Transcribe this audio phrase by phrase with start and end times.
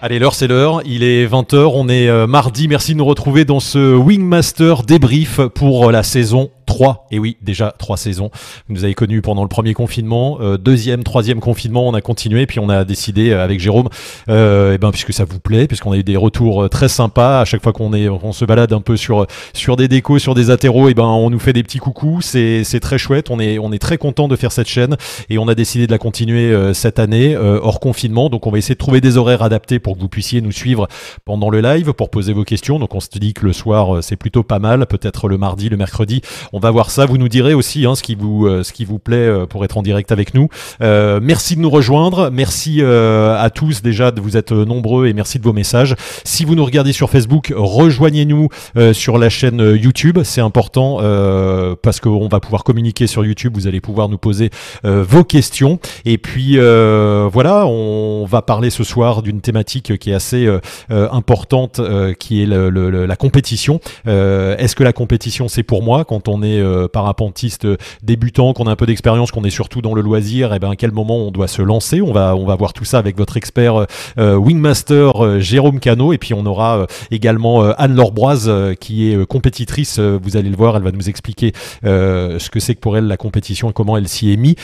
[0.00, 3.44] Allez, l'heure c'est l'heure, il est 20h, on est euh, mardi, merci de nous retrouver
[3.44, 8.30] dans ce Wingmaster débrief pour la saison 3, et oui, déjà trois saisons.
[8.68, 12.46] Vous nous avez connus pendant le premier confinement, euh, deuxième, troisième confinement, on a continué,
[12.46, 13.88] puis on a décidé euh, avec Jérôme,
[14.28, 17.40] euh, et ben puisque ça vous plaît, puisqu'on a eu des retours euh, très sympas
[17.40, 20.34] à chaque fois qu'on est, on se balade un peu sur sur des décos, sur
[20.34, 23.40] des atéros, et ben on nous fait des petits coucous, c'est c'est très chouette, on
[23.40, 24.96] est on est très content de faire cette chaîne,
[25.30, 28.50] et on a décidé de la continuer euh, cette année euh, hors confinement, donc on
[28.50, 30.86] va essayer de trouver des horaires adaptés pour que vous puissiez nous suivre
[31.24, 32.78] pendant le live, pour poser vos questions.
[32.78, 35.78] Donc on se dit que le soir c'est plutôt pas mal, peut-être le mardi, le
[35.78, 36.20] mercredi,
[36.58, 37.06] va voir ça.
[37.06, 39.64] Vous nous direz aussi hein, ce qui vous euh, ce qui vous plaît euh, pour
[39.64, 40.48] être en direct avec nous.
[40.82, 42.30] Euh, merci de nous rejoindre.
[42.30, 44.10] Merci à tous déjà.
[44.10, 45.94] de Vous êtes nombreux et merci de vos messages.
[46.24, 48.48] Si vous nous regardez sur Facebook, rejoignez-nous
[48.92, 50.18] sur la chaîne YouTube.
[50.24, 50.98] C'est important
[51.82, 53.52] parce qu'on va pouvoir communiquer sur YouTube.
[53.54, 54.50] Vous allez pouvoir nous poser
[54.84, 55.78] vos questions.
[56.04, 61.78] Et puis voilà, on va parler ce soir d'une thématique qui est assez euh, importante,
[61.80, 63.80] euh, qui est le- le- la compétition.
[64.06, 68.52] Euh, Est-ce que la compétition c'est pour moi quand on est euh, parapentiste euh, débutant,
[68.52, 70.92] qu'on a un peu d'expérience, qu'on est surtout dans le loisir Et ben à quel
[70.92, 72.00] moment on doit se lancer?
[72.00, 73.86] On va on va voir tout ça avec votre expert euh,
[74.18, 78.50] euh, Wingmaster Jérôme Cano et puis on aura également Anne Lorbroise
[78.80, 79.98] qui est compétitrice.
[79.98, 83.16] Vous allez le voir, elle va nous expliquer ce que c'est que pour elle la
[83.16, 84.54] compétition et comment elle s'y est mise.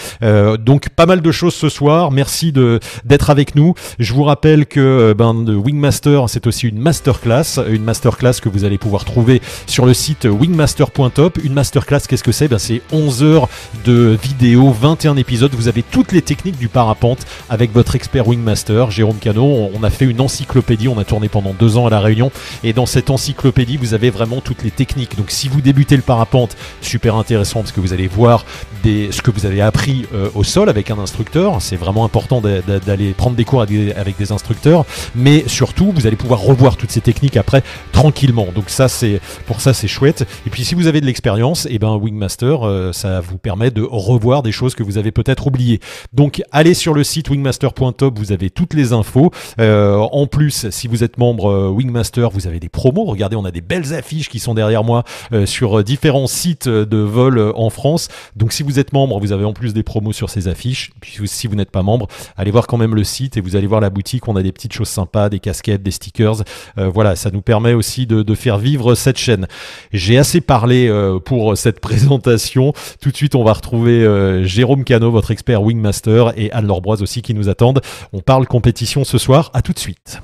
[0.59, 2.11] Donc pas mal de choses ce soir.
[2.11, 3.75] Merci d'être avec nous.
[3.99, 8.65] Je vous rappelle que ben, de Wingmaster, c'est aussi une masterclass, une masterclass que vous
[8.65, 11.39] allez pouvoir trouver sur le site wingmaster.top.
[11.43, 12.49] Une masterclass, qu'est-ce que c'est?
[12.49, 13.49] Ben, C'est 11 heures
[13.85, 15.53] de vidéo, 21 épisodes.
[15.55, 19.71] Vous avez toutes les techniques du parapente avec votre expert Wingmaster, Jérôme Cano.
[19.75, 22.31] On, a fait une encyclopédie, on a tourné pendant deux ans à La Réunion.
[22.63, 25.17] Et dans cette encyclopédie, vous avez vraiment toutes les techniques.
[25.17, 28.45] Donc si vous débutez le parapente, super intéressant parce que vous allez voir
[28.83, 31.61] des, ce que vous avez appris euh, au sol avec un instructeur.
[31.61, 34.85] C'est vraiment important d'a- d'a- d'aller prendre des cours avec des instructeurs.
[35.15, 37.63] Mais surtout, vous allez pouvoir revoir toutes ces techniques après
[37.93, 38.49] tranquillement.
[38.55, 40.27] Donc ça, c'est pour ça, c'est chouette.
[40.47, 43.83] Et puis si vous avez de l'expérience, et ben Wingmaster, euh, ça vous permet de
[43.83, 45.81] revoir des choses que vous avez peut-être oubliées.
[46.13, 49.31] Donc allez sur le site wingmaster.top, vous avez toutes les infos.
[49.61, 53.05] Euh, en plus, si vous êtes membre euh, Wingmaster, vous avez des promos.
[53.05, 55.05] Regardez, on a des belles affiches qui sont derrière moi
[55.45, 58.09] sur différents sites de vol en France.
[58.37, 60.93] Donc si vous êtes membre, vous avez en plus des promos sur ces affiches.
[61.01, 63.67] Puis si vous n'êtes pas membre, allez voir quand même le site et vous allez
[63.67, 64.29] voir la boutique.
[64.29, 66.43] On a des petites choses sympas, des casquettes, des stickers.
[66.77, 69.47] Voilà, ça nous permet aussi de, faire vivre cette chaîne.
[69.93, 70.91] J'ai assez parlé
[71.25, 72.73] pour cette présentation.
[73.01, 77.03] Tout de suite, on va retrouver euh, Jérôme Cano, votre expert Wingmaster, et Anne Lorbroise
[77.03, 77.81] aussi qui nous attendent.
[78.13, 79.51] On parle compétition ce soir.
[79.55, 80.21] À tout de suite.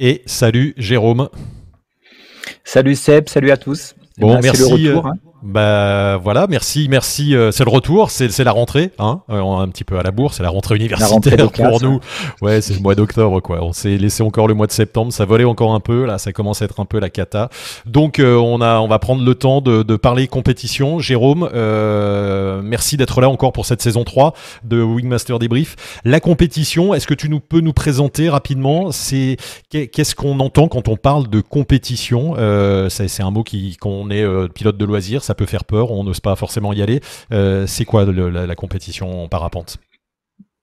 [0.00, 1.28] Et salut Jérôme.
[2.64, 3.94] Salut Seb, salut à tous.
[4.18, 5.06] Bon, ben, merci, le retour.
[5.06, 5.14] hein.
[5.42, 7.36] Bah voilà, merci, merci.
[7.36, 10.10] euh, c'est le retour, c'est c'est la rentrée, hein, euh, un petit peu à la
[10.10, 12.00] bourre, c'est la rentrée universitaire rentrée pour classes, nous.
[12.42, 13.62] Ouais, c'est le mois d'octobre quoi.
[13.62, 16.32] On s'est laissé encore le mois de septembre, ça volait encore un peu, là, ça
[16.32, 17.50] commence à être un peu la cata.
[17.86, 20.98] Donc euh, on a, on va prendre le temps de, de parler compétition.
[20.98, 24.34] Jérôme, euh, merci d'être là encore pour cette saison 3
[24.64, 25.76] de Wingmaster Débrief.
[26.04, 29.36] La compétition, est-ce que tu nous peux nous présenter rapidement C'est
[29.70, 33.76] qu'est- qu'est-ce qu'on entend quand on parle de compétition euh, C'est c'est un mot qui,
[33.76, 37.00] qu'on est pilote de loisirs, ça peut faire peur, on n'ose pas forcément y aller.
[37.32, 39.76] Euh, c'est quoi la, la compétition en parapente?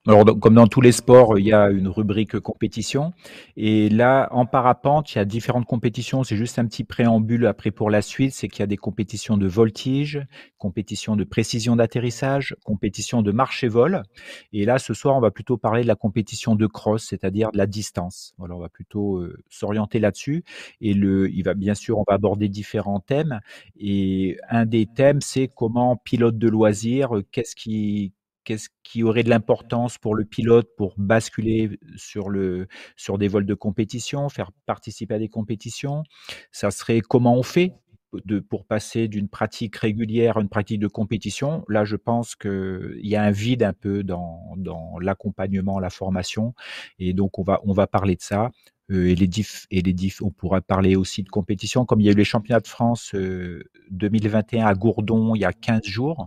[0.07, 3.13] Alors, comme dans tous les sports, il y a une rubrique compétition.
[3.57, 6.23] Et là, en parapente, il y a différentes compétitions.
[6.23, 8.33] C'est juste un petit préambule après pour la suite.
[8.33, 10.21] C'est qu'il y a des compétitions de voltige,
[10.59, 13.65] compétitions de précision d'atterrissage, compétitions de marche
[14.53, 17.57] et là, ce soir, on va plutôt parler de la compétition de cross, c'est-à-dire de
[17.57, 18.33] la distance.
[18.37, 20.43] Voilà, on va plutôt euh, s'orienter là-dessus.
[20.81, 23.39] Et le, il va bien sûr, on va aborder différents thèmes.
[23.79, 28.13] Et un des thèmes, c'est comment pilote de loisirs, euh, qu'est-ce qui,
[28.45, 33.45] qu'est-ce qui aurait de l'importance pour le pilote pour basculer sur, le, sur des vols
[33.45, 36.03] de compétition, faire participer à des compétitions?
[36.51, 37.73] Ça serait comment on fait
[38.49, 41.65] pour passer d'une pratique régulière à une pratique de compétition?
[41.67, 46.53] Là, je pense qu'il y a un vide un peu dans, dans l'accompagnement, la formation.
[46.99, 48.51] Et donc, on va, on va parler de ça.
[48.91, 52.05] Euh, et les diff, et les diff, on pourra parler aussi de compétition, comme il
[52.05, 53.15] y a eu les championnats de France
[53.89, 56.25] 2021 euh, à Gourdon il y a 15 jours.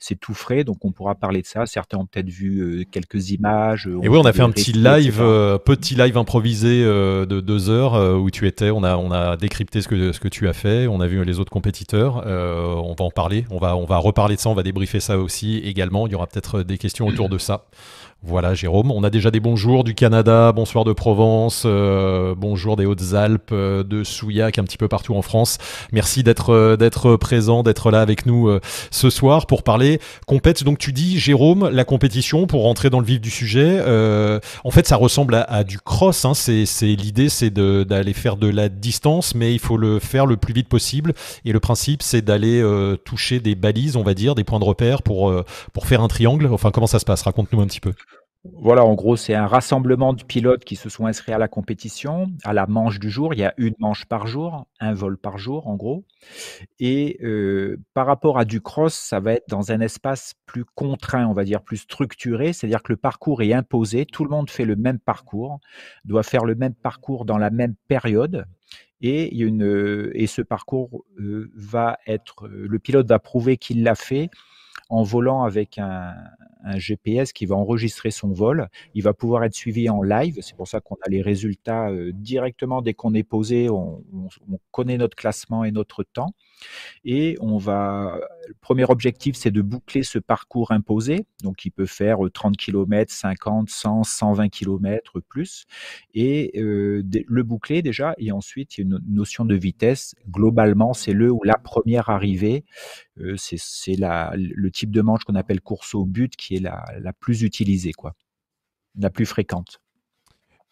[0.00, 1.66] C'est tout frais, donc on pourra parler de ça.
[1.66, 3.88] Certains ont peut-être vu euh, quelques images.
[4.02, 5.18] Et oui, on a fait un petit live,
[5.64, 8.70] petit live improvisé de deux heures où tu étais.
[8.70, 10.88] On a, on a décrypté ce que, ce que tu as fait.
[10.88, 12.26] On a vu les autres compétiteurs.
[12.26, 13.46] on va en parler.
[13.50, 14.50] On va, on va reparler de ça.
[14.50, 16.08] On va débriefer ça aussi également.
[16.08, 17.66] Il y aura peut-être des questions autour de ça.
[18.26, 18.90] Voilà, Jérôme.
[18.90, 23.82] On a déjà des bonjours du Canada, bonsoir de Provence, euh, bonjour des Hautes-Alpes, euh,
[23.82, 25.58] de Souillac, un petit peu partout en France.
[25.92, 28.50] Merci d'être euh, d'être présent, d'être là avec nous
[28.90, 30.64] ce soir pour parler compète.
[30.64, 33.82] Donc tu dis, Jérôme, la compétition, pour rentrer dans le vif du sujet,
[34.64, 36.24] en fait, ça ressemble à, du cross.
[36.24, 36.32] Hein.
[36.32, 40.54] C'est l'idée, c'est d'aller faire de la distance, mais il faut le faire le plus
[40.54, 41.12] vite possible.
[41.44, 42.64] Et le principe, c'est d'aller
[43.04, 45.32] toucher des balises, on va dire, des points de repère pour
[45.74, 46.48] pour faire un triangle.
[46.50, 47.22] Enfin, comment ça se passe?
[47.22, 47.92] Raconte-nous un petit peu.
[48.52, 52.26] Voilà, en gros, c'est un rassemblement de pilotes qui se sont inscrits à la compétition,
[52.44, 53.32] à la manche du jour.
[53.32, 56.04] Il y a une manche par jour, un vol par jour, en gros.
[56.78, 61.26] Et euh, par rapport à du cross, ça va être dans un espace plus contraint,
[61.26, 64.66] on va dire plus structuré, c'est-à-dire que le parcours est imposé, tout le monde fait
[64.66, 65.58] le même parcours,
[66.04, 68.44] doit faire le même parcours dans la même période.
[69.00, 74.28] Et, une, et ce parcours euh, va être, le pilote va prouver qu'il l'a fait
[74.88, 76.14] en volant avec un,
[76.76, 78.70] GPS qui va enregistrer son vol.
[78.94, 80.38] Il va pouvoir être suivi en live.
[80.40, 83.68] C'est pour ça qu'on a les résultats euh, directement dès qu'on est posé.
[83.68, 86.34] On, on, connaît notre classement et notre temps.
[87.04, 88.18] Et on va,
[88.48, 91.26] le premier objectif, c'est de boucler ce parcours imposé.
[91.42, 95.64] Donc, il peut faire 30 km, 50, 100, 120 km plus.
[96.14, 98.14] Et euh, le boucler déjà.
[98.18, 100.14] Et ensuite, il y a une notion de vitesse.
[100.28, 102.64] Globalement, c'est le ou la première arrivée.
[103.20, 107.12] Euh, c'est le type de manche qu'on appelle course au but qui est la, la
[107.12, 108.14] plus utilisée, quoi,
[108.98, 109.80] la plus fréquente.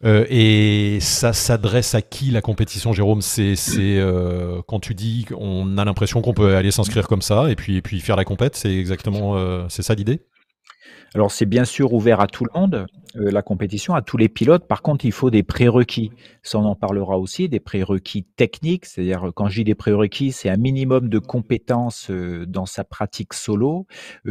[0.05, 3.21] Euh, et ça s'adresse à qui la compétition, Jérôme?
[3.21, 7.55] C'est euh, quand tu dis qu'on a l'impression qu'on peut aller s'inscrire comme ça et
[7.55, 10.21] puis, faire la compète, c'est exactement euh, ça l'idée?
[11.15, 14.67] Alors c'est bien sûr ouvert à tout le monde, la compétition, à tous les pilotes.
[14.67, 16.09] Par contre, il faut des prérequis.
[16.41, 18.87] Ça, on en parlera aussi, des prérequis techniques.
[18.87, 23.85] C'est-à-dire, quand je dis des prérequis, c'est un minimum de compétences dans sa pratique solo.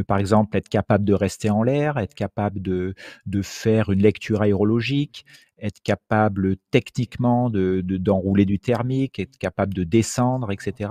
[0.09, 2.95] Par exemple, être capable de rester en l'air, être capable de
[3.43, 5.25] faire une lecture aérologique,
[5.63, 10.91] être capable techniquement de, d'enrouler du thermique, être capable de descendre, etc.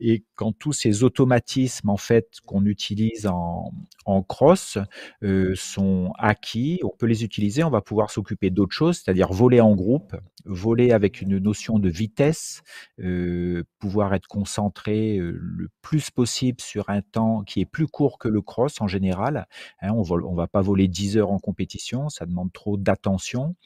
[0.00, 3.72] Et quand tous ces automatismes en fait qu'on utilise en,
[4.04, 4.78] en cross
[5.22, 9.60] euh, sont acquis, on peut les utiliser, on va pouvoir s'occuper d'autres choses, c'est-à-dire voler
[9.60, 10.14] en groupe,
[10.44, 12.62] voler avec une notion de vitesse,
[13.00, 18.18] euh, pouvoir être concentré euh, le plus possible sur un temps qui est plus court
[18.18, 19.46] que le cross en général.
[19.82, 23.56] Hein, on ne va pas voler 10 heures en compétition, ça demande trop d'attention.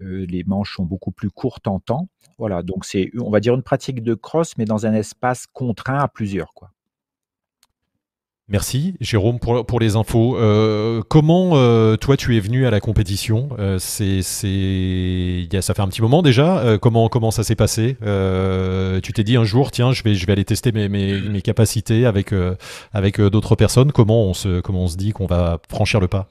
[0.00, 2.08] Euh, les manches sont beaucoup plus courtes en temps.
[2.38, 5.98] Voilà, donc c'est, on va dire, une pratique de cross, mais dans un espace contraint
[5.98, 6.70] à plusieurs, quoi.
[8.50, 10.38] Merci Jérôme pour, les infos.
[10.38, 13.50] Euh, comment euh, toi tu es venu à la compétition?
[13.78, 16.78] C'est, c'est, ça fait un petit moment déjà.
[16.80, 17.98] comment, comment ça s'est passé?
[18.00, 21.42] Tu t'es dit un jour tiens je vais, je vais aller tester mes, mes, mes
[21.42, 22.32] capacités avec,
[22.94, 23.92] avec d'autres personnes.
[23.92, 26.26] Comment on se, comment on se dit qu'on va franchir le pas?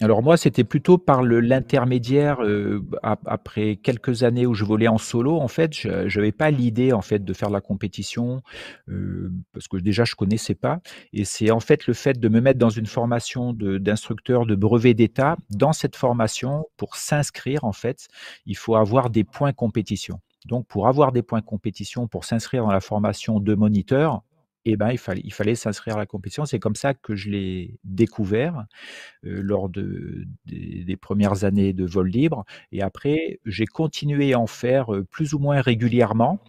[0.00, 5.38] Alors moi, c'était plutôt par l'intermédiaire, euh, après quelques années où je volais en solo,
[5.38, 8.42] en fait, je n'avais pas l'idée, en fait, de faire la compétition,
[8.88, 10.80] euh, parce que déjà je connaissais pas
[11.12, 14.94] et c'est en fait le fait de me mettre dans une formation d'instructeur de brevet
[14.94, 15.36] d'État.
[15.50, 18.08] Dans cette formation, pour s'inscrire, en fait,
[18.46, 20.20] il faut avoir des points compétition.
[20.46, 24.22] Donc pour avoir des points compétition, pour s'inscrire dans la formation de moniteur,
[24.64, 26.44] eh ben, il fallait, il fallait s'inscrire à la compétition.
[26.44, 28.66] C'est comme ça que je l'ai découvert
[29.24, 32.44] euh, lors de, des, premières années de vol libre.
[32.70, 36.40] Et après, j'ai continué à en faire euh, plus ou moins régulièrement,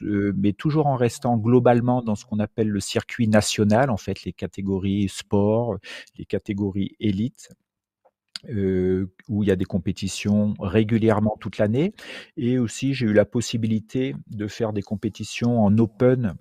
[0.00, 4.32] mais toujours en restant globalement dans ce qu'on appelle le circuit national, en fait, les
[4.32, 5.76] catégories sport,
[6.18, 7.50] les catégories élite.
[8.50, 11.94] Euh, où il y a des compétitions régulièrement toute l'année.
[12.36, 16.34] Et aussi, j'ai eu la possibilité de faire des compétitions en open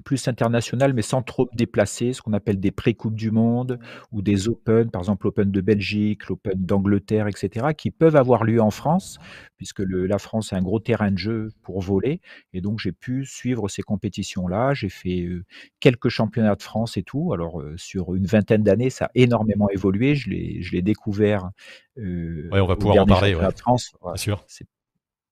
[0.00, 3.78] plus international, mais sans trop déplacer, ce qu'on appelle des pré-coupes du monde
[4.12, 8.60] ou des Open, par exemple l'Open de Belgique, l'Open d'Angleterre, etc., qui peuvent avoir lieu
[8.60, 9.18] en France,
[9.56, 12.20] puisque la France est un gros terrain de jeu pour voler.
[12.52, 14.74] Et donc, j'ai pu suivre ces compétitions-là.
[14.74, 15.44] J'ai fait euh,
[15.80, 17.32] quelques championnats de France et tout.
[17.32, 20.14] Alors, euh, sur une vingtaine d'années, ça a énormément évolué.
[20.14, 21.50] Je l'ai découvert.
[21.98, 23.34] Euh, on va pouvoir en parler.
[23.34, 23.50] Ouais.
[23.56, 23.92] France.
[24.02, 24.44] Bien sûr.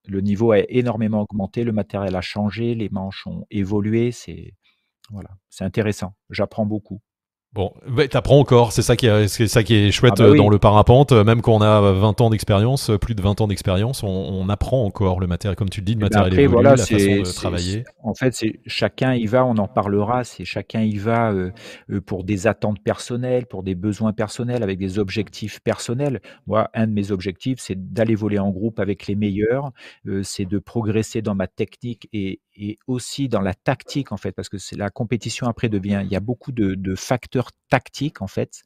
[0.09, 4.11] Le niveau a énormément augmenté, le matériel a changé, les manches ont évolué.
[4.13, 4.55] C'est
[5.11, 6.15] voilà, c'est intéressant.
[6.31, 7.01] J'apprends beaucoup.
[7.59, 10.31] Bon, bah, t'apprends encore, c'est ça qui est, c'est ça qui est chouette Ah bah
[10.31, 10.39] oui.
[10.39, 13.41] dans le parapente, euh, même quand on a 20 ans d'expérience, euh, plus de 20
[13.41, 16.07] ans d'expérience, on, on apprend encore le matériel, comme tu le dis, le Eh ben
[16.07, 17.83] matériel après, évolue, voilà, la façon de travailler.
[18.05, 20.23] en fait, c'est chacun y va, on en parlera.
[20.23, 21.51] C'est chacun y va euh,
[21.91, 26.21] euh, pour des attentes personnelles, pour des besoins personnels, avec des objectifs personnels.
[26.47, 29.73] Moi, un de mes objectifs, c'est d'aller voler en groupe avec les meilleurs.
[30.07, 34.33] euh, c'est de progresser dans ma technique et, et aussi dans la tactique, en fait,
[34.33, 36.03] parce que c'est la compétition après devient.
[36.05, 38.63] Il y a beaucoup de, de facteurs tactiques, en fait,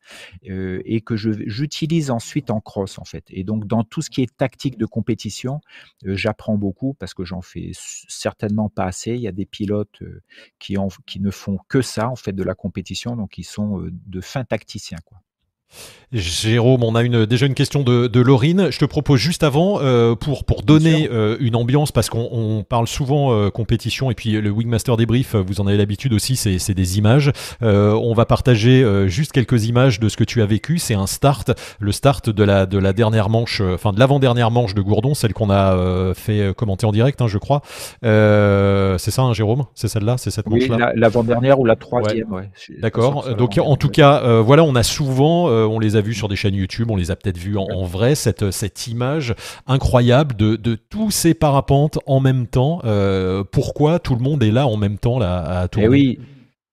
[0.49, 3.25] euh, et que je j'utilise ensuite en cross, en fait.
[3.29, 5.61] Et donc, dans tout ce qui est tactique de compétition.
[6.07, 9.13] Euh, j'apprends beaucoup parce que j'en fais certainement pas assez.
[9.13, 10.23] Il y a des pilotes euh,
[10.59, 13.83] qui, en- qui ne font que ça, en fait, de la compétition, donc ils sont
[13.91, 15.19] de fins tacticiens, quoi.
[16.15, 18.69] Jérôme, on a une, déjà une question de, de Laurine.
[18.71, 22.65] Je te propose juste avant, euh, pour, pour donner euh, une ambiance, parce qu'on on
[22.65, 26.75] parle souvent euh, compétition, et puis le Wingmaster débrief, vous en avez l'habitude aussi, c'est
[26.75, 27.33] des images.
[27.63, 30.79] On va partager juste quelques images de ce que tu as vécu.
[30.79, 34.75] C'est un start, le start de la, de la dernière manche, enfin de l'avant-dernière manche
[34.75, 37.63] de Gourdon, celle qu'on a fait commenter en direct, hein, je crois.
[38.03, 39.65] C'est ça, hein, Jérôme?
[39.75, 40.89] C'est celle-là C'est cette Oui, manche-là?
[40.89, 42.51] la- l'avant-dernière ou la troisième, ouais.
[42.83, 43.35] D'accord.
[43.35, 46.55] Donc en tout cas, voilà, on a souvent, on les a vus sur des chaînes
[46.55, 49.35] YouTube, on les a peut-être vus en, en vrai, cette, cette image
[49.67, 52.81] incroyable de, de tous ces parapentes en même temps.
[52.85, 56.19] Euh, pourquoi tout le monde est là en même temps là, à tourner Eh oui,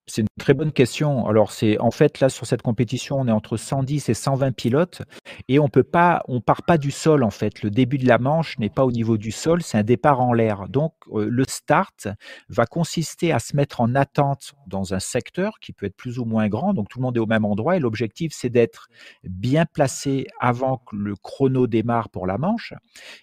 [0.10, 1.28] c'est une très bonne question.
[1.28, 5.04] Alors, c'est en fait là sur cette compétition, on est entre 110 et 120 pilotes
[5.48, 7.62] et on peut pas, on part pas du sol en fait.
[7.62, 10.34] Le début de la manche n'est pas au niveau du sol, c'est un départ en
[10.34, 10.68] l'air.
[10.68, 12.08] Donc, euh, le start
[12.50, 16.26] va consister à se mettre en attente dans un secteur qui peut être plus ou
[16.26, 16.74] moins grand.
[16.74, 18.90] Donc, tout le monde est au même endroit et l'objectif c'est d'être
[19.24, 22.74] bien placé avant que le chrono démarre pour la manche.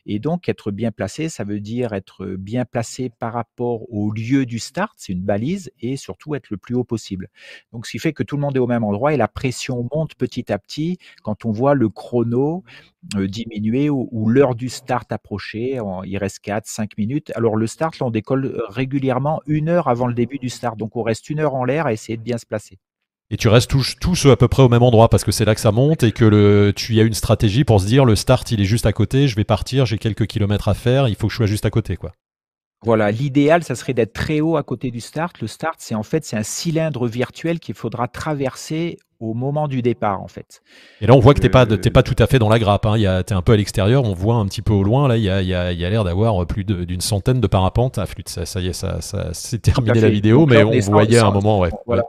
[0.06, 4.46] Et donc, être bien placé, ça veut dire être bien placé par rapport au lieu
[4.46, 7.28] du start, c'est une balise, et surtout être le plus possible.
[7.73, 9.87] Donc, ce qui fait que tout le monde est au même endroit et la pression
[9.92, 12.64] monte petit à petit quand on voit le chrono
[13.16, 15.80] euh, diminuer ou, l'heure du start approcher.
[16.04, 17.33] Il reste 4, 5 minutes.
[17.35, 20.76] Alors, le start, là, on décolle euh, régulièrement une heure avant le début du start.
[20.76, 22.78] Donc, on reste une heure en l'air à essayer de bien se placer.
[23.30, 25.56] Et tu restes tous, tous à peu près au même endroit parce que c'est là
[25.56, 28.52] que ça monte et que le, tu as une stratégie pour se dire le start
[28.52, 31.26] il est juste à côté, je vais partir, j'ai quelques kilomètres à faire, il faut
[31.26, 32.12] que je sois juste à côté quoi.
[32.86, 35.40] Voilà, l'idéal, ça serait d'être très haut à côté du start.
[35.42, 39.82] Le start, c'est en fait, c'est un cylindre virtuel qu'il faudra traverser au moment du
[39.82, 40.60] départ, en fait.
[41.00, 42.58] Et là, on voit que t'es pas, Euh, t'es pas tout à fait dans la
[42.58, 42.86] grappe.
[42.86, 42.94] Hein.
[42.96, 44.04] Il y a- T'es un peu à l'extérieur.
[44.04, 45.08] On voit un petit peu au loin.
[45.08, 47.00] Là, il y a, il y a, il y a l'air d'avoir plus de- d'une
[47.00, 47.98] centaine de parapentes.
[47.98, 50.78] Ah, flûte, ça, ça y est, ça, ça, c'est terminé la vidéo, Donc mais on
[50.92, 51.70] voyait à un moment, ouais.
[51.86, 52.04] Voilà.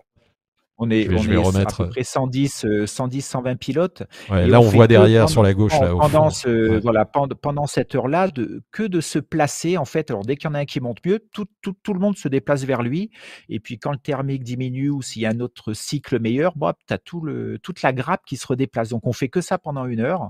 [0.79, 3.21] On est, Je vais- on je vais est remettre, à peu près 110, euh, 110,
[3.25, 4.03] 120 pilotes.
[4.29, 6.79] Ouais, là, on, voit derrière pendant- sur la gauche, là, pendant, ce- Ouais.
[6.79, 10.11] voilà, pendant, pendant cette heure-là, de, que de se placer, en fait.
[10.11, 12.15] Alors, dès qu'il y en a un qui monte mieux, tout, tout, tout le monde
[12.15, 13.09] se déplace vers lui.
[13.49, 16.53] Et puis, quand le thermique diminue ou s'il y a un autre cycle meilleur,
[16.87, 18.89] tu as tout le, toute la grappe qui se redéplace.
[18.89, 20.29] Donc, on fait que ça pendant une heure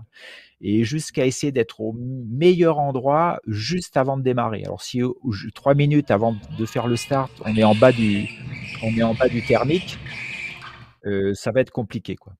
[0.61, 4.63] et jusqu'à essayer d'être au meilleur endroit juste avant de démarrer.
[4.63, 5.01] Alors, si
[5.53, 8.27] trois minutes avant de faire le start, on est en bas du,
[8.81, 9.99] on est en bas du thermique,
[11.05, 12.33] euh, ça va être compliqué, quoi.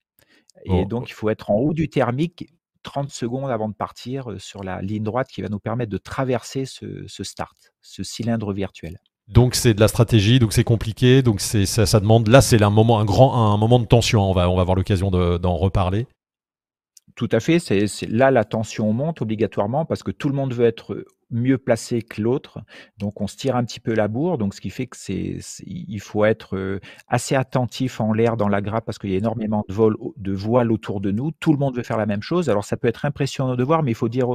[0.65, 0.85] Et Bon.
[0.85, 2.47] donc, il faut être en haut du thermique
[2.83, 6.65] 30 secondes avant de partir sur la ligne droite qui va nous permettre de traverser
[6.65, 8.97] ce, ce start, ce cylindre virtuel.
[9.27, 12.29] Donc c'est de la stratégie, donc c'est compliqué, donc c'est ça, ça demande.
[12.29, 14.21] Là, c'est un moment, un grand, un moment de tension.
[14.21, 16.07] On va, on va avoir l'occasion de- d'en reparler.
[17.15, 17.59] Tout à fait.
[17.59, 22.01] C'est- là, la tension monte obligatoirement parce que tout le monde veut être mieux placé
[22.01, 22.59] que l'autre.
[22.97, 24.37] Donc, on se tire un petit peu la bourre.
[24.37, 28.61] Donc, ce qui fait que c'est, il faut être assez attentif en l'air dans la
[28.61, 31.31] grappe parce qu'il y a énormément de vols, de voiles autour de nous.
[31.31, 32.49] Tout le monde veut faire la même chose.
[32.49, 34.27] Alors, ça peut être impressionnant de voir, mais il faut dire,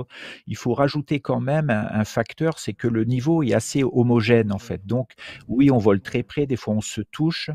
[0.46, 4.52] il faut rajouter quand même un, un facteur, c'est que le niveau est assez homogène
[4.52, 4.86] en fait.
[4.86, 5.12] Donc,
[5.48, 6.46] oui, on vole très près.
[6.46, 7.50] Des fois, on se touche.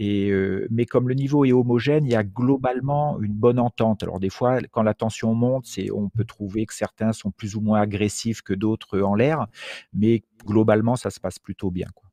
[0.00, 4.04] Et, euh, mais comme le niveau est homogène, il y a globalement une bonne entente.
[4.04, 7.56] Alors des fois, quand la tension monte, c'est, on peut trouver que certains sont plus
[7.56, 9.46] ou moins agressifs que d'autres en l'air,
[9.92, 11.86] mais globalement, ça se passe plutôt bien.
[11.94, 12.08] Quoi.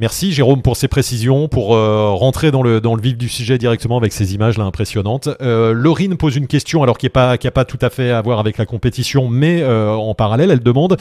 [0.00, 3.58] Merci Jérôme pour ces précisions, pour euh, rentrer dans le, dans le vif du sujet
[3.58, 5.28] directement avec ces images là impressionnantes.
[5.42, 8.12] Euh, Laurine pose une question, alors qui n'est pas, qui a pas tout à fait
[8.12, 10.96] à voir avec la compétition, mais euh, en parallèle, elle demande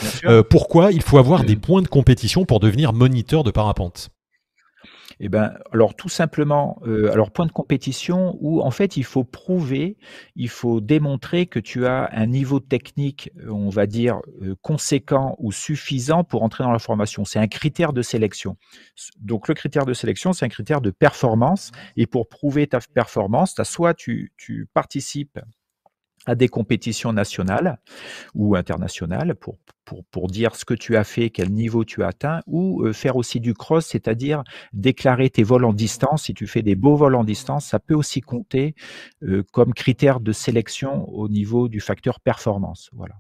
[0.50, 4.10] pourquoi il faut avoir des points de compétition pour devenir moniteur de parapente?
[5.20, 9.24] Eh ben, alors tout simplement, euh, alors point de compétition où en fait il faut
[9.24, 9.98] prouver,
[10.36, 15.36] il faut démontrer que tu as un niveau technique, euh, on va dire euh, conséquent
[15.40, 17.26] ou suffisant pour entrer dans la formation.
[17.26, 18.58] C'est un critère de sélection.
[19.20, 23.60] Donc le critère de sélection, c'est un critère de performance et pour prouver ta performance,
[23.60, 25.40] as soit tu, tu participes
[26.28, 27.80] à des compétitions nationales
[28.36, 32.08] ou internationales pour, pour, pour, dire ce que tu as fait, quel niveau tu as
[32.08, 34.44] atteint, ou euh, faire aussi du cross, c'est-à-dire
[34.74, 36.24] déclarer tes vols en distance.
[36.24, 38.76] Si tu fais des beaux vols en distance, ça peut aussi compter
[39.24, 42.90] euh, comme critère de sélection au niveau du facteur performance.
[42.94, 43.16] Voilà.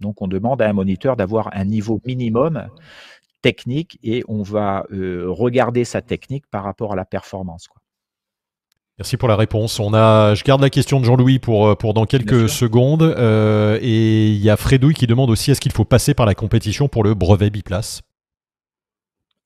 [0.00, 2.68] Donc on demande à un moniteur d'avoir un niveau minimum
[3.42, 7.68] technique et on va euh, regarder sa technique par rapport à la performance.
[8.98, 9.78] Merci pour la réponse.
[9.78, 13.02] On a, je garde la question de Jean-Louis pour, euh, pour dans quelques secondes.
[13.02, 16.34] Euh, et il y a Fredouille qui demande aussi est-ce qu'il faut passer par la
[16.34, 18.02] compétition pour le brevet biplace?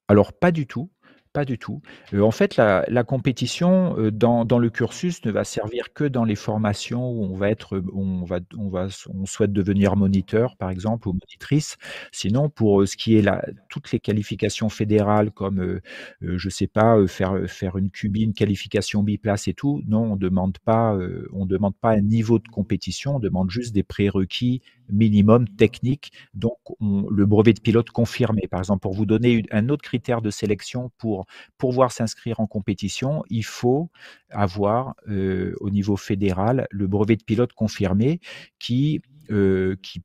[0.08, 0.88] Alors, pas du tout.
[1.32, 1.80] Pas du tout.
[2.12, 6.34] Euh, en fait, la, compétition euh, dans, le cursus ne va servir que dans les
[6.34, 11.08] formations où on va être, on va, on va, on souhaite devenir moniteur, par exemple,
[11.08, 11.78] ou monitrice.
[12.12, 15.80] Sinon, pour euh, ce qui est la, toutes les qualifications fédérales, comme,
[16.20, 20.98] je sais pas, faire, faire une cubine, qualification biplace et tout, non, on demande pas,
[21.32, 24.60] on demande pas un niveau de compétition, on demande juste des prérequis
[24.92, 28.42] minimum technique, donc le brevet de pilote confirmé.
[28.50, 31.21] Par exemple, pour vous donner un autre critère de sélection pour
[31.58, 33.90] pouvoir s'inscrire en compétition, il faut
[34.30, 38.20] avoir au niveau fédéral le brevet de pilote confirmé
[38.58, 39.00] qui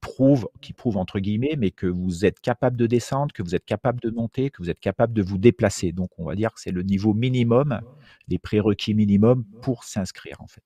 [0.01, 0.47] prouve,
[0.95, 4.61] entre guillemets, que vous êtes capable de descendre, que vous êtes capable de monter, que
[4.61, 5.91] vous êtes capable de vous déplacer.
[5.91, 7.81] Donc, on va dire que c'est le niveau minimum,
[8.27, 10.63] les prérequis minimum pour s'inscrire en fait.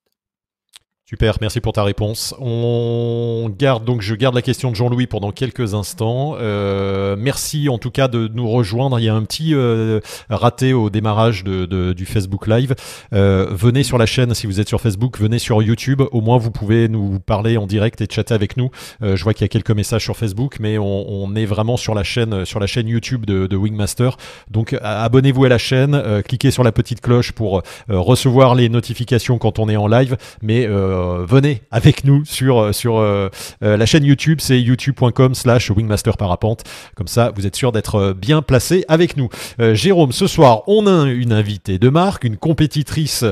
[1.04, 2.32] Super, merci pour ta réponse.
[2.38, 6.36] On garde donc, je garde la question de Jean-Louis pendant quelques instants.
[6.38, 9.00] Euh, merci en tout cas de nous rejoindre.
[9.00, 9.98] Il y a un petit euh,
[10.30, 12.76] raté au démarrage de, du Facebook Live.
[13.12, 16.02] Euh, venez sur la chaîne si vous êtes sur Facebook, venez sur YouTube.
[16.12, 18.70] Au moins vous pouvez nous parler en direct et chatter avec nous.
[19.02, 22.04] je vois qu'il y a quelques messages sur Facebook, mais on, est vraiment sur la
[22.04, 24.16] chaîne, sur la chaîne YouTube de, de Wingmaster.
[24.50, 29.58] Donc abonnez-vous à la chaîne, cliquez sur la petite cloche pour recevoir les notifications quand
[29.58, 30.16] on est en live.
[30.42, 33.28] Mais euh, venez avec nous sur, euh, sur euh,
[33.60, 36.64] la chaîne YouTube, c'est youtube.com slash wingmaster parapente.
[36.94, 39.28] Comme ça, vous êtes sûr d'être bien placé avec nous.
[39.58, 43.24] Jérôme, ce soir, on a une invitée de marque, une compétitrice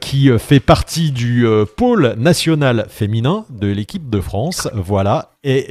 [0.00, 4.68] qui fait partie du pôle national féminin de l'équipe de France.
[4.74, 5.30] Voilà.
[5.44, 5.68] Et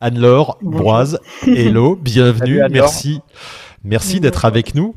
[0.00, 3.20] Anne-Laure Broise, hello, bienvenue, merci.
[3.84, 4.94] Merci d'être avec nous.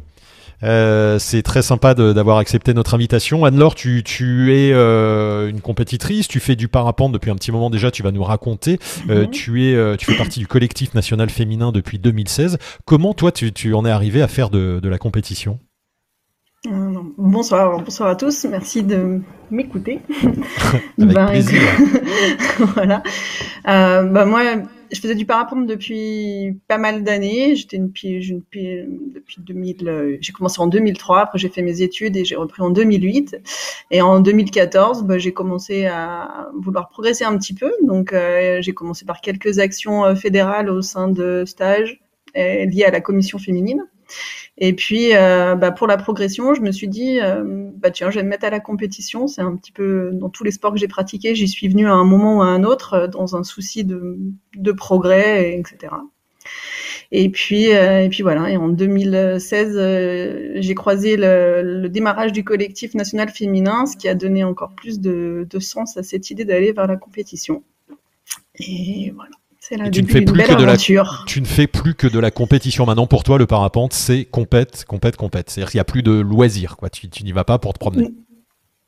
[0.63, 3.45] Euh, c'est très sympa d'avoir accepté notre invitation.
[3.45, 3.99] Anne-Laure, tu,
[4.53, 8.11] es euh, une compétitrice, tu fais du parapente depuis un petit moment déjà, tu vas
[8.11, 8.79] nous raconter.
[9.09, 9.31] Euh, mhm.
[9.31, 12.57] tu, es, tu fais partie du collectif national féminin depuis 2016.
[12.85, 15.59] Comment toi, tu, en es arrivé à faire de, la compétition?
[16.63, 18.45] Bonsoir, bonsoir à tous.
[18.45, 19.99] Merci de m'écouter.
[20.97, 21.31] Ben,
[22.75, 23.01] voilà.
[23.65, 24.43] bah moi,
[24.91, 27.55] je faisais du parapente depuis pas mal d'années.
[27.55, 28.43] J'étais une, une,
[29.13, 29.87] depuis 2000.
[29.87, 31.21] Euh, j'ai commencé en 2003.
[31.21, 33.37] Après, j'ai fait mes études et j'ai repris en 2008.
[33.89, 37.71] Et en 2014, bah, j'ai commencé à vouloir progresser un petit peu.
[37.81, 42.01] Donc, euh, j'ai commencé par quelques actions euh, fédérales au sein de stages
[42.35, 43.87] liés à la commission féminine.
[44.57, 47.43] Et puis, euh, bah, pour la progression, je me suis dit, euh,
[47.75, 49.27] bah, tiens, je vais me mettre à la compétition.
[49.27, 51.93] C'est un petit peu dans tous les sports que j'ai pratiqués, j'y suis venue à
[51.93, 54.17] un moment ou à un autre euh, dans un souci de,
[54.55, 55.93] de progrès, etc.
[57.11, 58.49] Et puis, et puis voilà.
[58.49, 64.15] Et en 2016, j'ai croisé le, le, démarrage du collectif national féminin, ce qui a
[64.15, 67.63] donné encore plus de, de sens à cette idée d'aller vers la compétition.
[68.59, 70.77] Et voilà tu ne fais plus que de la
[71.25, 72.85] tu ne fais plus que de la compétition.
[72.85, 75.49] Maintenant pour toi le parapente c'est compète compète compète.
[75.49, 76.89] C'est-à-dire qu'il n'y a plus de loisirs quoi.
[76.89, 78.09] Tu, n'y vas pas pour te promener.
[78.09, 78.13] Mm.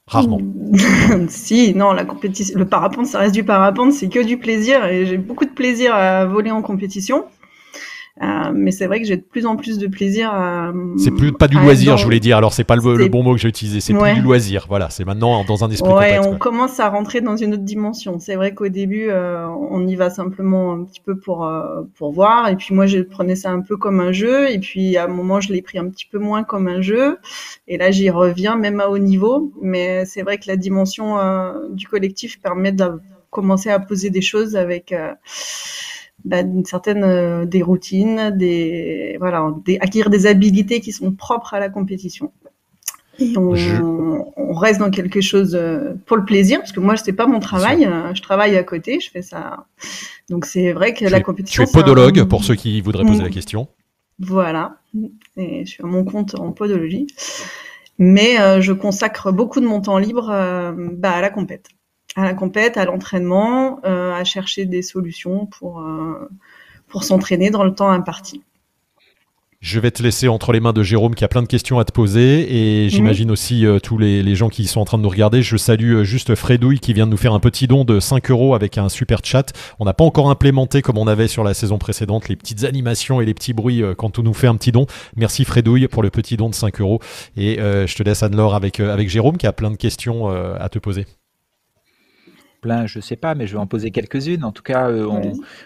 [0.07, 0.41] rarement.
[1.29, 4.85] Si non la compétition le parapente ça reste du parapente c'est que du plaisir.
[4.85, 7.25] Et j'ai beaucoup de plaisir à voler en compétition
[8.21, 10.71] euh, mais c'est vrai que j'ai de plus en plus de plaisir à.
[10.97, 12.37] C'est plus pas du loisir, je voulais dire.
[12.37, 13.79] Alors c'est pas le, bon mot que j'ai utilisé.
[13.79, 14.67] C'est plus du loisir.
[14.69, 15.91] Voilà, c'est maintenant dans un esprit.
[15.91, 18.19] Ouais, on commence à rentrer dans une autre dimension.
[18.19, 22.11] C'est vrai qu'au début, euh, on y va simplement un petit peu pour euh, pour
[22.11, 22.49] voir.
[22.49, 24.51] Et puis moi, je prenais ça un peu comme un jeu.
[24.51, 27.17] Et puis à un moment, je l'ai pris un petit peu moins comme un jeu.
[27.67, 29.51] Et là, j'y reviens même à haut niveau.
[29.59, 31.17] Mais c'est vrai que la dimension
[31.71, 32.85] du collectif permet de
[33.31, 34.93] commencer à poser des choses avec
[36.25, 41.53] bah, une certaine euh, des routines, des voilà, des, acquérir des habilités qui sont propres
[41.53, 42.31] à la compétition.
[43.19, 43.53] Et on,
[44.35, 47.39] on reste dans quelque chose euh, pour le plaisir, parce que moi, c'est pas mon
[47.39, 47.85] travail.
[47.85, 49.65] Euh, je travaille à côté, je fais ça.
[50.29, 51.63] Donc c'est vrai que la compétition.
[51.63, 53.33] Tu es podologue pour ceux qui voudraient poser la mm.
[53.33, 53.67] question.
[54.19, 54.77] Voilà,
[55.37, 57.07] et je suis à mon compte en podologie,
[57.97, 61.69] mais je consacre beaucoup de mon temps libre bah, à la compète
[62.15, 66.29] à la compète, à l'entraînement, euh, à chercher des solutions pour, euh,
[66.87, 68.43] pour s'entraîner dans le temps imparti.
[69.63, 71.85] Je vais te laisser entre les mains de Jérôme qui a plein de questions à
[71.85, 75.09] te poser et j'imagine aussi euh, tous les, gens qui sont en train de nous
[75.09, 75.41] regarder.
[75.41, 78.29] Je salue euh, juste Fredouille qui vient de nous faire un petit don de 5
[78.29, 79.53] euros avec un super chat.
[79.79, 83.21] On n'a pas encore implémenté comme on avait sur la saison précédente les petites animations
[83.21, 84.85] et les petits bruits euh, quand on nous fait un petit don.
[85.15, 86.99] Merci Fredouille pour le petit don de 5 euros
[87.37, 90.77] et je te laisse Anne-Laure avec, avec Jérôme qui a plein de questions à te
[90.77, 91.05] poser
[92.63, 94.45] plein, je ne sais pas, mais je vais en poser quelques-unes.
[94.45, 95.05] En tout cas, euh,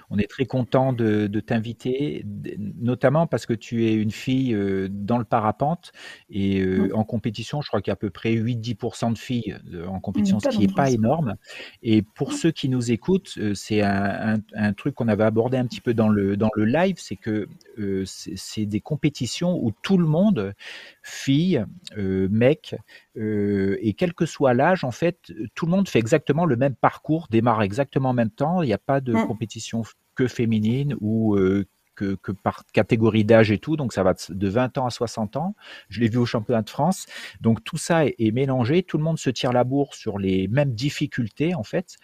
[0.09, 2.25] on, est très content de, t'inviter,
[2.57, 5.91] notamment parce que tu es une fille euh, dans le parapente
[6.31, 9.55] et euh, en compétition, je crois qu'il y a à peu près 8-10% de filles
[9.87, 11.35] en compétition, ce qui n'est pas énorme.
[11.83, 14.41] Et pour ceux qui nous écoutent, c'est un,
[14.75, 17.47] truc qu'on avait abordé un petit peu dans le, dans le live, c'est que
[18.05, 20.53] c'est des compétitions où tout le monde,
[21.03, 22.75] filles, mecs,
[23.15, 27.27] et quel que soit l'âge, en fait, tout le monde fait exactement le même parcours,
[27.29, 28.61] démarre exactement en même temps.
[28.61, 29.27] Il n'y a pas de mmh.
[29.27, 29.83] compétition
[30.15, 31.37] que féminine ou
[31.97, 33.75] que, par catégorie d'âge et tout.
[33.75, 35.55] Donc ça va de 20 ans à 60 ans.
[35.89, 37.07] Je l'ai vu au championnat de France.
[37.41, 38.83] Donc tout ça est, est, mélangé.
[38.83, 41.97] Tout le monde se tire la bourre sur les mêmes difficultés en fait.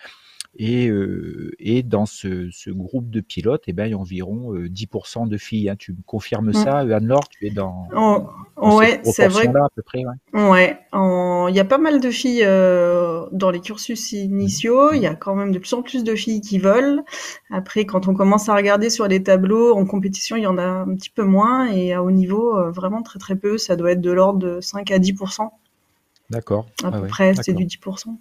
[0.56, 4.54] Et, euh, et dans ce, ce, groupe de pilotes, eh ben, il y a environ
[4.54, 5.70] 10% euh, de filles.
[5.70, 5.76] Hein.
[5.78, 6.54] Tu me confirmes mmh.
[6.54, 7.28] ça, Anne-Laure?
[7.30, 8.28] Tu es dans, oh,
[8.78, 9.48] ouais, c'est vrai.
[9.48, 10.04] à peu près.
[10.34, 14.94] Ouais, il y a pas mal de filles euh, dans les cursus initiaux.
[14.94, 17.04] Il y a quand même de plus en plus de filles qui volent.
[17.50, 20.64] Après, quand on commence à regarder sur les tableaux en compétition, il y en a
[20.64, 21.66] un petit peu moins.
[21.72, 23.58] Et à haut niveau, euh, vraiment très très peu.
[23.58, 25.50] Ça doit être de l'ordre de 5 à 10%.
[26.30, 26.68] D'accord.
[26.84, 28.16] À peu près, c'est du 10%.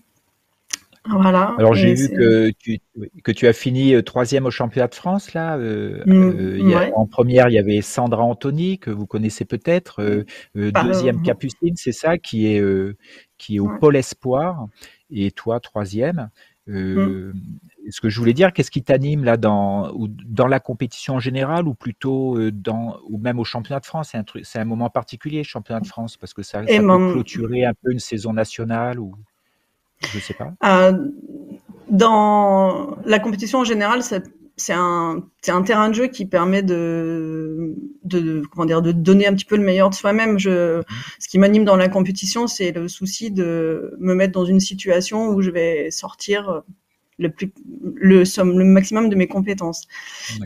[1.09, 1.55] Voilà.
[1.59, 2.79] Alors j'ai vu que tu,
[3.25, 5.57] que tu as fini euh, troisième au championnat de France là.
[5.57, 10.25] Euh, mmh, euh, en première, il y avait Sandra Anthony que vous connaissez peut-être.
[10.55, 12.63] deuxième Capucine, c'est ça, qui est
[13.37, 14.67] qui est au pôle espoir.
[15.11, 16.31] Et toi troisième.
[16.69, 17.33] Mmh.
[17.91, 21.19] Ce que je voulais dire, qu'est-ce qui t'anime là dans ou dans la compétition en
[21.19, 24.11] général ou plutôt dans ou même au championnat de France?
[24.13, 26.79] C'est un truc, c'est un moment particulier, le championnat de France, parce que ça, ça
[26.79, 29.17] peut clôturer un peu une saison nationale ou.
[30.11, 30.53] Je sais pas.
[30.65, 30.93] Euh,
[31.89, 38.43] dans la compétition en général, c'est un, un, terrain de jeu qui permet de, de,
[38.51, 40.39] comment dire, de donner un petit peu le meilleur de soi-même.
[40.39, 40.83] Je,
[41.19, 45.29] ce qui m'anime dans la compétition, c'est le souci de me mettre dans une situation
[45.29, 46.63] où je vais sortir
[47.19, 47.53] le, plus,
[47.95, 49.87] le, le maximum de mes compétences.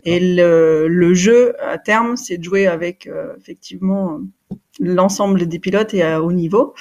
[0.05, 4.21] Et le, le, jeu, à terme, c'est de jouer avec euh, effectivement
[4.81, 6.75] l'ensemble des pilotes et à haut niveau.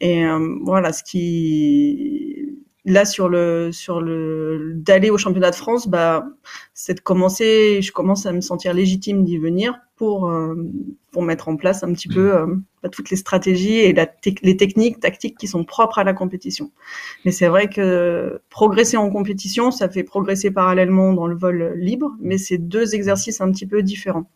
[0.00, 2.46] Et euh, voilà, ce qui
[2.86, 6.24] là sur le sur le d'aller au championnat de France, bah
[6.74, 7.82] c'est de commencer.
[7.82, 10.54] Je commence à me sentir légitime d'y venir pour euh,
[11.12, 12.46] pour mettre en place un petit peu euh,
[12.82, 14.06] bah, toutes les stratégies et la
[14.42, 16.70] les techniques tactiques qui sont propres à la compétition.
[17.24, 22.12] Mais c'est vrai que progresser en compétition, ça fait progresser parallèlement dans le vol libre,
[22.20, 24.30] mais c'est deux exercices un petit peu différents.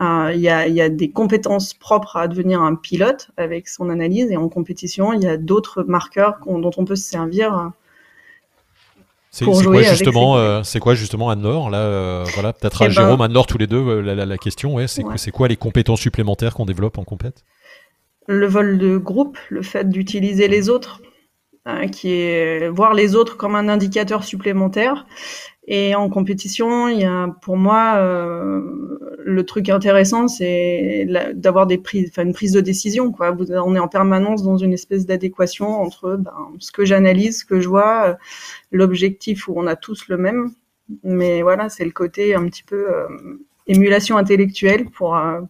[0.00, 3.88] Euh, il y, a, y, a, des compétences propres à devenir un pilote avec son
[3.88, 7.58] analyse et en compétition, il y a d'autres marqueurs dont on peut se servir.
[7.58, 7.68] Euh,
[9.30, 13.22] c'est quoi justement, euh, c'est quoi justement Anne-Laure là, voilà, peut-être à eh ben Jérôme,
[13.22, 16.66] Anne-Laure tous les deux, la, la, question, ouais, c'est quoi, quoi les compétences supplémentaires qu'on
[16.66, 17.44] développe en compète?
[18.26, 21.00] Le vol de groupe, le fait d'utiliser les autres,
[21.90, 25.06] qui est voir les autres comme un indicateur supplémentaire
[25.66, 28.60] et en compétition, il y a pour moi euh,
[29.26, 33.10] le truc intéressant, c'est d'avoir des prises, une prise de décision.
[33.10, 33.36] Quoi.
[33.64, 37.60] On est en permanence dans une espèce d'adéquation entre ben, ce que j'analyse, ce que
[37.60, 38.14] je vois, euh,
[38.70, 40.52] l'objectif où on a tous le même.
[41.02, 43.08] Mais voilà, c'est le côté un petit peu euh,
[43.66, 45.40] émulation intellectuelle pour euh,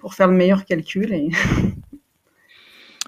[0.00, 1.28] pour faire le meilleur calcul et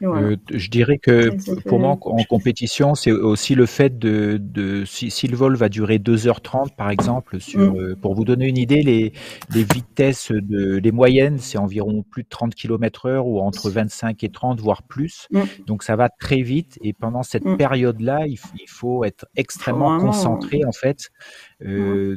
[0.02, 1.30] Euh, je dirais que
[1.68, 5.98] pour moi, en, compétition, c'est aussi le fait de, de si, le vol va durer
[5.98, 7.76] 2h30, par exemple, sur, mm.
[7.76, 9.12] euh, pour vous donner une idée, les,
[9.54, 14.22] les vitesses, de, les moyennes, c'est environ plus de 30 km heure ou entre 25
[14.24, 15.28] et 30, voire plus.
[15.30, 15.40] Mm.
[15.66, 17.56] Donc ça va très vite et pendant cette mm.
[17.56, 21.10] période-là, il, faut être extrêmement concentré, en fait.
[21.62, 22.16] Euh,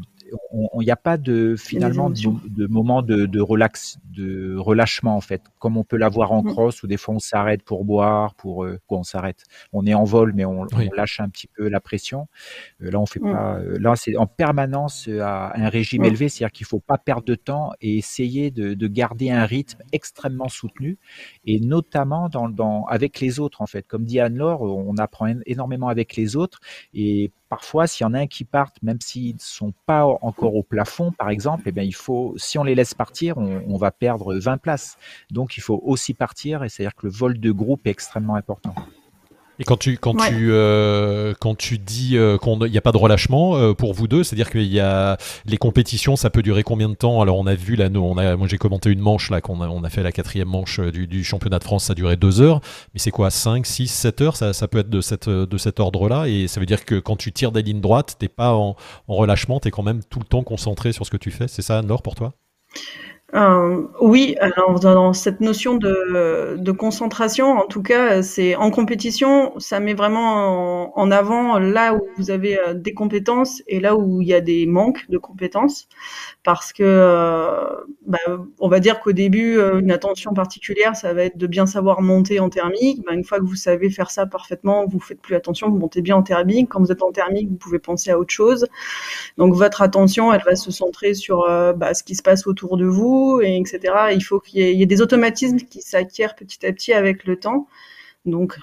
[0.53, 5.41] il n'y a pas de finalement de, moment de, de, relax, de relâchement en fait,
[5.59, 6.47] comme on peut l'avoir en mmh.
[6.47, 9.93] cross où des fois on s'arrête pour boire, pour euh, quoi on s'arrête, on est
[9.93, 10.65] en vol mais on,
[10.95, 12.27] lâche un petit peu la pression.
[12.81, 13.31] Euh, là on fait mmh.
[13.31, 16.05] pas, euh, là c'est en permanence à un régime mmh.
[16.05, 19.81] élevé, c'est-à-dire qu'il faut pas perdre de temps et essayer de, de, garder un rythme
[19.91, 20.97] extrêmement soutenu
[21.45, 23.87] et notamment dans, dans avec les autres en fait.
[23.87, 26.59] Comme dit Anne-Laure, on apprend énormément avec les autres
[26.93, 30.55] et parfois, s'il y en a un qui partent, même s'ils ne sont pas encore
[30.55, 33.91] au plafond, par exemple, eh bien, il faut, si on les laisse partir, on, va
[33.91, 34.97] perdre 20 places.
[35.29, 38.73] Donc, il faut aussi partir, et c'est-à-dire que le vol de groupe est extrêmement important.
[39.59, 42.97] Et quand tu, quand tu, euh, quand tu dis euh, qu'il n'y a pas de
[42.97, 46.89] relâchement euh, pour vous deux, c'est-à-dire qu'il y a les compétitions, ça peut durer combien
[46.89, 47.21] de temps?
[47.21, 49.61] Alors on a vu là, nous, on a, moi j'ai commenté une manche là, qu'on
[49.61, 52.15] a, on a fait la quatrième manche du, du, championnat de France, ça a duré
[52.15, 52.61] deux heures,
[52.93, 54.35] mais c'est quoi 5, 6, 7 heures?
[54.35, 57.15] Ça, ça peut être de, cette, de cet ordre-là, et ça veut dire que quand
[57.15, 58.75] tu tires des lignes droites, t'es pas en,
[59.07, 61.47] en relâchement, tu es quand même tout le temps concentré sur ce que tu fais,
[61.47, 62.33] c'est ça Anne-Laure pour toi?
[63.35, 69.53] Euh, oui, alors dans cette notion de, de concentration, en tout cas, c'est en compétition,
[69.57, 74.21] ça met vraiment en, avant là où vous avez euh, des compétences et là où
[74.21, 75.87] il y a des manques de compétences,
[76.43, 77.57] parce que euh,
[78.05, 78.19] bah,
[78.59, 82.39] on va dire qu'au début, une attention particulière, ça va être de bien savoir monter
[82.39, 83.03] en thermique.
[83.03, 86.03] Bah, une fois que vous savez faire ça parfaitement, vous faites plus attention, vous montez
[86.03, 86.69] bien en thermique.
[86.69, 88.67] Quand vous êtes en thermique, vous pouvez penser à autre chose.
[89.37, 92.85] Donc votre attention, elle va se centrer sur bah, ce qui se passe autour de
[92.85, 93.79] vous et etc.
[94.13, 97.67] Il faut qu'il y, ait des automatismes qui s'acquièrent petit à petit avec le temps.
[98.25, 98.57] Donc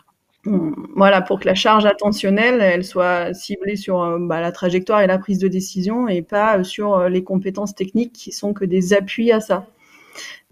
[0.45, 5.07] voilà, pour que la charge attentionnelle, elle soit ciblée sur euh, bah, la trajectoire et
[5.07, 8.95] la prise de décision et pas sur euh, les compétences techniques qui sont que des
[8.95, 9.67] appuis à ça.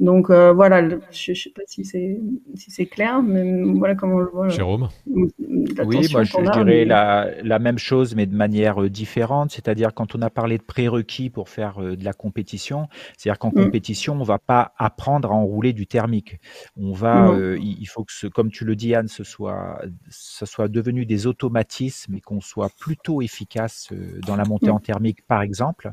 [0.00, 2.20] Donc euh, voilà, je ne sais pas si c'est
[2.54, 4.48] si c'est clair, mais voilà comment on le voit.
[4.48, 9.50] Jérôme Oui, moi je, dirais la, la, même chose, mais de manière euh, différente.
[9.50, 13.48] C'est-à-dire quand on a parlé de prérequis pour faire euh, de la compétition, c'est-à-dire qu'en
[13.48, 13.64] mm.
[13.64, 16.38] compétition, on va pas apprendre à enrouler du thermique.
[16.76, 20.68] On va, il faut que, ce, comme tu le dis Anne, ce soit, ce soit
[20.68, 23.92] devenu des automatismes et qu'on soit plutôt efficace
[24.26, 24.74] dans la montée mm.
[24.74, 25.92] en thermique, par exemple.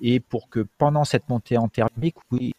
[0.00, 2.54] Et pour que pendant cette montée en thermique, oui,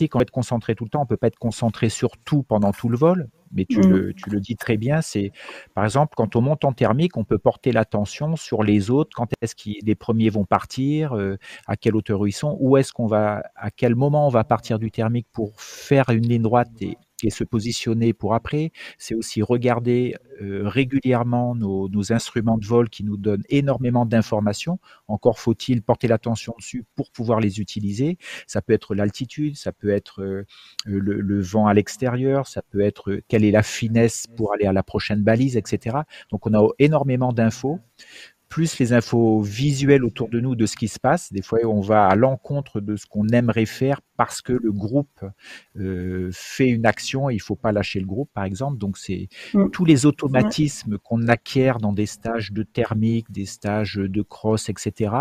[0.00, 2.72] quand on être concentré tout le temps, on peut pas être concentré sur tout pendant
[2.72, 3.88] tout le vol, mais tu, mmh.
[3.88, 5.32] le, tu le dis très bien, c'est
[5.74, 9.28] par exemple quand on monte en thermique, on peut porter l'attention sur les autres, quand
[9.40, 13.06] est-ce que les premiers vont partir, euh, à quelle hauteur ils sont, où est-ce qu'on
[13.06, 16.98] va, à quel moment on va partir du thermique pour faire une ligne droite et
[17.22, 23.04] et se positionner pour après, c'est aussi regarder euh, régulièrement nos, instruments de vol qui
[23.04, 24.78] nous donnent énormément d'informations.
[25.08, 28.18] Encore faut-il porter l'attention dessus pour pouvoir les utiliser.
[28.46, 30.44] Ça peut être l'altitude, ça peut être euh,
[30.84, 34.72] le, le, vent à l'extérieur, ça peut être quelle est la finesse pour aller à
[34.72, 35.98] la prochaine balise, etc.
[36.30, 37.80] Donc on a énormément d'infos
[38.48, 41.32] plus les infos visuelles autour de nous de ce qui se passe.
[41.32, 45.24] Des fois, on va à l'encontre de ce qu'on aimerait faire parce que le groupe
[45.76, 48.78] euh, fait une action et il faut pas lâcher le groupe, par exemple.
[48.78, 49.70] Donc, c'est mm.
[49.70, 55.14] tous les automatismes qu'on acquiert dans des stages de thermique, des stages de cross, etc.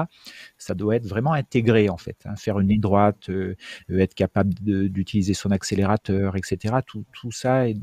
[0.58, 2.18] Ça doit être vraiment intégré, en fait.
[2.26, 2.36] Hein.
[2.36, 3.56] Faire une ligne droite, euh,
[3.90, 6.76] être capable d'utiliser son accélérateur, etc.
[6.86, 7.78] Tout, tout ça est,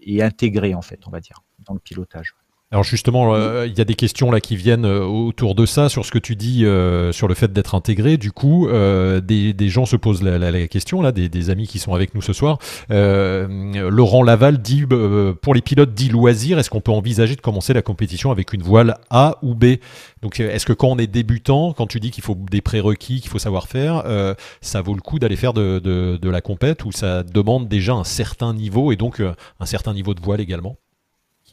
[0.00, 2.34] est intégré, en fait, on va dire, dans le pilotage.
[2.74, 5.88] Alors justement, euh, il y a des questions là qui viennent euh, autour de ça,
[5.88, 8.16] sur ce que tu dis, euh, sur le fait d'être intégré.
[8.16, 12.22] Du coup, des, gens se posent la, question, là, des, amis qui sont avec nous
[12.22, 12.58] ce soir.
[12.90, 14.84] Laurent Laval dit,
[15.40, 18.62] pour les pilotes dits loisirs, est-ce qu'on peut envisager de commencer la compétition avec une
[18.62, 19.76] voile A ou B?
[20.22, 23.30] Donc est-ce que quand on est débutant, quand tu dis qu'il faut des prérequis, qu'il
[23.30, 24.02] faut savoir faire,
[24.62, 28.04] ça vaut le coup d'aller faire de, de la compète ou ça demande déjà un
[28.04, 29.22] certain niveau et donc
[29.60, 30.76] un certain niveau de voile également?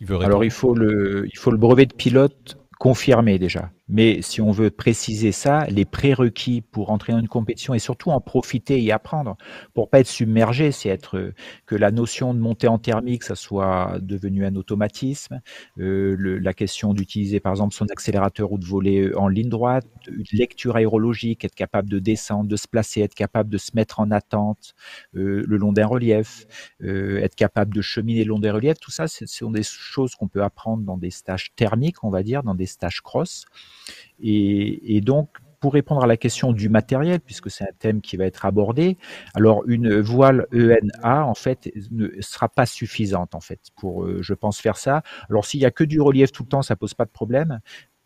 [0.09, 3.71] Alors, il faut, le, il faut le brevet de pilote confirmé déjà.
[3.87, 8.11] Mais si on veut préciser ça, les prérequis pour entrer dans une compétition et surtout
[8.11, 9.37] en profiter et apprendre,
[9.73, 11.33] pour pas être submergé, c'est être
[11.65, 15.41] que la notion de monter en thermique, ça soit devenu un automatisme.
[15.79, 19.85] Euh, le, la question d'utiliser par exemple son accélérateur ou de voler en ligne droite,
[20.07, 23.99] une lecture aérologique, être capable de descendre, de se placer, être capable de se mettre
[23.99, 24.73] en attente
[25.15, 26.45] euh, le long d'un relief,
[26.83, 28.79] euh, être capable de cheminer le long des reliefs.
[28.79, 32.23] Tout ça, ce sont des choses qu'on peut apprendre dans des stages thermiques, on va
[32.23, 33.45] dire, dans des stages cross.
[34.19, 38.25] Et, donc, pour répondre à la question du matériel, puisque c'est un thème qui va
[38.25, 38.97] être abordé,
[39.35, 44.33] alors une voile ENA en fait ne sera pas suffisante en fait pour, euh, je
[44.33, 45.03] pense, faire ça.
[45.29, 47.59] Alors s'il y a que du relief tout le temps, ça pose pas de problème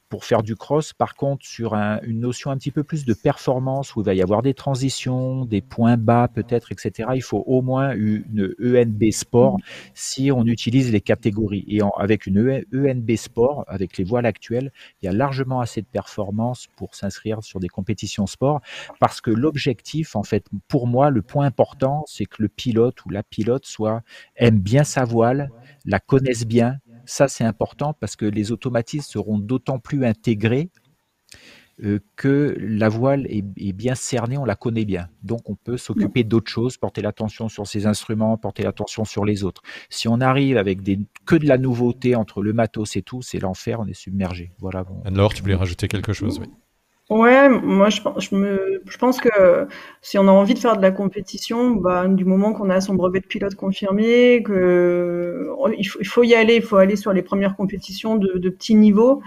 [0.09, 3.95] pour faire du cross, par contre, sur une notion un petit peu plus de performance,
[3.95, 7.61] où il va y avoir des transitions, des points bas peut-être, etc., il faut au
[7.61, 9.57] moins une ENB Sport
[9.93, 11.65] si on utilise les catégories.
[11.67, 15.81] Et avec une ENB e Sport, avec les voiles actuelles, il y a largement assez
[15.81, 18.61] de performance pour s'inscrire sur des compétitions sport,
[18.99, 23.09] parce que l'objectif, en fait, pour moi, le point important, c'est que le pilote ou
[23.09, 24.01] la pilote soit
[24.35, 25.49] aime bien sa voile,
[25.85, 30.69] la connaisse bien, ça, c'est important parce que les automatismes seront d'autant plus intégrés
[31.83, 35.09] euh, que la voile est, bien cernée, on la connaît bien.
[35.23, 39.43] Donc, on peut s'occuper d'autres choses, porter l'attention sur ses instruments, porter l'attention sur les
[39.43, 39.61] autres.
[39.89, 43.39] Si on arrive avec des, que de la nouveauté entre le matos et tout, c'est
[43.39, 44.51] l'enfer, on est submergé.
[44.59, 44.85] Voilà.
[45.03, 46.47] Anne-Laure, tu voulais rajouter quelque chose oui.
[47.11, 49.67] Ouais, moi je, pense que
[50.01, 52.95] si on a envie de faire de la compétition, bah, du moment qu'on a son
[52.95, 57.13] brevet de pilote confirmé, que il faut, il faut, y aller, il faut aller sur
[57.13, 59.21] les premières compétitions de, de petit niveau,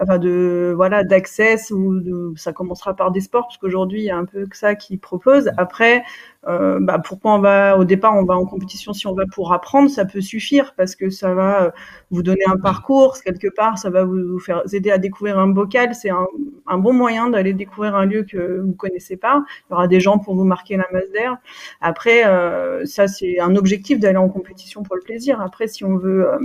[0.00, 4.10] enfin de voilà d'accès ou de, ça commencera par des sports parce qu'aujourd'hui il y
[4.10, 5.48] a un peu que ça qui propose.
[5.58, 6.02] Après,
[6.48, 9.52] euh, bah, pourquoi on va au départ on va en compétition si on va pour
[9.52, 11.72] apprendre ça peut suffire parce que ça va
[12.10, 15.94] vous donner un parcours quelque part ça va vous, faire aider à découvrir un bocal
[15.94, 16.26] c'est un,
[16.78, 19.44] bon moyen d'aller découvrir un lieu que vous connaissez pas.
[19.68, 21.36] Il y aura des gens pour vous marquer la masse d'air.
[21.80, 25.40] Après euh, ça c'est un objectif d'aller en compétition pour le plaisir.
[25.40, 26.38] Après si on veut euh,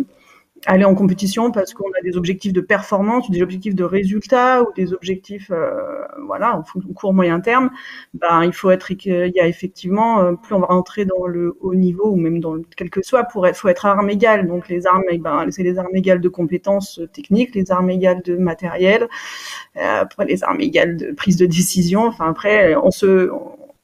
[0.65, 4.73] aller en compétition parce qu'on a des objectifs de performance, des objectifs de résultat ou
[4.75, 7.69] des objectifs, euh, voilà, en court moyen terme,
[8.13, 11.57] ben il faut être, il y a effectivement, euh, plus on va rentrer dans le
[11.61, 14.47] haut niveau ou même dans le, quel que soit, pour être, faut être armes égales.
[14.47, 18.21] Donc les armes, eh ben c'est les armes égales de compétences techniques, les armes égales
[18.23, 19.07] de matériel,
[19.77, 22.05] euh, après les armes égales de prise de décision.
[22.07, 23.29] Enfin après, on se,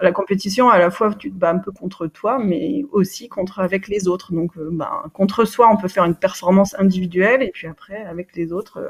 [0.04, 3.60] la compétition, à la fois, tu te bats un peu contre toi, mais aussi contre
[3.60, 4.34] avec les autres.
[4.34, 8.36] Donc, euh, ben, contre soi, on peut faire une performance individuelle, et puis après, avec
[8.36, 8.90] les autres, euh,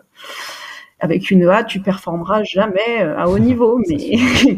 [0.99, 3.79] avec une A, tu performeras jamais euh, à haut niveau.
[3.87, 4.17] Mais,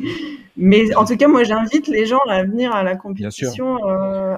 [0.58, 3.80] mais en tout cas, moi, j'invite les gens à venir à la compétition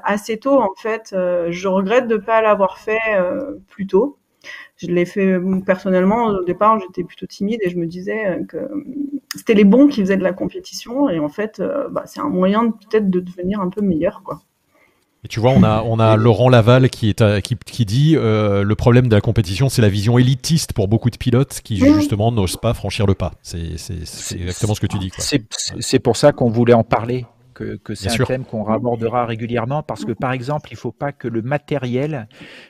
[0.04, 0.60] assez tôt.
[0.60, 3.00] En fait, je regrette de ne pas l'avoir fait
[3.68, 4.18] plus tôt.
[4.78, 6.28] Je l'ai fait personnellement.
[6.28, 8.70] Au départ, j'étais plutôt timide et je me disais que
[9.36, 12.30] c'était les bons qui faisaient de la compétition et en fait, euh, bah, c'est un
[12.30, 14.42] moyen peut-être de devenir un peu meilleur, quoi.
[15.24, 18.64] Et tu vois, on a, on a Laurent Laval qui, est qui, qui dit euh,
[18.64, 22.32] le problème de la compétition, c'est la vision élitiste pour beaucoup de pilotes qui justement
[22.32, 23.32] n'osent pas franchir le pas.
[23.42, 23.74] C'est
[24.36, 25.12] exactement ce que tu dis.
[25.80, 27.26] C'est pour ça qu'on voulait en parler
[27.84, 31.12] que, c'est un thème qu'on abordera régulièrement parce que, par exemple, il ne faut pas
[31.12, 32.28] que le matériel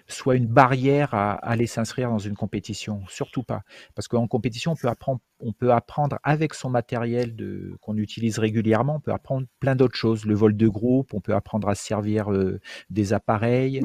[0.08, 3.02] soit une barrière à, aller s'inscrire dans une compétition.
[3.10, 3.62] Surtout pas.
[3.95, 7.36] Parce qu'en compétition, on peut apprendre, on peut apprendre avec son matériel
[7.82, 10.26] qu'on utilise régulièrement, on peut apprendre plein d'autres choses.
[10.26, 13.82] Le vol de groupe, on peut apprendre à se servir euh, des appareils.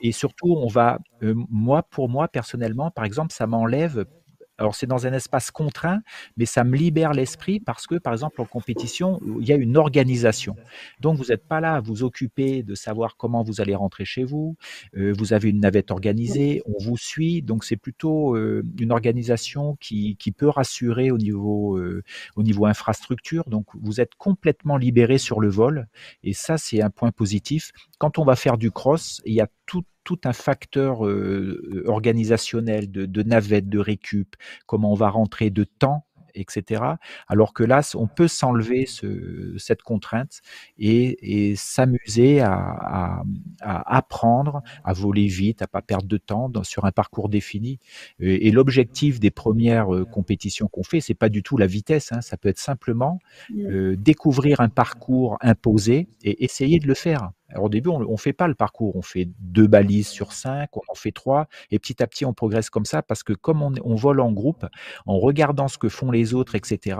[0.00, 4.06] Et surtout, on va, euh, moi, pour moi, personnellement, par exemple, ça m'enlève
[4.58, 6.00] alors c'est dans un espace contraint,
[6.36, 9.76] mais ça me libère l'esprit parce que, par exemple, en compétition, il y a une
[9.76, 10.56] organisation.
[11.00, 14.24] Donc vous n'êtes pas là à vous occuper de savoir comment vous allez rentrer chez
[14.24, 14.56] vous.
[14.96, 17.40] Euh, vous avez une navette organisée, on vous suit.
[17.42, 22.02] Donc c'est plutôt euh, une organisation qui, qui, peut rassurer au niveau, euh,
[22.36, 23.44] au niveau infrastructure.
[23.48, 25.86] Donc vous êtes complètement libéré sur le vol.
[26.24, 27.72] Et ça, c'est un point positif.
[27.98, 31.02] Quand on va faire du cross, il y a tout tout un facteur
[31.84, 36.08] organisationnel de, de navette, de récup, comment on va rentrer de temps
[36.38, 36.82] etc.
[37.26, 38.86] Alors que là, on peut s'enlever
[39.56, 40.40] cette contrainte
[40.78, 43.22] et, s'amuser à,
[43.60, 47.78] apprendre, à voler vite, à pas perdre de temps sur un parcours défini.
[48.20, 52.12] Et, l'objectif des premières compétitions qu'on fait, c'est pas du tout la vitesse.
[52.12, 52.20] Hein.
[52.20, 53.18] ça peut être simplement
[53.50, 53.96] mmh.
[53.96, 57.30] découvrir un parcours imposé et essayer de le faire.
[57.50, 60.76] Alors au début, on ne fait pas le parcours, on fait deux balises sur cinq,
[60.76, 63.62] on en fait trois, et petit à petit, on progresse comme ça, parce que comme
[63.62, 64.66] on, on vole en groupe,
[65.06, 66.96] en regardant ce que font les autres, etc.,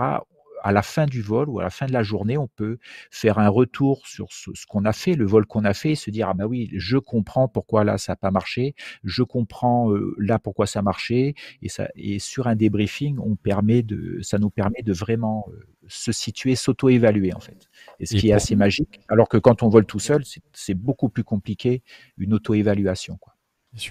[0.63, 2.77] à la fin du vol ou à la fin de la journée, on peut
[3.11, 6.09] faire un retour sur ce, qu'on a fait, le vol qu'on a fait, et se
[6.09, 10.15] dire ah bah oui, je comprends pourquoi là ça n'a pas marché, je comprends euh,
[10.17, 14.49] là pourquoi ça marchait, et ça et sur un débriefing, on permet de, ça nous
[14.49, 17.69] permet de vraiment euh, se situer, s'auto-évaluer en fait.
[17.99, 18.99] Et ce qui est assez magique.
[19.07, 21.83] Alors que quand on vole tout seul, c'est beaucoup plus compliqué
[22.17, 23.17] une auto-évaluation.
[23.17, 23.33] Quoi.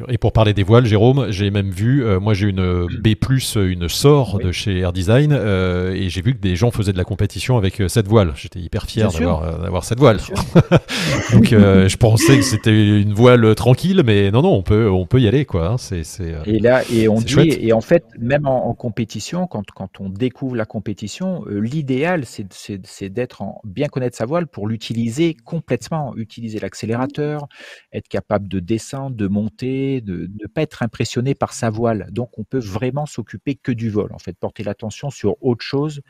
[0.09, 3.15] Et pour parler des voiles, Jérôme, j'ai même vu, euh, moi j'ai une euh, B+,
[3.55, 6.99] une SOR de chez Air Design, euh, et j'ai vu que des gens faisaient de
[6.99, 8.33] la compétition avec cette voile.
[8.35, 10.19] J'étais hyper fier d'avoir cette voile.
[11.33, 15.21] Donc je pensais que c'était une voile tranquille, mais non, non, on peut, on peut
[15.21, 15.69] y aller, quoi.
[15.69, 15.77] Hein.
[15.79, 16.03] C'est,
[16.47, 20.57] et là, et on dit, et en fait, même en, compétition, quand, quand on découvre
[20.57, 27.47] la compétition, l'idéal, c'est d'être en bien connaître sa voile pour l'utiliser complètement, utiliser l'accélérateur,
[27.93, 29.68] être capable de descendre, de monter
[30.01, 32.09] de ne pas être impressionné par sa voile.
[32.11, 36.03] Donc on peut vraiment s'occuper que du vol, en fait, porter l'attention sur autre chose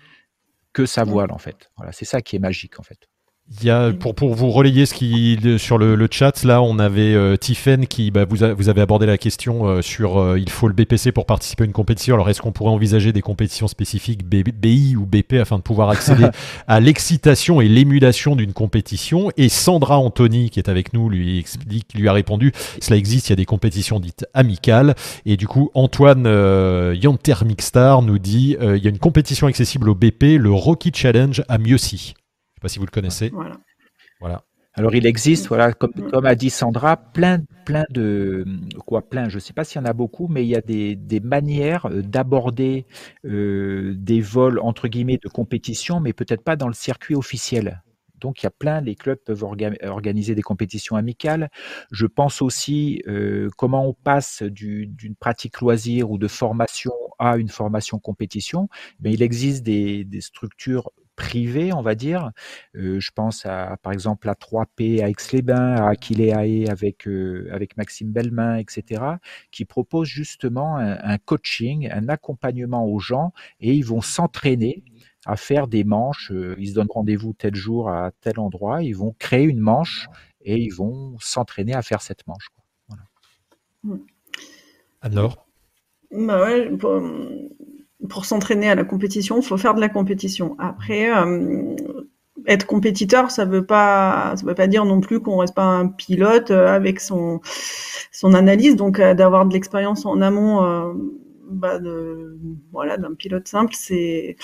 [0.72, 1.08] que sa mmh.
[1.08, 1.70] voile, en fait.
[1.76, 3.08] Voilà, c'est ça qui est magique, en fait.
[3.50, 6.78] Il y a, pour, pour vous relayer ce qui sur le, le chat, là, on
[6.78, 10.50] avait euh, Tiffen qui, bah, vous, vous avez abordé la question euh, sur euh, il
[10.50, 12.14] faut le BPC pour participer à une compétition.
[12.14, 16.26] Alors, est-ce qu'on pourrait envisager des compétitions spécifiques BI ou BP afin de pouvoir accéder
[16.66, 19.30] à l'excitation et l'émulation d'une compétition?
[19.38, 23.30] Et Sandra Anthony, qui est avec nous, lui explique, lui a répondu cela existe, il
[23.30, 24.94] y a des compétitions dites amicales.
[25.24, 29.88] Et du coup, Antoine euh, Yanter Mixstar nous dit il y a une compétition accessible
[29.88, 32.14] au BP, le Rocky Challenge à Mieuxy.
[32.58, 33.30] Je sais pas si vous le connaissez.
[33.30, 33.56] Voilà.
[34.18, 34.44] voilà.
[34.74, 36.10] Alors il existe, voilà, comme, mm.
[36.10, 38.44] comme a dit Sandra, plein, plein de
[38.84, 39.28] quoi, plein.
[39.28, 41.20] Je ne sais pas s'il y en a beaucoup, mais il y a des, des
[41.20, 42.86] manières euh, d'aborder
[43.24, 47.80] euh, des vols entre guillemets de compétition, mais peut-être pas dans le circuit officiel.
[48.16, 51.48] Donc il y a plein, les clubs peuvent organiser des compétitions amicales.
[51.92, 57.48] Je pense aussi euh, comment on passe d'une pratique loisir ou de formation à une
[57.48, 58.68] formation compétition.
[58.98, 62.30] Mais il existe des, des structures privés, on va dire.
[62.76, 67.76] Euh, je pense à, par exemple, à 3P à Aix-les-Bains, à Aquileae avec, euh, avec
[67.76, 69.02] Maxime Belmain, etc.,
[69.50, 74.84] qui proposent justement un, coaching, un accompagnement aux gens et ils vont s'entraîner
[75.26, 76.30] à faire des manches.
[76.30, 80.06] Euh, ils se donnent rendez-vous tel jour à tel endroit, ils vont créer une manche
[80.40, 82.48] et ils vont s'entraîner à faire cette manche.
[82.88, 83.02] Voilà.
[83.82, 83.96] Mmh.
[85.02, 85.48] Alors
[86.10, 87.02] bah ouais, pour
[88.24, 90.56] s'entraîner à la compétition, faut faire de la compétition.
[90.58, 91.74] Après, euh,
[92.46, 95.88] être compétiteur, ça veut pas, ça veut pas dire non plus qu'on reste pas un
[95.88, 97.40] pilote euh, avec son
[98.12, 100.94] son analyse, donc euh, d'avoir de l'expérience en amont,
[101.50, 102.38] bah de,
[102.72, 104.36] voilà, d'un pilote simple, c'est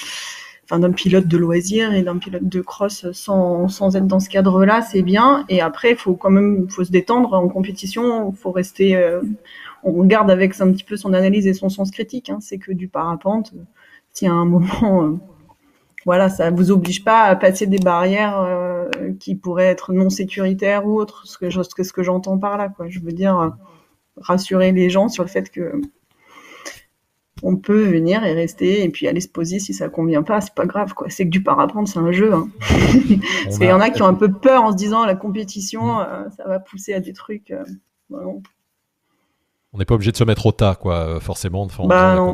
[0.64, 4.30] enfin d'un pilote de loisir et d'un pilote de cross sans, sans être dans ce
[4.30, 5.44] cadre-là, c'est bien.
[5.50, 8.96] Et après, il faut quand même, faut se détendre en compétition, faut rester
[9.84, 12.30] on garde avec un petit peu son analyse et son sens critique.
[12.30, 12.38] Hein.
[12.40, 13.54] c'est que du parapente.
[14.12, 15.16] Si à un moment, euh,
[16.06, 18.88] voilà, ça vous oblige pas à passer des barrières euh,
[19.20, 21.26] qui pourraient être non sécuritaires ou autres.
[21.26, 22.88] Ce que ce que j'entends par là, quoi.
[22.88, 23.50] Je veux dire euh,
[24.16, 25.80] rassurer les gens sur le fait que
[27.42, 30.54] on peut venir et rester et puis aller se poser si ça convient pas, c'est
[30.54, 31.10] pas grave quoi.
[31.10, 32.32] C'est que du parapente, c'est un jeu.
[32.32, 32.48] Hein.
[32.60, 35.98] Parce qu'il y en a qui ont un peu peur en se disant la compétition,
[36.36, 37.52] ça va pousser à des trucs.
[39.74, 42.32] On n'est pas obligé de se mettre au tas, quoi, forcément, de bah,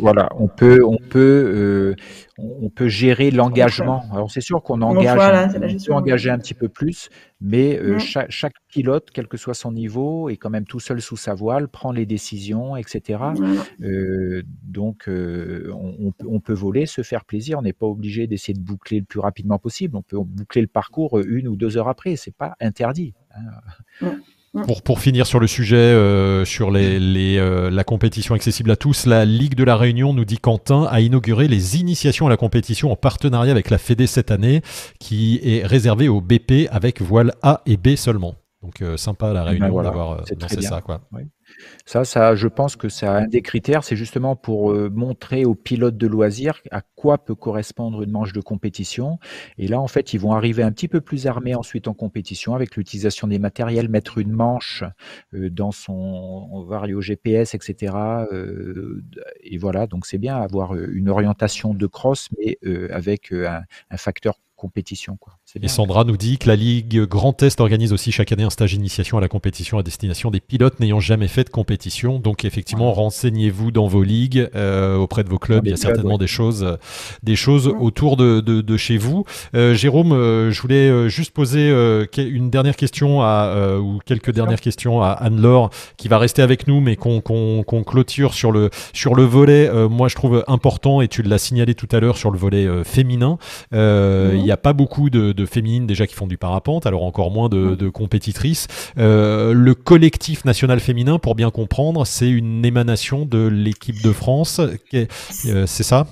[0.00, 1.96] voilà, on peut, on peut, euh,
[2.38, 4.04] on peut gérer l'engagement.
[4.10, 7.10] Alors c'est sûr qu'on engage, on peut engager un petit peu plus,
[7.42, 11.18] mais euh, chaque, pilote, quel que soit son niveau, est quand même tout seul sous
[11.18, 13.22] sa voile, prend les décisions, etc.
[13.82, 17.58] Euh, donc on, peut voler, se faire plaisir.
[17.58, 19.94] On n'est pas obligé d'essayer de boucler le plus rapidement possible.
[19.94, 22.16] On peut boucler le parcours une ou deux heures après.
[22.16, 23.12] C'est pas interdit.
[24.00, 24.16] Hein.
[24.66, 28.76] Pour, pour finir sur le sujet, euh, sur les, les euh, la compétition accessible à
[28.76, 32.36] tous, la Ligue de la Réunion, nous dit Quentin, a inauguré les initiations à la
[32.36, 34.60] compétition en partenariat avec la Fédé cette année,
[34.98, 38.34] qui est réservée au BP avec voile A et B seulement.
[38.62, 40.82] Donc euh, sympa la ben Réunion d'avoir lancé ça.
[40.82, 41.00] Quoi.
[41.84, 45.54] Ça, ça, je pense que c'est un des critères, c'est justement pour euh, montrer aux
[45.54, 49.18] pilotes de loisirs à quoi peut correspondre une manche de compétition.
[49.58, 52.54] Et là, en fait, ils vont arriver un petit peu plus armés ensuite en compétition
[52.54, 54.84] avec l'utilisation des matériels, mettre une manche
[55.34, 57.94] euh, dans son vario GPS, etc.
[58.32, 59.02] Euh,
[59.42, 62.58] et voilà, donc c'est bien avoir une orientation de cross, mais
[62.90, 63.62] avec un,
[63.96, 65.18] facteur compétition.
[65.60, 68.72] Et Sandra nous dit que la Ligue Grand Est organise aussi chaque année un stage
[68.72, 72.18] d'initiation à la compétition à destination des pilotes n'ayant jamais fait de compétition.
[72.18, 75.66] Donc effectivement, renseignez-vous dans vos ligues, euh, auprès de vos clubs.
[75.66, 76.76] Il y a certainement des choses, euh,
[77.22, 79.24] des choses autour de, de, chez vous.
[79.54, 80.10] Euh, Jérôme,
[80.50, 81.68] je voulais juste poser
[82.16, 86.80] une dernière question à, ou quelques dernières questions à Anne-Laure, qui va rester avec nous,
[86.80, 87.20] mais qu'on
[87.86, 89.70] clôture sur le, sur le volet.
[89.90, 93.36] moi, je trouve important, et tu l'as signalé tout à l'heure sur le volet féminin.
[93.72, 97.48] Il n'y a pas beaucoup de féminines déjà qui font du parapente, alors encore moins
[97.48, 98.68] de, compétitrices.
[98.98, 104.60] Euh, le collectif national féminin, pour bien comprendre, c'est une émanation de l'équipe de France.
[104.60, 106.06] Euh, c'est ça?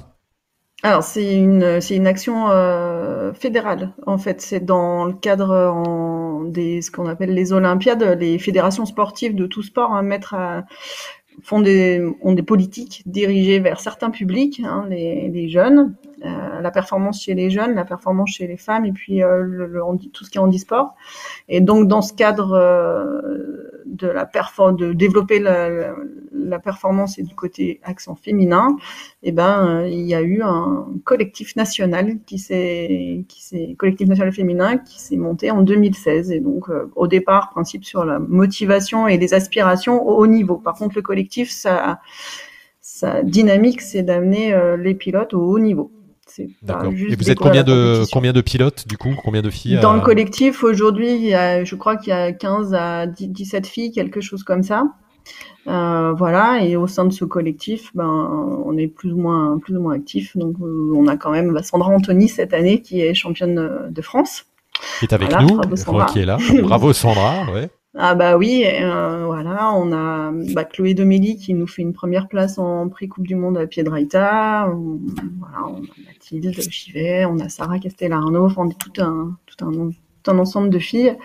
[0.82, 6.44] Alors c'est une c'est une action euh, fédérale en fait c'est dans le cadre en,
[6.44, 10.64] des ce qu'on appelle les Olympiades les fédérations sportives de tout sport hein, mettre à,
[11.42, 15.94] font des, ont des politiques dirigées vers certains publics, hein, les, les, jeunes,
[16.24, 19.80] euh, la performance chez les jeunes, la performance chez les femmes, et puis euh, le,
[20.12, 20.94] tout ce qui est handisport.
[21.48, 24.28] Et donc dans ce cadre euh, de la
[24.72, 25.94] de développer la,
[26.32, 28.76] la, performance et du côté accent féminin,
[29.22, 33.26] eh ben il y a eu un collectif national qui s'est,
[33.76, 36.30] collectif national féminin qui s'est monté en 2016.
[36.30, 36.66] Et donc
[36.96, 40.56] au départ, principe sur la motivation et les aspirations au haut niveau.
[40.56, 41.50] Par contre, le collectif collectif,
[42.80, 45.90] sa, dynamique, c'est d'amener euh, les pilotes au haut niveau.
[46.62, 46.92] D'accord.
[46.92, 50.00] Et vous êtes combien de, combien de pilotes, du coup Combien de filles Dans le
[50.00, 54.84] collectif, aujourd'hui, je crois qu'il y a 15 à 17 filles, quelque chose comme ça.
[55.66, 59.76] Euh, voilà, et au sein de ce collectif, ben, on est plus ou moins, plus
[59.76, 60.36] ou moins actif.
[60.36, 64.46] Donc, euh, on a quand même Sandra Anthony cette année qui est championne de France.
[64.98, 65.60] Qui est avec nous,
[66.12, 66.38] qui est là.
[66.62, 67.68] Bravo Sandra, ouais.
[67.96, 72.28] Ah bah oui, euh, voilà, on a bah, Chloé Doméli qui nous fait une première
[72.28, 74.72] place en pré-coupe du monde à Piedrahita.
[75.38, 79.64] voilà, on a Mathilde Chivet, on a Sarah Castellarno, enfin on est tout un, tout
[79.64, 79.90] un
[80.22, 81.16] tout un ensemble de filles.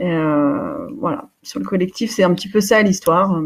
[0.00, 3.38] Euh, voilà, sur le collectif, c'est un petit peu ça l'histoire.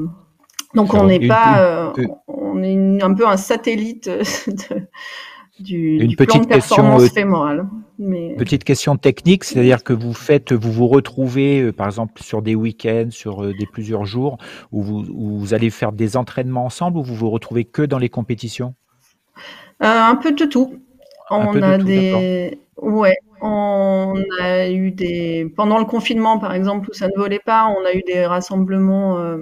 [0.75, 1.93] Donc on n'est pas, euh,
[2.29, 4.83] on est un peu un satellite de,
[5.59, 7.69] du, une petite plan de performance question, fémorale.
[7.99, 8.35] Mais...
[8.37, 12.55] Petite question technique, c'est-à-dire que vous faites, vous vous retrouvez, euh, par exemple, sur des
[12.55, 14.39] week-ends, sur des plusieurs jours,
[14.71, 17.99] où vous, où vous, allez faire des entraînements ensemble, ou vous vous retrouvez que dans
[17.99, 18.75] les compétitions?
[19.81, 20.81] Un peu de tout.
[21.31, 27.09] On a des, ouais, on a eu des pendant le confinement, par exemple, où ça
[27.09, 29.39] ne volait pas, on a eu des rassemblements euh,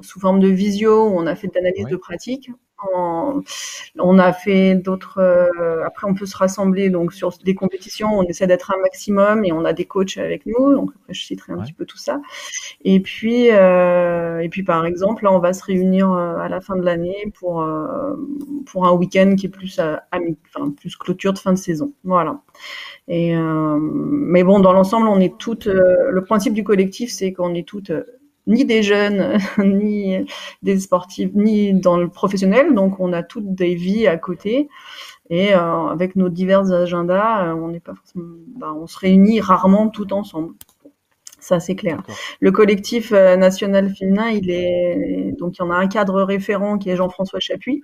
[0.00, 2.50] sous forme de visio où on a fait de l'analyse de pratique.
[2.80, 5.18] On, a fait d'autres.
[5.18, 8.08] Euh, après, on peut se rassembler donc sur des compétitions.
[8.12, 10.74] On essaie d'être un maximum et on a des coachs avec nous.
[10.74, 12.20] Donc après, je citerai un petit peu tout ça.
[12.84, 16.60] Et puis, euh, et puis par exemple, là, on va se réunir euh, à la
[16.60, 17.66] fin de l'année pour
[18.66, 21.92] pour un week-end qui est plus enfin, plus clôture de fin de saison.
[22.04, 22.40] Voilà.
[23.08, 25.66] Et mais bon, dans l'ensemble, on est toutes.
[25.66, 27.90] le principe du collectif, c'est qu'on est toutes
[28.48, 30.26] ni des jeunes, ni
[30.62, 32.74] des sportifs, ni dans le professionnel.
[32.74, 34.68] Donc, on a toutes des vies à côté.
[35.30, 39.88] Et euh, avec nos divers agendas, euh, on n'est pas ben, on se réunit rarement
[39.88, 40.54] tout ensemble.
[41.38, 42.02] Ça, c'est clair.
[42.40, 46.78] Le collectif euh, national féminin, il est donc il y en a un cadre référent
[46.78, 47.82] qui est Jean-François Chapuis,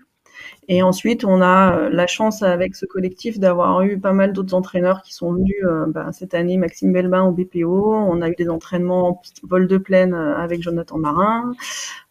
[0.69, 4.55] et ensuite, on a euh, la chance avec ce collectif d'avoir eu pas mal d'autres
[4.55, 6.57] entraîneurs qui sont venus euh, bah, cette année.
[6.57, 7.95] Maxime Belbin au BPO.
[7.95, 11.53] On a eu des entraînements en vol de plaine euh, avec Jonathan Marin.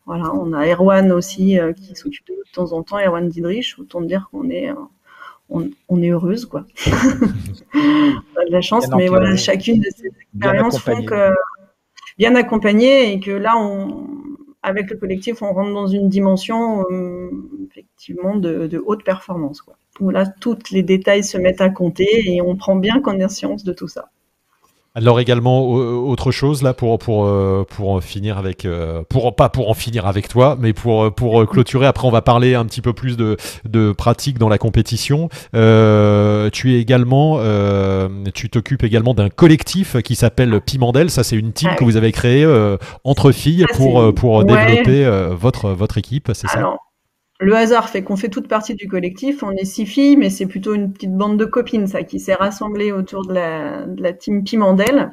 [0.05, 3.79] Voilà, on a Erwan aussi qui s'occupe de nous de temps en temps, Erwan Didrich.
[3.79, 4.69] Autant dire qu'on est
[5.49, 6.65] on, est heureuse, quoi.
[7.73, 11.29] on a de la chance, mais voilà, chacune de ces expériences font que
[12.17, 14.07] bien accompagnées et que là, on,
[14.63, 17.29] avec le collectif, on rentre dans une dimension euh,
[17.69, 19.61] effectivement de, haute performance,
[19.99, 23.73] où là, tous les détails se mettent à compter et on prend bien connaissance de
[23.73, 24.09] tout ça.
[24.95, 29.49] Alors également autre chose là pour pour euh, pour en finir avec euh, pour pas
[29.49, 32.81] pour en finir avec toi mais pour pour clôturer après on va parler un petit
[32.81, 33.35] peu plus de
[33.65, 35.29] de pratique dans la compétition.
[35.55, 37.39] Euh, tu es également
[38.35, 41.09] tu t'occupes également d'un collectif qui s'appelle Pimandel.
[41.09, 42.45] Ça c'est une team ah que vous avez créée
[43.03, 46.29] entre filles pour pour développer votre votre équipe.
[46.35, 46.75] C'est ça?
[47.39, 49.43] Le hasard fait qu'on fait toute partie du collectif.
[49.43, 52.35] On est six filles, mais c'est plutôt une petite bande de copines, ça, qui s'est
[52.35, 55.11] rassemblée autour de la, team Pimandel.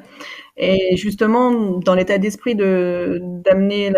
[0.57, 3.89] Et justement, dans l'état d'esprit de d'amener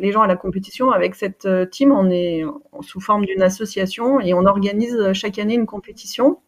[0.00, 2.42] les, gens à la compétition, avec cette euh, team, on est
[2.80, 6.38] sous forme d'une association et on organise chaque année une compétition.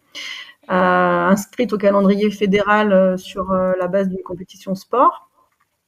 [0.71, 5.30] Euh, inscrite au calendrier fédéral euh, sur euh, la base d'une compétition sport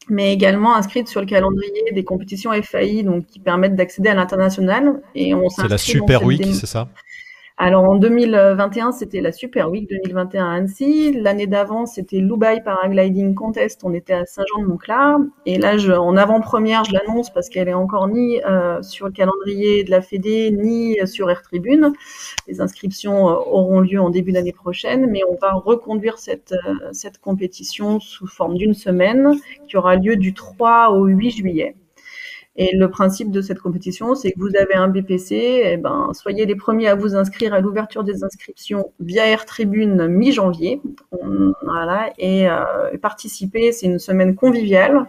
[0.09, 5.03] mais également inscrite sur le calendrier des compétitions FAI, donc qui permettent d'accéder à l'international.
[5.15, 6.89] Et on C'est la Super Week, c'est ça?
[7.65, 11.13] Alors en 2021, c'était la Super Week 2021 à Annecy.
[11.13, 13.83] L'année d'avant, c'était l'Ubai Paragliding Contest.
[13.85, 15.21] On était à Saint-Jean-de-Montclar.
[15.47, 19.85] Et là, en avant-première, je l'annonce parce qu'elle est encore ni euh, sur le calendrier
[19.85, 21.93] de la Fédé, ni sur Air Tribune.
[22.49, 26.89] Les inscriptions euh, auront lieu en début d'année prochaine, mais on va reconduire cette, euh,
[26.91, 29.39] cette compétition sous forme d'une semaine
[29.69, 31.77] qui aura lieu du 3 au 8 juillet.
[32.57, 36.11] Et le principe de cette compétition, c'est que vous avez un BPC, et eh ben,
[36.13, 40.83] soyez les premiers à vous inscrire à l'ouverture des inscriptions via Air Tribune mi-janvier.
[41.65, 45.07] Voilà, et, euh, participer, c'est une semaine conviviale.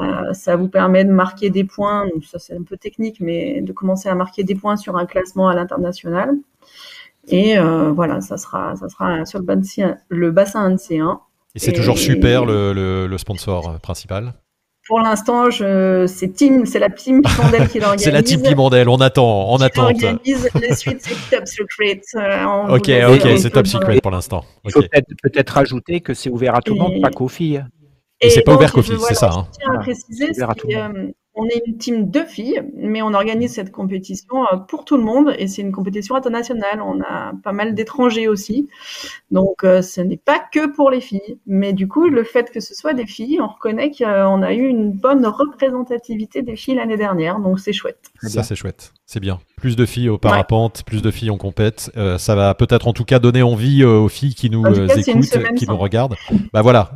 [0.00, 3.60] Euh, ça vous permet de marquer des points, donc ça c'est un peu technique, mais
[3.60, 6.34] de commencer à marquer des points sur un classement à l'international.
[7.28, 11.18] Et euh, voilà, ça sera, ça sera sur le, le bassin NC1.
[11.54, 14.34] Et c'est toujours super le, le, le sponsor principal
[14.90, 18.04] pour l'instant, c'est team, c'est la team Pimandel qui l'organise.
[18.04, 19.84] c'est la team Pimandel, on attend, on attend.
[19.84, 22.00] organise les suites, c'est Top Secret.
[22.16, 24.44] Euh, ok, ok, c'est Top Secret pour l'instant.
[24.64, 24.82] Il faut
[25.22, 27.64] peut-être rajouter que c'est ouvert à tout le monde, pas qu'aux filles.
[28.20, 29.30] Et, c'est pas ouvert qu'aux filles, c'est ça.
[29.32, 29.46] Hein.
[29.52, 30.32] Je tiens à préciser,
[31.40, 35.02] on est une team de filles, mais on organise cette compétition euh, pour tout le
[35.02, 36.82] monde et c'est une compétition internationale.
[36.82, 38.68] On a pas mal d'étrangers aussi.
[39.30, 41.38] Donc euh, ce n'est pas que pour les filles.
[41.46, 44.66] Mais du coup, le fait que ce soit des filles, on reconnaît qu'on a eu
[44.66, 47.40] une bonne représentativité des filles l'année dernière.
[47.40, 48.10] Donc c'est chouette.
[48.22, 48.92] Ça, c'est chouette.
[49.06, 49.40] C'est bien.
[49.60, 51.92] Plus de filles au parapente, plus de filles en compète.
[51.98, 54.88] Euh, ça va peut-être en tout cas donner envie euh, aux filles qui nous euh,
[54.88, 56.16] écoutent, qui nous regardent.
[56.54, 56.92] Bah voilà.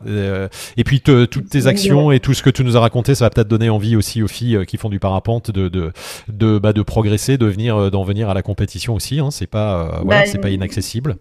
[0.79, 3.31] et puis toutes tes actions et tout ce que tu nous as raconté, ça va
[3.31, 5.93] peut-être donner envie aussi aux filles qui font du parapente de de
[6.29, 9.21] de, bah, de progresser, de venir d'en venir à la compétition aussi.
[9.21, 9.31] Hein.
[9.31, 11.17] C'est pas voilà, bah, c'est pas inaccessible.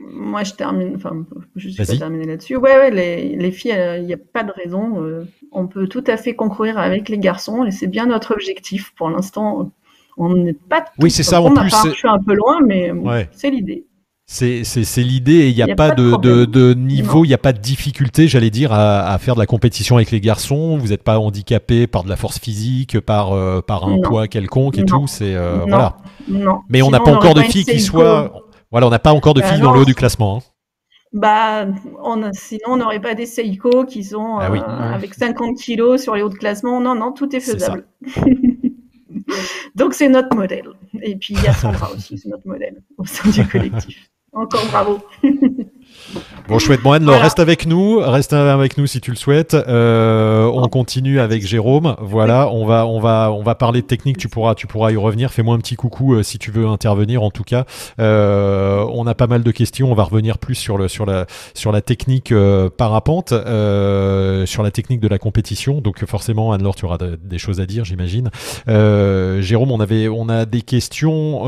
[0.00, 2.56] Moi, je termine, enfin, je suis terminer là-dessus.
[2.56, 5.26] Ouais, ouais, les, les filles, il n'y a pas de raison.
[5.52, 9.10] on peut tout à fait concourir avec les garçons et c'est bien notre objectif pour
[9.10, 9.70] l'instant
[10.16, 10.84] on n'est pas.
[10.98, 11.40] Oui, c'est ça.
[11.40, 12.92] En plus, je suis un peu loin, mais
[13.32, 13.86] c'est l'idée.
[14.26, 18.50] C'est l'idée il n'y a, pas, de, niveau, il n'y a pas de difficulté, j'allais
[18.50, 20.78] dire, à, faire de la compétition avec les garçons.
[20.78, 24.78] Vous n'êtes pas handicapé par de la force physique, par, euh, par un poids quelconque
[24.78, 25.06] et tout.
[25.06, 25.96] C'est euh, voilà.
[26.68, 28.32] Mais on n'a pas encore de filles qui soient.
[28.70, 30.38] Voilà, on n'a pas encore de filles dans le haut du classement.
[30.38, 30.52] Hein.
[31.12, 31.66] Bah,
[32.32, 36.22] sinon on n'aurait pas des Seiko qui sont ah euh, avec 50 kilos sur les
[36.22, 36.80] hauts de classement.
[36.80, 37.84] Non, non, tout est faisable.
[39.74, 40.68] Donc c'est notre modèle.
[41.02, 44.10] Et puis il y a Sandra aussi, c'est notre modèle au sein du collectif.
[44.32, 45.00] Encore bravo.
[46.48, 46.82] Bon, chouette.
[46.82, 47.98] Bon, Anne, reste avec nous.
[47.98, 49.54] Reste avec nous si tu le souhaites.
[49.54, 51.96] Euh, on continue avec Jérôme.
[52.00, 54.18] Voilà, on va, on va, on va parler de technique.
[54.18, 55.32] Tu pourras, tu pourras y revenir.
[55.32, 57.22] Fais-moi un petit coucou euh, si tu veux intervenir.
[57.22, 57.64] En tout cas,
[58.00, 59.90] euh, on a pas mal de questions.
[59.90, 62.34] On va revenir plus sur le, sur la, sur la technique
[62.76, 65.80] parapente, sur la technique de la compétition.
[65.80, 68.30] Donc forcément, Anne-Laure, tu auras des choses à dire, j'imagine.
[68.66, 71.44] Jérôme, on avait, on a des questions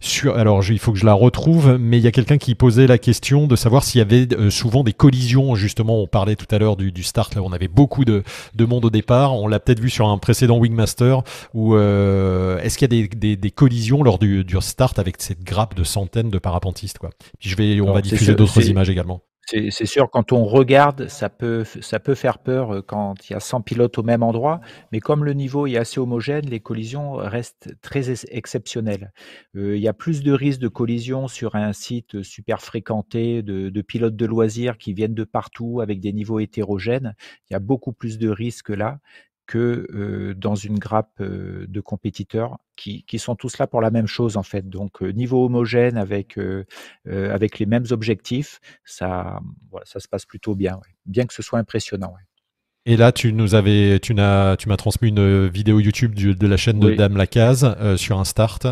[0.00, 0.36] sur.
[0.36, 2.96] Alors, il faut que je la retrouve, mais il y a quelqu'un qui posait la
[2.98, 5.54] question de savoir s'il y avait euh, souvent des collisions.
[5.54, 8.22] Justement, on parlait tout à l'heure du, start, là, on avait beaucoup de,
[8.58, 9.34] monde au départ.
[9.34, 11.22] On l'a peut-être vu sur un précédent Wingmaster.
[11.54, 15.84] Où euh, est-ce qu'il y a des, collisions lors du, start avec cette grappe de
[15.84, 17.10] centaines de parapentistes quoi?
[17.38, 19.22] Puis je vais, on va diffuser d'autres images également.
[19.50, 23.36] C'est sûr, quand on regarde, ça peut, ça peut faire peur euh, quand il y
[23.36, 24.60] a 100 pilotes au même endroit,
[24.92, 29.10] mais comme le niveau est assez homogène, les collisions restent très exceptionnelles.
[29.56, 33.70] Euh, il y a plus de risques de collision sur un site super fréquenté de,
[33.70, 37.14] de, pilotes de loisirs qui viennent de partout avec des niveaux hétérogènes.
[37.48, 38.98] Il y a beaucoup plus de risques là
[39.48, 44.44] que dans une grappe de compétiteurs qui, sont tous là pour la même chose en
[44.44, 44.68] fait.
[44.68, 46.38] Donc niveau homogène avec,
[47.06, 49.40] avec les mêmes objectifs, ça,
[49.84, 52.14] ça se passe plutôt bien, bien que ce soit impressionnant.
[52.86, 56.56] Et là, tu nous avais, tu m'as, tu m'as transmis une vidéo YouTube de la
[56.56, 58.66] chaîne de Dame Lacase sur un start.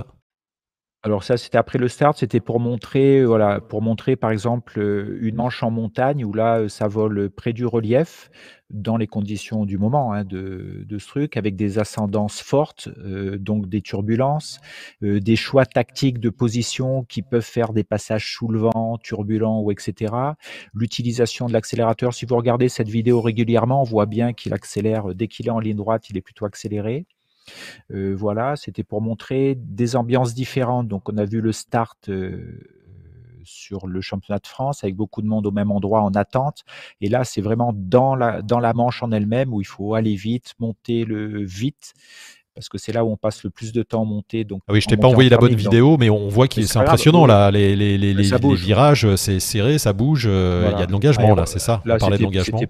[1.02, 4.80] Alors ça, c'était après le start, c'était pour montrer, voilà, pour montrer par exemple
[5.20, 8.28] une manche en montagne où là, ça vole près du relief
[8.70, 13.68] dans les conditions du moment hein, de, ce truc, avec des ascendances fortes, euh, donc
[13.68, 14.58] des turbulences,
[15.04, 19.60] euh, des choix tactiques de position qui peuvent faire des passages sous le vent, turbulents
[19.60, 20.12] ou etc.
[20.74, 25.28] L'utilisation de l'accélérateur, si vous regardez cette vidéo régulièrement, on voit bien qu'il accélère dès
[25.28, 27.06] qu'il est en ligne droite, il est plutôt accéléré.
[27.92, 30.88] Euh, voilà, c'était pour montrer des ambiances différentes.
[30.88, 32.10] Donc on a vu le start
[33.44, 36.64] sur le championnat de France avec beaucoup de monde au même endroit en attente.
[37.00, 40.16] Et là, c'est vraiment dans la, dans la manche en elle-même où il faut aller
[40.16, 41.94] vite, monter le vite
[42.56, 44.44] parce que c'est là où on passe le plus de temps à monter.
[44.44, 46.78] Donc, ah oui, je t'ai pas envoyé la bonne vidéo, mais on voit que c'est
[46.78, 47.50] impressionnant là.
[47.50, 50.24] Les, les, les, les virages, c'est serré, ça bouge.
[50.26, 51.82] Euh, il y a de l'engagement là, c'est ça.
[51.84, 52.60] on parlait de l'engagement.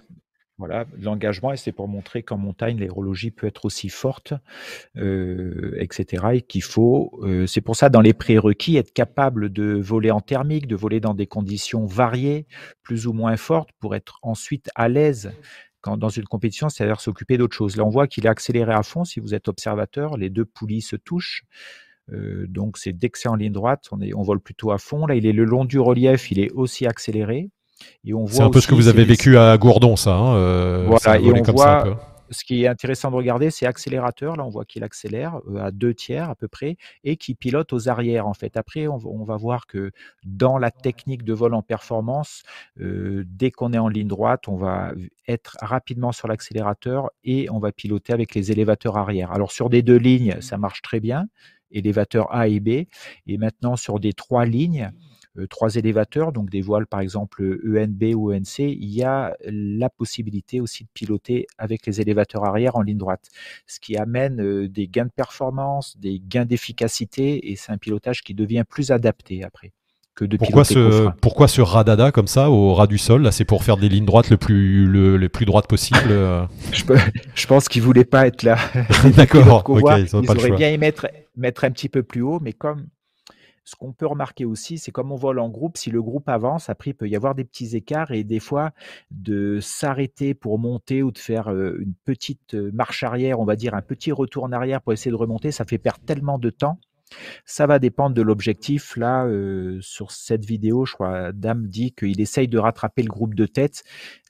[0.59, 4.33] Voilà, l'engagement, et c'est pour montrer qu'en montagne, l'aérologie peut être aussi forte,
[4.97, 6.29] euh, etc.
[6.33, 10.23] Et qu'il faut, euh, c'est pour ça, dans les prérequis, être capable de voler en
[10.23, 12.47] thermique, de voler dans des conditions variées,
[12.83, 15.31] plus ou moins fortes, pour être ensuite à l'aise
[15.83, 17.77] quand, dans une compétition, c'est-à-dire s'occuper d'autre chose.
[17.77, 19.05] Là, on voit qu'il est accéléré à fond.
[19.05, 21.45] Si vous êtes observateur, les deux poulies se touchent.
[22.13, 24.79] Euh, donc, c'est dès que c'est en ligne droite, on, est, on vole plutôt à
[24.79, 25.07] fond.
[25.07, 27.51] Là, il est le long du relief, il est aussi accéléré.
[28.29, 30.14] C'est un peu ce que vous avez vécu à Gourdon, ça.
[30.14, 31.99] Hein, euh, voilà, et on voit,
[32.31, 34.37] ce qui est intéressant de regarder, c'est accélérateur.
[34.37, 37.72] Là, on voit qu'il accélère euh, à deux tiers à peu près et qui pilote
[37.72, 38.27] aux arrières.
[38.27, 39.91] En fait, après, on, va voir que
[40.24, 42.43] dans la technique de vol en performance,
[42.81, 44.93] euh, dès qu'on est en ligne droite, on va
[45.29, 49.33] être rapidement sur l'accélérateur et on va piloter avec les élévateurs arrière.
[49.33, 51.27] Alors sur des deux lignes, ça marche très bien,
[51.70, 52.68] élévateur A et B.
[53.27, 54.91] Et maintenant sur des trois lignes,
[55.45, 60.61] trois élévateurs, donc des voiles par exemple ENB ou ENC, il y a la possibilité
[60.61, 63.28] aussi de piloter avec les élévateurs arrière en ligne droite,
[63.66, 68.22] ce qui amène euh, des gains de performance, des gains d'efficacité, et c'est un pilotage
[68.22, 69.72] qui devient plus adapté après.
[70.14, 73.20] Que de pourquoi ce pourquoi ce radada comme ça au ras du sol?
[73.20, 76.47] Là c'est pour faire des lignes droites le plus le, les plus droites possible euh.
[76.72, 76.84] Je,
[77.34, 78.57] je, pense qu'ils voulaient pas être là.
[79.14, 81.07] D'accord ils, auraient bien aimé mettre,
[81.37, 82.87] mettre un petit peu plus haut mais comme
[83.67, 86.71] ce qu'on peut remarquer aussi, c'est comme on vole en groupe, si le groupe avance,
[86.71, 88.71] après il peut y avoir des petits écarts et des fois
[89.11, 93.83] de s'arrêter pour monter ou de faire une petite marche arrière, on va dire un
[93.83, 96.79] petit retour en arrière pour essayer de remonter, ça fait perdre tellement de temps
[97.45, 98.97] ça va dépendre de l'objectif.
[98.97, 103.35] Là, euh, sur cette vidéo, je crois, Dame dit qu'il essaye de rattraper le groupe
[103.35, 103.85] de tête.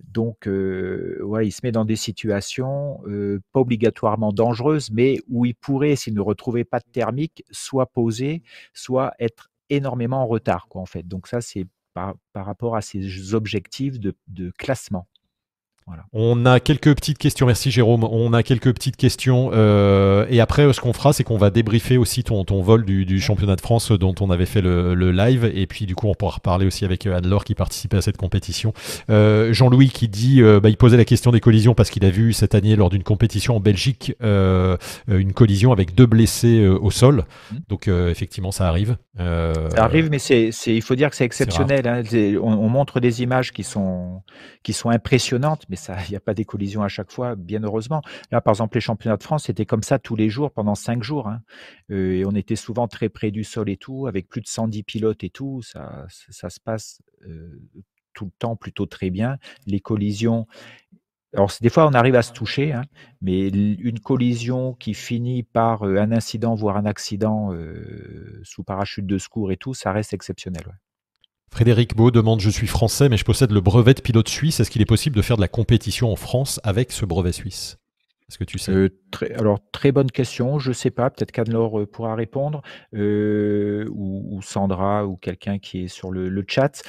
[0.04, 5.54] Donc, euh, il se met dans des situations euh, pas obligatoirement dangereuses, mais où il
[5.54, 8.42] pourrait, s'il ne retrouvait pas de thermique, soit poser,
[8.74, 11.06] soit être énormément en retard, quoi, en fait.
[11.06, 15.08] Donc ça, c'est par, rapport à ses objectifs de classement.
[16.12, 17.46] On a quelques petites questions.
[17.46, 18.02] Merci Jérôme.
[18.02, 19.50] On a quelques petites questions.
[19.52, 23.20] Euh, et après, ce qu'on fera, c'est qu'on va débriefer aussi ton, ton vol du,
[23.20, 25.50] championnat de France dont on avait fait le, live.
[25.54, 28.72] Et puis, du coup, on pourra reparler aussi avec Anne-Laure qui participait à cette compétition.
[29.10, 32.10] Euh, Jean-Louis qui dit, euh, bah, il posait la question des collisions parce qu'il a
[32.10, 37.24] vu cette année lors d'une compétition en Belgique une collision avec deux blessés au sol.
[37.52, 37.56] Mmh.
[37.68, 38.96] Donc, effectivement, ça arrive.
[39.18, 41.86] ça arrive, mais c'est, il faut dire que c'est exceptionnel.
[41.86, 42.02] Hein.
[42.42, 44.22] On, on, montre des images qui sont,
[44.62, 45.75] qui sont impressionnantes, mais
[46.08, 48.02] il n'y a pas des collisions à chaque fois, bien heureusement.
[48.30, 51.02] Là, par exemple, les championnats de France, c'était comme ça tous les jours pendant cinq
[51.02, 51.28] jours.
[51.28, 51.42] Hein.
[51.90, 54.82] Euh, et on était souvent très près du sol et tout, avec plus de 110
[54.82, 55.62] pilotes et tout.
[55.62, 57.60] Ça, ça se passe euh,
[58.14, 59.38] tout le temps plutôt très bien.
[59.66, 60.46] Les collisions.
[61.34, 62.84] Alors, des fois, on arrive à se toucher, hein,
[63.20, 67.52] mais une collision qui finit par euh, un incident, voire un accident
[68.42, 70.78] sous parachute de secours et tout, ça reste exceptionnel.
[71.50, 74.60] Frédéric Beau demande Je suis français, mais je possède le brevet de pilote suisse.
[74.60, 77.78] Est-ce qu'il est possible de faire de la compétition en France avec ce brevet suisse?
[78.28, 78.72] Est-ce que tu sais?
[78.72, 78.88] Euh,
[79.36, 80.58] Alors, très bonne question.
[80.58, 81.10] Je ne sais pas.
[81.10, 82.60] Peut-être qu'Anne-Laure euh, pourra répondre,
[82.92, 86.82] euh, ou, Sandra, ou quelqu'un qui est sur le, chat.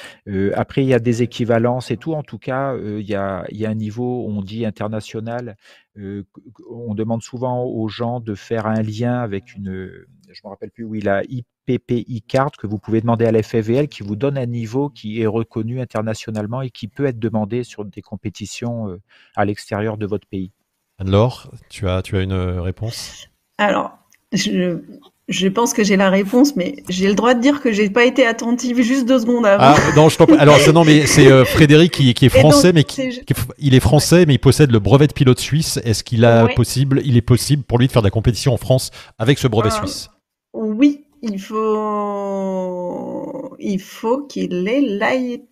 [0.54, 2.14] après, il y a des équivalences et tout.
[2.14, 5.56] En tout cas, il y, a, y a un niveau, on dit international.
[5.96, 10.84] on demande souvent aux gens de faire un lien avec une je me rappelle plus
[10.84, 11.22] où il a
[11.68, 15.20] IPPI card que vous pouvez demander à la FFVL qui vous donne un niveau qui
[15.20, 19.00] est reconnu internationalement et qui peut être demandé sur des compétitions euh,
[19.36, 20.50] à l'extérieur de votre pays.
[20.98, 23.28] Anne-Laure, tu as, tu as une euh, réponse?
[23.58, 23.98] Alors,
[24.32, 24.80] je,
[25.28, 28.04] je pense que j'ai la réponse, mais j'ai le droit de dire que j'ai pas
[28.04, 29.74] été attentive juste deux secondes avant.
[29.76, 33.22] Ah non, je Alors non, mais c'est euh, Frédéric qui, est français, mais qui,
[33.58, 35.78] il est français, mais il possède le brevet de pilote suisse.
[35.84, 38.56] Est-ce qu'il a possible, il est possible pour lui de faire de la compétition en
[38.56, 40.08] France avec ce brevet suisse?
[40.54, 43.16] oui, il faut,
[43.58, 45.42] il faut qu'il ait l'ail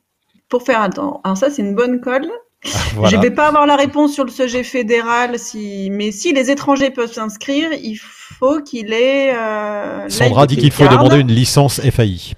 [0.49, 1.21] pour faire un temps.
[1.25, 2.29] Alors ça, c'est une bonne colle.
[2.65, 5.89] Ah, Je ne vais pas avoir la réponse sur le sujet fédéral, si...
[5.91, 9.35] mais si les étrangers peuvent s'inscrire, il faut qu'il ait.
[9.35, 12.33] Euh, Sandra dit qu'il faut demander une licence FAI.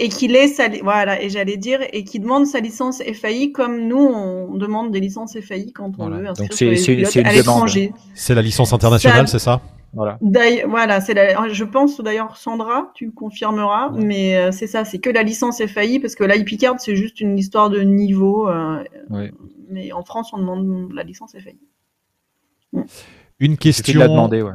[0.00, 3.86] Et, qu'il ait sa voilà et j'allais dire et qu'il demande sa licence FAI comme
[3.86, 7.92] nous on demande des licences FAI quand on veut inscrire Donc c'est à l'étranger.
[8.12, 9.60] C'est la licence internationale, c'est ça?
[9.92, 10.18] Voilà.
[10.66, 11.14] Voilà, c'est
[11.50, 16.00] je pense d'ailleurs Sandra, tu confirmeras, mais euh, c'est ça, c'est que la licence FAI
[16.00, 18.48] parce que l'IP card c'est juste une histoire de niveau.
[18.48, 18.82] Euh,
[19.68, 21.56] mais en France, on demande la licence FAI.
[22.72, 22.82] Mm.
[23.40, 23.98] Une question.
[23.98, 24.52] La demander, ouais.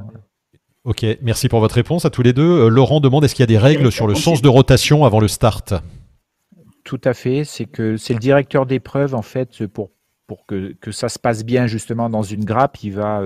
[0.85, 2.65] Ok, merci pour votre réponse à tous les deux.
[2.65, 5.19] Euh, Laurent demande est-ce qu'il y a des règles sur le sens de rotation avant
[5.19, 5.73] le start?
[6.83, 9.91] Tout à fait, c'est que c'est le directeur d'épreuve en fait pour
[10.27, 13.23] pour que, que, ça se passe bien justement dans une grappe, il va,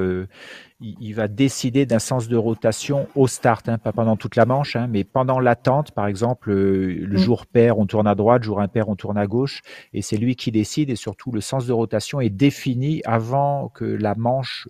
[0.81, 4.75] il, va décider d'un sens de rotation au start, hein, pas pendant toute la manche,
[4.75, 7.17] hein, mais pendant l'attente, par exemple, euh, le mm.
[7.17, 9.61] jour pair, on tourne à droite, jour impair, on tourne à gauche,
[9.93, 13.85] et c'est lui qui décide, et surtout le sens de rotation est défini avant que
[13.85, 14.67] la manche,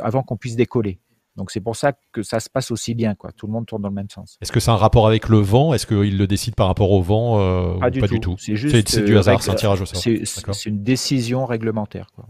[0.00, 0.98] avant qu'on puisse décoller.
[1.36, 3.30] Donc c'est pour ça que ça se passe aussi bien, quoi.
[3.32, 4.38] Tout le monde tourne dans le même sens.
[4.40, 5.74] Est-ce que c'est un rapport avec le vent?
[5.74, 8.36] Est-ce qu'il le décide par rapport au vent euh, Pas, du, tout.
[8.38, 10.00] C'est juste c'est, du euh, hasard, c'est un tirage au sort.
[10.00, 12.08] C'est, une décision réglementaire.
[12.14, 12.26] Quoi.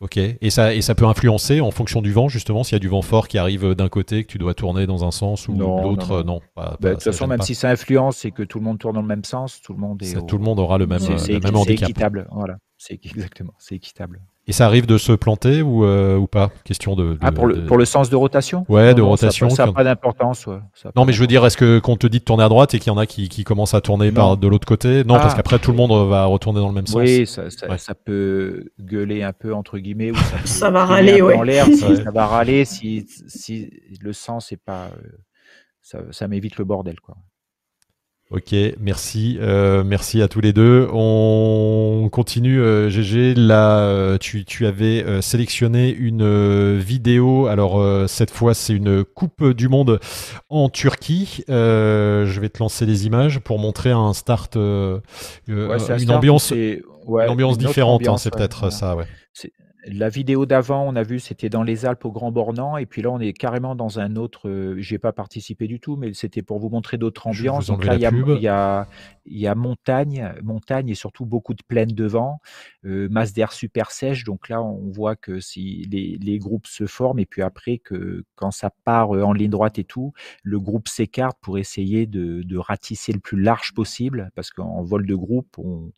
[0.00, 2.78] Ok, et ça, et ça peut influencer en fonction du vent, justement, s'il y a
[2.78, 5.52] du vent fort qui arrive d'un côté, que tu dois tourner dans un sens ou
[5.52, 6.40] l'autre, non.
[6.56, 9.02] Bah, de toute façon, même si ça influence et que tout le monde tourne dans
[9.02, 10.26] le même sens, tout le monde est.
[10.26, 11.00] Tout le monde aura le même.
[11.00, 12.56] C'est équitable, voilà.
[12.78, 14.22] C'est exactement, c'est équitable.
[14.50, 16.50] Et ça arrive de se planter ou, euh, ou pas?
[16.64, 18.66] Question de, ah, pour le, pour le sens de rotation?
[18.68, 19.48] Ouais, de rotation.
[19.48, 20.48] Ça n'a pas, d'importance.
[20.96, 22.80] non, mais je veux dire, est-ce que qu'on te dit de tourner à droite et
[22.80, 25.04] qu'il y en a qui, qui commencent à tourner par de l'autre côté?
[25.04, 25.36] Non, parce ah.
[25.36, 26.96] qu'après tout le monde va retourner dans le même sens.
[26.96, 31.36] Oui, ça, ça, peut gueuler un peu entre guillemets ou ça, va râler, ouais.
[31.36, 33.70] En l'air, ça va râler si, si
[34.00, 34.86] le sens est pas.
[34.86, 35.06] Euh,
[35.80, 37.14] ça, ça m'évite le bordel, quoi.
[38.30, 40.88] Ok, merci, euh, merci à tous les deux.
[40.92, 43.34] On continue, euh, GG.
[43.34, 47.48] Là, euh, tu, tu avais euh, sélectionné une vidéo.
[47.48, 49.98] Alors cette fois, c'est une Coupe du Monde
[50.48, 51.42] en Turquie.
[51.48, 55.00] je vais te lancer les images pour montrer un start, une,
[56.08, 58.06] ambiance, une ambiance différente.
[58.06, 59.06] Hein, c'est peut-être ça, ouais.
[59.86, 63.00] La vidéo d'avant, on a vu, c'était dans les Alpes au Grand Bornand, et puis
[63.00, 64.48] là, on est carrément dans un autre.
[64.48, 67.68] Euh, j'ai pas participé du tout, mais c'était pour vous montrer d'autres ambiances.
[67.68, 68.06] Donc là, il y,
[68.48, 68.86] a,
[69.26, 72.40] y, a, montagne, montagne et surtout beaucoup de plaines devant,
[72.84, 74.24] euh, masse d'air super sèche.
[74.24, 78.24] Donc là, on voit que si les, les, groupes se forment, et puis après, que
[78.34, 80.12] quand ça part euh, en ligne droite et tout,
[80.42, 85.06] le groupe s'écarte pour essayer de, de, ratisser le plus large possible, parce qu'en vol
[85.06, 85.90] de groupe, on,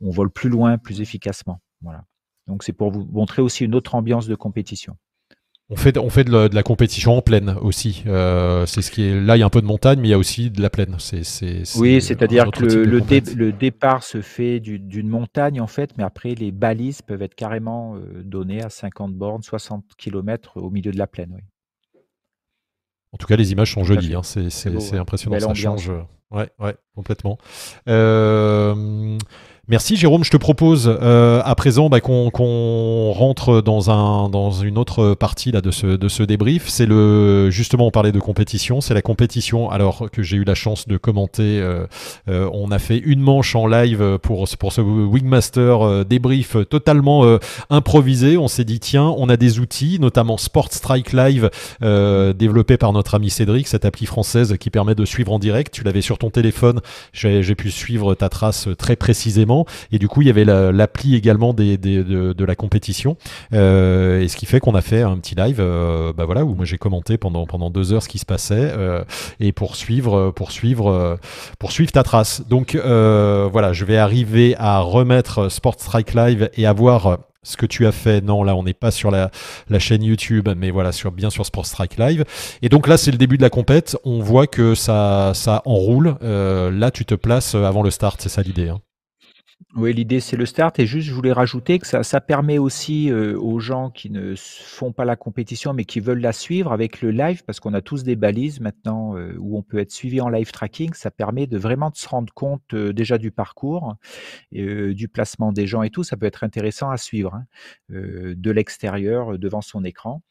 [0.00, 1.60] on vole plus loin, plus efficacement.
[1.82, 2.04] Voilà.
[2.46, 4.96] Donc c'est pour vous montrer aussi une autre ambiance de compétition.
[5.68, 8.04] On fait, on fait de, la, compétition en plaine aussi.
[8.06, 9.36] Euh, c'est ce qui est là.
[9.36, 10.94] Il y a un peu de montagne, mais il y a aussi de la plaine.
[11.00, 11.22] C'est,
[11.76, 16.52] oui, c'est-à-dire que le, le, départ se fait d'une montagne en fait, mais après les
[16.52, 21.08] balises peuvent être carrément euh, données à 50 bornes, 60 km au milieu de la
[21.08, 21.32] plaine.
[21.34, 21.42] Oui.
[23.10, 24.14] En tout cas, les images sont jolies.
[24.14, 24.22] Hein.
[24.22, 25.40] C'est, impressionnant.
[25.40, 25.90] Ça change.
[26.30, 27.38] Ouais, ouais, complètement.
[27.88, 29.18] Euh,
[29.68, 34.78] Merci Jérôme, je te propose euh, à présent bah, qu'on rentre dans, un, dans une
[34.78, 36.68] autre partie là, de, ce, de ce débrief.
[36.68, 40.54] C'est le justement on parlait de compétition, c'est la compétition alors que j'ai eu la
[40.54, 41.58] chance de commenter.
[41.60, 41.88] Euh,
[42.28, 47.24] on a fait une manche en live pour, pour ce Wingmaster débrief totalement
[47.68, 48.38] improvisé.
[48.38, 51.50] On s'est dit tiens, on a des outils, notamment Sport Strike Live
[51.80, 55.74] développé par notre ami Cédric, cette appli française qui permet de suivre en direct.
[55.74, 56.80] Tu l'avais sur ton téléphone,
[57.12, 59.66] j'ai pu suivre ta trace très précisément.
[59.92, 63.16] Et du coup, il y avait l'appli également des, de, la compétition.
[63.52, 66.54] Euh, et ce qui fait qu'on a fait un petit live, euh, bah voilà, où
[66.54, 69.04] moi j'ai commenté pendant, pendant deux heures ce qui se passait euh,
[69.40, 71.18] et poursuivre, poursuivre,
[71.58, 72.42] poursuivre ta trace.
[72.48, 77.86] Donc voilà, je vais arriver à remettre Sport Strike Live et avoir ce que tu
[77.86, 78.22] as fait.
[78.22, 79.30] Non, là, on n'est pas sur la,
[79.78, 82.24] chaîne YouTube, mais voilà, sur, bien sur Sport Strike Live.
[82.62, 83.96] Et donc là, c'est le début de la compète.
[84.04, 86.16] On voit que ça, ça enroule.
[86.20, 88.68] là, tu te places avant le start, c'est ça l'idée.
[88.68, 88.80] Hein.
[89.74, 93.10] Oui, l'idée c'est le start et juste je voulais rajouter que ça, ça permet aussi
[93.10, 97.02] euh, aux gens qui ne font pas la compétition mais qui veulent la suivre avec
[97.02, 100.20] le live parce qu'on a tous des balises maintenant euh, où on peut être suivi
[100.20, 100.94] en live tracking.
[100.94, 103.96] Ça permet de vraiment de se rendre compte euh, déjà du parcours,
[104.52, 106.04] du placement des gens et tout.
[106.04, 107.44] Ça peut être intéressant à suivre hein,
[107.90, 110.22] de l'extérieur devant son écran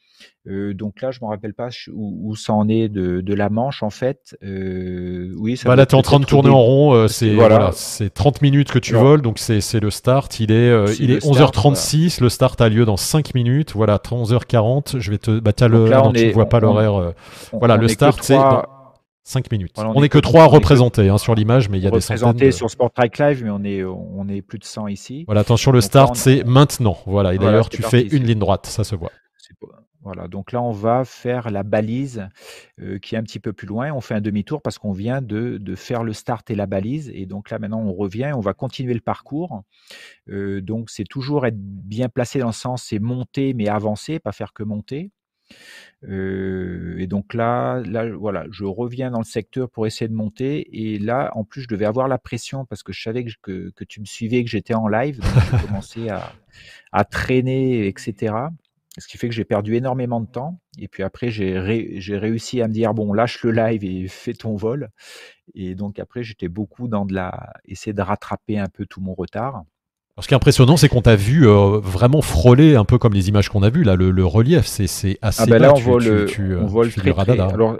[0.45, 4.37] donc là, je me rappelle pas où, ça en est de, la manche en fait.
[4.41, 7.07] oui, ça bah là, tu es en train de tourner en rond.
[7.07, 7.71] c'est voilà.
[7.73, 10.39] c'est 30 minutes que tu voles, donc c'est le start.
[10.39, 12.21] Il est, il est 11h36.
[12.21, 13.73] Le start a lieu dans 5 minutes.
[13.73, 14.99] Voilà, 11h40.
[14.99, 15.39] Je vais te.
[15.39, 15.89] Bah, as le.
[15.89, 17.13] non, tu vois pas l'horaire.
[17.53, 18.37] voilà, le start, c'est.
[19.25, 19.73] 5 minutes.
[19.77, 22.51] on n'est que 3 représentés hein, sur l'image, mais il y a des centaines.
[22.51, 25.23] sur Sport Track Live, mais on est, on est plus de 100 ici.
[25.25, 26.97] Voilà, attention, le start, c'est maintenant.
[27.05, 29.11] Voilà, et d'ailleurs, tu fais une ligne droite, ça se voit.
[30.05, 32.29] Voilà, donc là, on va faire la balise
[33.01, 33.91] qui est un petit peu plus loin.
[33.91, 37.11] On fait un demi-tour parce qu'on vient de, faire le start et la balise.
[37.15, 39.63] Et donc là, maintenant, on revient et on va continuer le parcours.
[40.27, 44.53] donc, c'est toujours être bien placé dans le sens, c'est monter, mais avancer, pas faire
[44.53, 45.09] que monter.
[46.03, 50.69] et donc là, là, voilà, je reviens dans le secteur pour essayer de monter.
[50.71, 53.83] Et là, en plus, je devais avoir la pression parce que je savais que, que,
[53.83, 55.19] tu me suivais, que j'étais en live.
[55.19, 56.31] Donc, j'ai commencé à,
[56.91, 58.49] à traîner, etc
[58.97, 60.59] ce qui fait que j'ai perdu énormément de temps.
[60.79, 64.55] Et puis après, j'ai réussi à me dire, bon, lâche le live et fais ton
[64.55, 64.89] vol.
[65.53, 67.53] Et donc après, j'étais beaucoup dans de la...
[67.65, 69.63] essayer de rattraper un peu tout mon retard.
[70.19, 73.29] ce qui est impressionnant, c'est qu'on t'a vu euh, vraiment frôler un peu comme les
[73.29, 73.83] images qu'on a vues.
[73.83, 74.85] Là, le, relief, c'est
[75.21, 76.27] assez ah ben là, on, voit le,
[76.61, 77.77] on voit le très, Alors,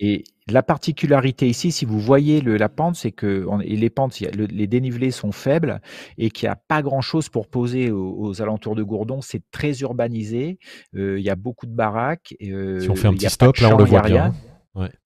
[0.00, 4.66] et la particularité ici, si vous voyez le, la pente, c'est que les pentes, les
[4.66, 5.80] dénivelés sont faibles
[6.16, 9.20] et qu'il n'y a pas grand-chose pour poser aux, alentours de Gourdon.
[9.20, 10.58] C'est très urbanisé.
[10.94, 12.34] Euh, il y a beaucoup de baraques.
[12.42, 14.32] Euh, si on fait un petit stop, là, on le voit bien.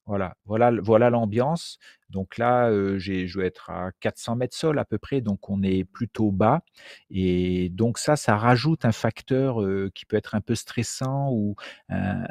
[0.04, 1.78] Voilà, voilà, voilà l'ambiance.
[2.12, 5.84] Donc là, je dois être à 400 mètres sol à peu près, donc on est
[5.84, 6.62] plutôt bas.
[7.10, 9.58] Et donc ça, ça rajoute un facteur
[9.94, 11.56] qui peut être un peu stressant ou
[11.88, 12.26] un,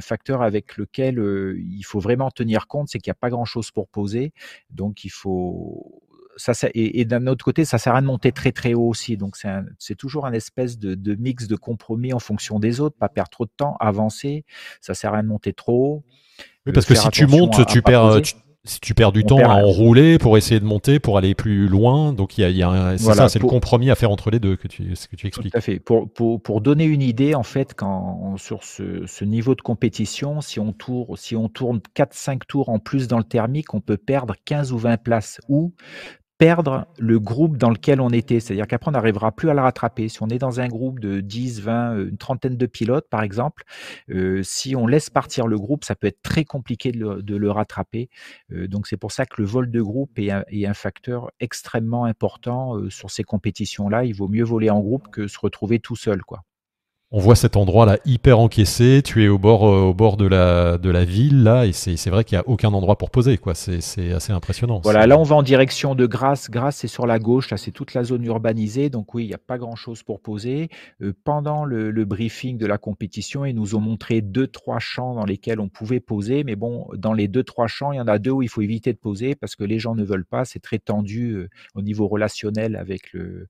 [0.00, 1.18] facteur avec lequel
[1.58, 4.32] il faut vraiment tenir compte, c'est qu'il n'y a pas grand-chose pour poser.
[4.70, 6.02] Donc il faut
[6.36, 9.16] ça, et, d'un autre côté, ça sert à rien de monter très très haut aussi.
[9.16, 9.36] Donc
[9.78, 13.46] c'est toujours un espèce de, mix de compromis en fonction des autres, pas perdre trop
[13.46, 14.44] de temps, avancer.
[14.80, 16.04] Ça sert à de monter trop haut.
[16.66, 18.20] Oui, parce que si tu montes, tu perds,
[18.66, 22.12] si tu perds du temps à enrouler pour essayer de monter, pour aller plus loin,
[22.12, 24.68] donc il y a, c'est ça, c'est le compromis à faire entre les deux que
[24.68, 25.52] tu, ce que tu expliques.
[25.52, 25.78] Tout à fait.
[25.78, 30.40] Pour, pour, pour donner une idée, en fait, quand sur ce, ce, niveau de compétition,
[30.40, 33.96] si on tourne, si on tourne 4-5 tours en plus dans le thermique, on peut
[33.96, 35.40] perdre 15 ou 20 places.
[35.48, 35.72] Ou
[36.38, 38.40] perdre le groupe dans lequel on était.
[38.40, 40.08] C'est-à-dire qu'après, on n'arrivera plus à le rattraper.
[40.08, 43.64] Si on est dans un groupe de 10, 20, une trentaine de pilotes, par exemple,
[44.10, 48.10] euh, si on laisse partir le groupe, ça peut être très compliqué de le, rattraper.
[48.52, 52.76] Euh, donc, c'est pour ça que le vol de groupe est un, facteur extrêmement important
[52.76, 54.04] euh, sur ces compétitions-là.
[54.04, 56.42] Il vaut mieux voler en groupe que se retrouver tout seul, quoi.
[57.16, 59.00] On voit cet endroit-là hyper encaissé.
[59.02, 62.10] Tu es au bord, euh, au bord de, la, de la ville, là, et c'est
[62.10, 63.38] vrai qu'il n'y a aucun endroit pour poser.
[63.38, 63.54] quoi.
[63.54, 64.82] C'est assez impressionnant.
[64.84, 66.50] Voilà, là, on va en direction de Grasse.
[66.50, 67.48] Grasse, c'est sur la gauche.
[67.48, 68.90] Là, c'est toute la zone urbanisée.
[68.90, 70.68] Donc, oui, il n'y a pas grand-chose pour poser.
[71.00, 75.24] Euh, pendant le, briefing de la compétition, ils nous ont montré deux, trois champs dans
[75.24, 76.44] lesquels on pouvait poser.
[76.44, 78.60] Mais bon, dans les deux, trois champs, il y en a deux où il faut
[78.60, 80.44] éviter de poser parce que les gens ne veulent pas.
[80.44, 83.48] C'est très tendu euh, au niveau relationnel avec le,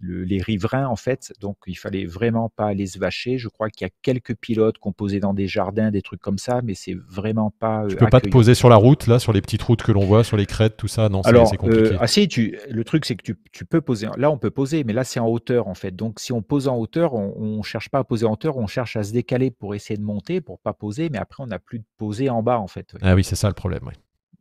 [0.00, 3.38] les riverains en fait, donc il fallait vraiment pas aller se Vacher.
[3.38, 6.60] Je crois qu'il y a quelques pilotes composés dans des jardins, des trucs comme ça,
[6.62, 7.84] mais c'est vraiment pas.
[7.88, 10.04] tu peux pas te poser sur la route, là, sur les petites routes que l'on
[10.04, 11.08] voit, sur les crêtes, tout ça?
[11.08, 11.96] Non, c'est compliqué.
[12.00, 14.08] ah si, tu, le truc c'est que tu, tu, peux poser.
[14.16, 15.94] Là, on peut poser, mais là c'est en hauteur en fait.
[15.94, 18.66] Donc si on pose en hauteur, on, on cherche pas à poser en hauteur, on
[18.66, 21.58] cherche à se décaler pour essayer de monter, pour pas poser, mais après on n'a
[21.58, 22.94] plus de poser en bas en fait.
[23.02, 23.82] Ah oui, c'est ça le problème.
[23.84, 23.94] Oui.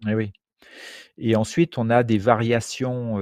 [0.08, 0.32] Eh oui.
[1.20, 3.18] Et ensuite, on a des variations,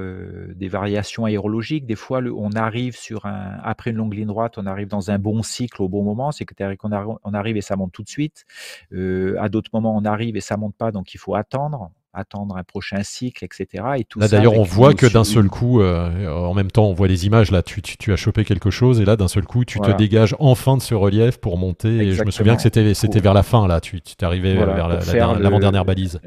[0.54, 1.86] des variations aérologiques.
[1.86, 5.18] Des fois, on arrive sur un, après une longue ligne droite, on arrive dans un
[5.18, 6.34] bon cycle au bon moment.
[6.34, 6.90] C'est qu'on
[7.24, 8.46] on arrive et ça monte tout de suite.
[8.92, 12.64] à d'autres moments, on arrive et ça monte pas, donc il faut attendre attendre un
[12.64, 13.84] prochain cycle, etc.
[13.98, 17.08] Et tout là, d'ailleurs, on voit que d'un seul coup, en même temps, on voit
[17.08, 17.52] les images.
[17.52, 20.36] Là, tu, tu, as chopé quelque chose, et là, d'un seul coup, tu te dégages
[20.40, 21.98] enfin de ce relief pour monter.
[21.98, 23.82] Et je me souviens que c'était, c'était vers la fin, là.
[23.82, 26.20] Tu, tu arrivé vers l'avant-dernière balise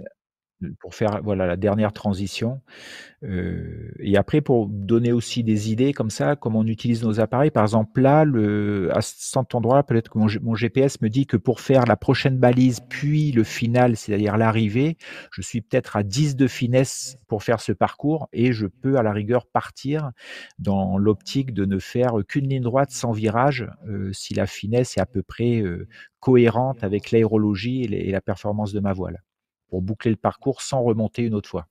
[0.81, 2.61] pour faire voilà la dernière transition.
[3.25, 7.51] Euh, et après, pour donner aussi des idées comme ça, comment on utilise nos appareils.
[7.51, 11.61] Par exemple, là, le, à cet endroit, peut-être que mon, GPS me dit que pour
[11.61, 14.99] faire la prochaine balise, puis le final, c'est-à-dire l'arrivée,
[15.33, 19.03] je suis peut-être à 10 de finesse pour faire ce parcours et je peux à
[19.03, 20.11] la rigueur partir
[20.59, 25.01] dans l'optique de ne faire qu'une ligne droite sans virage euh, si la finesse est
[25.01, 25.89] à peu près euh,
[26.21, 29.23] cohérente avec l'aérologie et la performance de ma voile
[29.69, 31.69] pour boucler le parcours sans remonter une autre fois.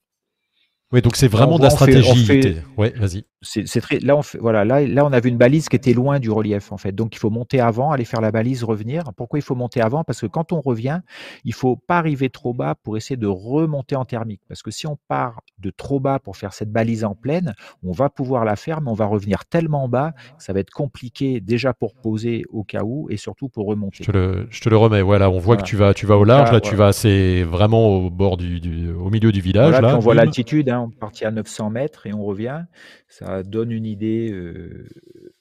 [0.90, 2.56] Oui, donc c'est vraiment de la stratégie.
[2.78, 3.24] Ouais, vas-y.
[3.42, 6.18] C'est très là on fait, voilà là là on avait une balise qui était loin
[6.18, 6.92] du relief en fait.
[6.92, 9.12] Donc il faut monter avant aller faire la balise revenir.
[9.16, 10.02] Pourquoi il faut monter avant?
[10.02, 11.00] Parce que quand on revient
[11.44, 14.40] il faut pas arriver trop bas pour essayer de remonter en thermique.
[14.48, 17.92] Parce que si on part de trop bas pour faire cette balise en pleine on
[17.92, 21.40] va pouvoir la faire mais on va revenir tellement bas que ça va être compliqué
[21.40, 24.02] déjà pour poser au cas où et surtout pour remonter.
[24.04, 25.02] Je te le, je te le remets.
[25.02, 27.88] Voilà on voit que tu vas tu vas au large là, tu vas c'est vraiment
[27.88, 31.30] au bord du, au milieu du village là, on voit l'altitude hein, on partit à
[31.30, 32.64] 900 mètres et on revient
[33.08, 34.30] ça donne une idée.
[34.30, 34.86] Euh,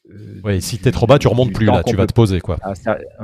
[0.09, 2.39] euh ouais, si tu es trop bas, tu remontes plus là, tu vas te poser
[2.39, 2.57] quoi.
[2.61, 2.73] Ah,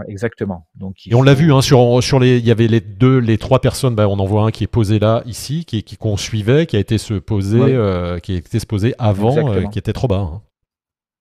[0.07, 0.67] exactement.
[0.75, 3.37] Donc, et on l'a vu hein, sur sur les, il y avait les deux, les
[3.37, 3.95] trois personnes.
[3.95, 6.79] Bah, on en voit un qui est posé là, ici, qui qu'on suivait, qui a
[6.79, 10.19] été se poser, euh, qui a été se poser avant, euh, qui était trop bas.
[10.19, 10.41] Hein.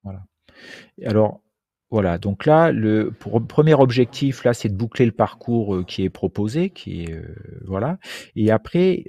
[0.03, 0.21] Voilà.
[1.07, 1.41] alors.
[1.91, 3.13] Voilà, donc là, le
[3.49, 7.23] premier objectif, là, c'est de boucler le parcours qui est proposé, qui est
[7.67, 7.99] voilà.
[8.35, 9.05] Et après,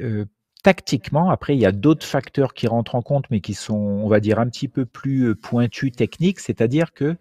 [0.64, 4.08] tactiquement, après, il y a d'autres facteurs qui rentrent en compte, mais qui sont, on
[4.08, 7.18] va dire, un petit peu plus euh, pointus techniques, c'est-à-dire que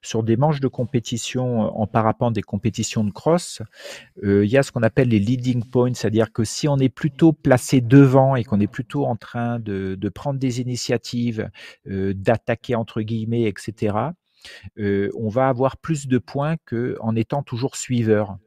[0.00, 3.62] sur des manches de compétition euh, en parapente, des compétitions de cross,
[4.22, 6.88] euh, il y a ce qu'on appelle les leading points, c'est-à-dire que si on est
[6.88, 11.50] plutôt placé devant et qu'on est plutôt en train de, prendre des initiatives,
[11.86, 13.96] d'attaquer entre guillemets, etc.,
[14.78, 18.38] on va avoir plus de points qu'en étant toujours suiveur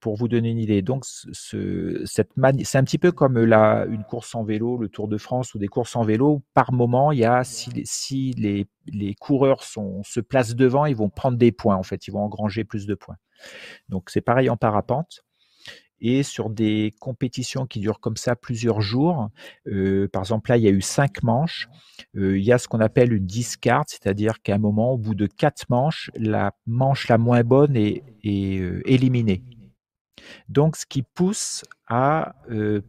[0.00, 2.30] pour vous donner une idée, donc ce, cette
[2.62, 5.58] c'est un petit peu comme la, une course en vélo, le Tour de France ou
[5.58, 6.42] des courses en vélo.
[6.54, 10.94] Par moment, il y a si, si les, les, coureurs sont, se placent devant, ils
[10.94, 13.16] vont prendre des points en fait, ils vont engranger plus de points.
[13.88, 15.23] Donc c'est pareil en parapente.
[16.00, 19.30] Et sur des compétitions qui durent comme ça plusieurs jours,
[20.12, 21.68] par exemple là il y a eu cinq manches,
[22.14, 25.26] il y a ce qu'on appelle une discard, c'est-à-dire qu'à un moment, au bout de
[25.26, 29.42] quatre manches, la manche la moins bonne est, éliminée.
[30.48, 32.34] Donc, ce qui pousse à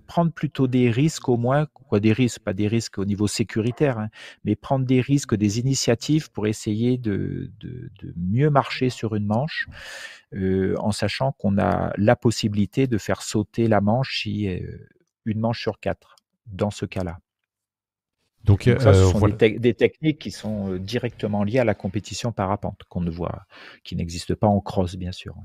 [0.08, 3.98] prendre plutôt des risques, au moins, quoi, des risques, pas des risques au niveau sécuritaire,
[4.00, 4.10] hein,
[4.44, 9.26] mais prendre des risques, des initiatives pour essayer de, de, de mieux marcher sur une
[9.26, 9.68] manche,
[10.34, 14.50] en sachant qu'on a la possibilité de faire sauter la manche si
[15.26, 16.16] une manche sur quatre,
[16.46, 17.20] dans ce cas-là.
[18.44, 23.02] Donc, ça, ce sont des, techniques qui sont directement liées à la compétition parapente, qu'on
[23.02, 23.46] ne voit,
[23.84, 25.36] qui n'existe pas en cross, bien sûr.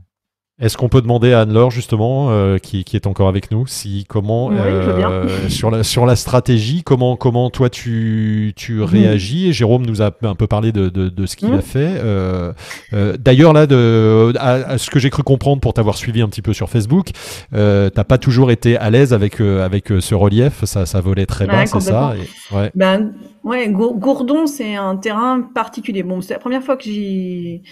[0.61, 4.05] Est-ce qu'on peut demander à Anne-Laure justement, euh, qui, qui, est encore avec nous, si
[4.07, 8.85] comment euh, sur la sur la stratégie, comment comment toi tu tu mhm.
[8.85, 9.49] réagis?
[9.49, 11.59] Et Jérôme nous a un peu parlé de de, de ce qu'il mhm.
[11.59, 11.95] a fait.
[12.05, 12.53] Euh,
[12.93, 16.43] euh, D'ailleurs là, de à, ce que j'ai cru comprendre pour t'avoir suivi un petit
[16.43, 17.09] peu sur Facebook,
[17.55, 20.65] euh, t'as pas toujours été à l'aise avec avec ce relief.
[20.67, 22.13] Ça ça volait très bas, c'est ça?
[22.53, 22.71] ouais.
[22.75, 23.13] Ben
[23.45, 26.03] ouais, Gourdon c'est un terrain particulier.
[26.03, 27.63] Bon, c'est la première fois que j'y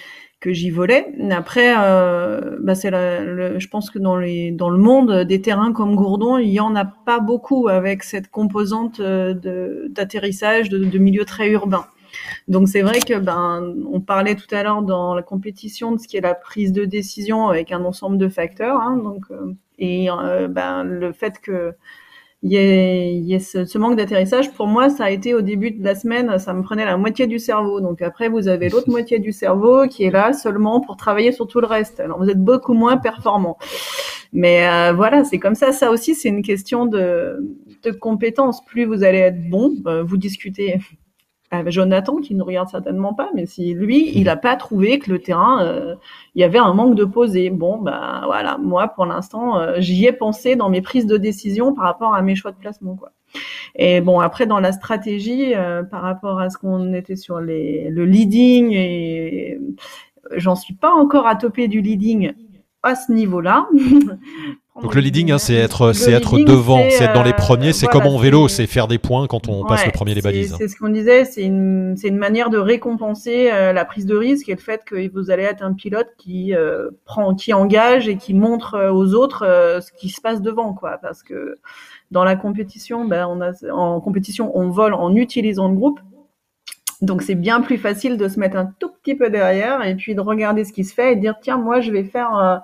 [0.41, 1.13] que j'y volais.
[1.31, 5.97] Après, euh, bah c'est je pense que dans les dans le monde des terrains comme
[5.97, 11.25] Gourdon, il y en a pas beaucoup avec cette composante euh, d'atterrissage de, de milieu
[11.25, 11.87] très urbain.
[12.47, 16.09] Donc c'est vrai que ben on parlait tout à l'heure dans la compétition de ce
[16.09, 18.81] qui est la prise de décision avec un ensemble de facteurs.
[18.81, 21.75] Hein, donc euh, et euh, ben le fait que
[22.43, 24.53] il y a, ce, manque d'atterrissage.
[24.53, 27.27] Pour moi, ça a été au début de la semaine, ça me prenait la moitié
[27.27, 27.81] du cerveau.
[27.81, 31.47] Donc après, vous avez l'autre moitié du cerveau qui est là seulement pour travailler sur
[31.49, 32.01] tout le reste.
[32.01, 33.59] Alors vous êtes beaucoup moins performant.
[34.33, 35.73] Mais euh, voilà, c'est comme ça.
[35.73, 37.39] Ça aussi, c'est une question de,
[37.83, 38.65] de compétence.
[38.65, 40.79] Plus vous allez être bon, bah, vous discutez
[41.67, 45.19] Jonathan qui ne regarde certainement pas, mais si lui, il n'a pas trouvé que le
[45.19, 45.95] terrain, euh,
[46.35, 47.51] il y avait un manque de posé.
[47.51, 51.75] Bon, ben voilà, moi pour l'instant, euh, j'y ai pensé dans mes prises de décision
[51.75, 53.13] par rapport à mes choix de placement, quoi.
[53.75, 57.89] Et bon, après dans la stratégie, euh, par rapport à ce qu'on était sur les,
[57.91, 59.61] le leading, et
[60.37, 62.33] j'en suis pas encore à toper du leading
[62.83, 63.69] à ce niveau-là.
[64.83, 67.73] Donc le leading, hein, c'est être, c'est être devant, c'est être dans les premiers.
[67.73, 70.55] C'est comme en vélo, c'est faire des points quand on passe le premier les balises.
[70.59, 74.17] C'est ce qu'on disait, c'est une, c'est une manière de récompenser euh, la prise de
[74.17, 78.09] risque et le fait que vous allez être un pilote qui euh, prend, qui engage
[78.09, 79.45] et qui montre euh, aux autres
[79.83, 80.99] ce qui se passe devant, quoi.
[81.03, 81.59] Parce que
[82.11, 86.01] dans la compétition, ben on a, en compétition, on vole en utilisant le groupe.
[87.01, 90.15] Donc c'est bien plus facile de se mettre un tout petit peu derrière et puis
[90.15, 92.63] de regarder ce qui se fait et de dire tiens moi je vais faire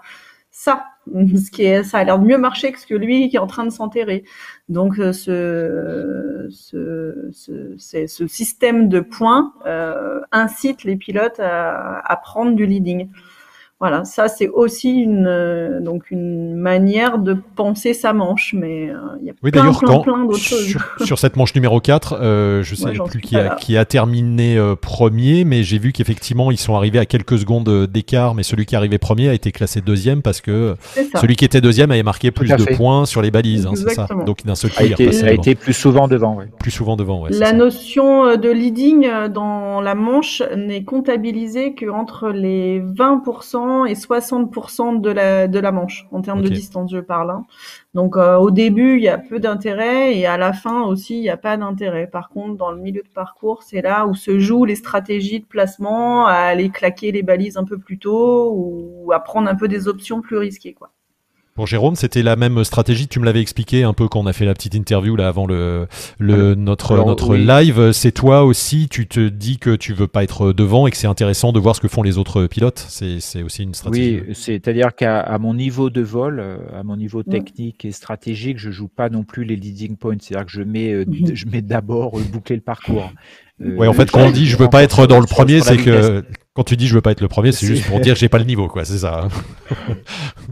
[0.50, 3.36] ça ce qui est, ça a l'air de mieux marcher que ce que lui qui
[3.36, 4.24] est en train de s'enterrer.
[4.68, 5.12] Donc euh,
[6.50, 6.50] ce,
[8.26, 13.08] système de points euh, incite les pilotes à prendre du leading.
[13.84, 18.94] Voilà, ça c'est aussi une euh, donc une manière de penser sa manche, mais euh,
[19.20, 20.78] il y a oui, plein, plein, plein d'autres sur, choses.
[21.04, 24.56] Sur cette manche numéro 4, euh, je sais Moi, plus qui a, qui a terminé
[24.56, 28.64] euh, premier, mais j'ai vu qu'effectivement ils sont arrivés à quelques secondes d'écart, mais celui
[28.64, 30.76] qui arrivait premier a été classé deuxième parce que
[31.20, 32.76] celui qui était deuxième avait marqué plus de fait.
[32.76, 34.08] points sur les balises, hein, c'est ça.
[34.24, 36.36] Donc d'un seul coup a il est été, a été plus souvent devant.
[36.36, 36.46] ouais.
[36.58, 37.20] plus souvent devant.
[37.20, 37.52] Ouais, La ça.
[37.52, 45.48] notion de leading dans la manche n'est comptabilisée qu'entre les 20% et 60% de la,
[45.48, 47.30] de la manche, en termes de distance, je parle.
[47.30, 47.44] hein.
[47.94, 51.20] Donc euh, au début, il y a peu d'intérêt et à la fin aussi, il
[51.22, 52.06] n'y a pas d'intérêt.
[52.06, 55.46] Par contre, dans le milieu de parcours, c'est là où se jouent les stratégies de
[55.46, 59.68] placement, à aller claquer les balises un peu plus tôt ou à prendre un peu
[59.68, 60.74] des options plus risquées.
[60.74, 60.90] Quoi.
[61.54, 63.06] Pour Jérôme, c'était la même stratégie.
[63.06, 65.46] Tu me l'avais expliqué un peu quand on a fait la petite interview là avant
[65.46, 65.86] le,
[66.18, 67.46] le notre Alors, notre oui.
[67.46, 67.92] live.
[67.92, 68.88] C'est toi aussi.
[68.88, 71.76] Tu te dis que tu veux pas être devant et que c'est intéressant de voir
[71.76, 72.84] ce que font les autres pilotes.
[72.88, 74.20] C'est c'est aussi une stratégie.
[74.26, 78.58] Oui, c'est-à-dire qu'à à mon niveau de vol, euh, à mon niveau technique et stratégique,
[78.58, 80.16] je joue pas non plus les leading points.
[80.20, 81.30] C'est-à-dire que je mets, euh, Mhm.
[81.36, 83.12] je mets d'abord euh, boucler le parcours.
[83.64, 85.76] Euh, Ouais, en fait, quand on dit je veux pas être dans le premier, c'est
[85.76, 88.28] que quand tu dis je veux pas être le premier, c'est juste pour dire j'ai
[88.28, 88.84] pas le niveau, quoi.
[88.84, 89.28] C'est ça.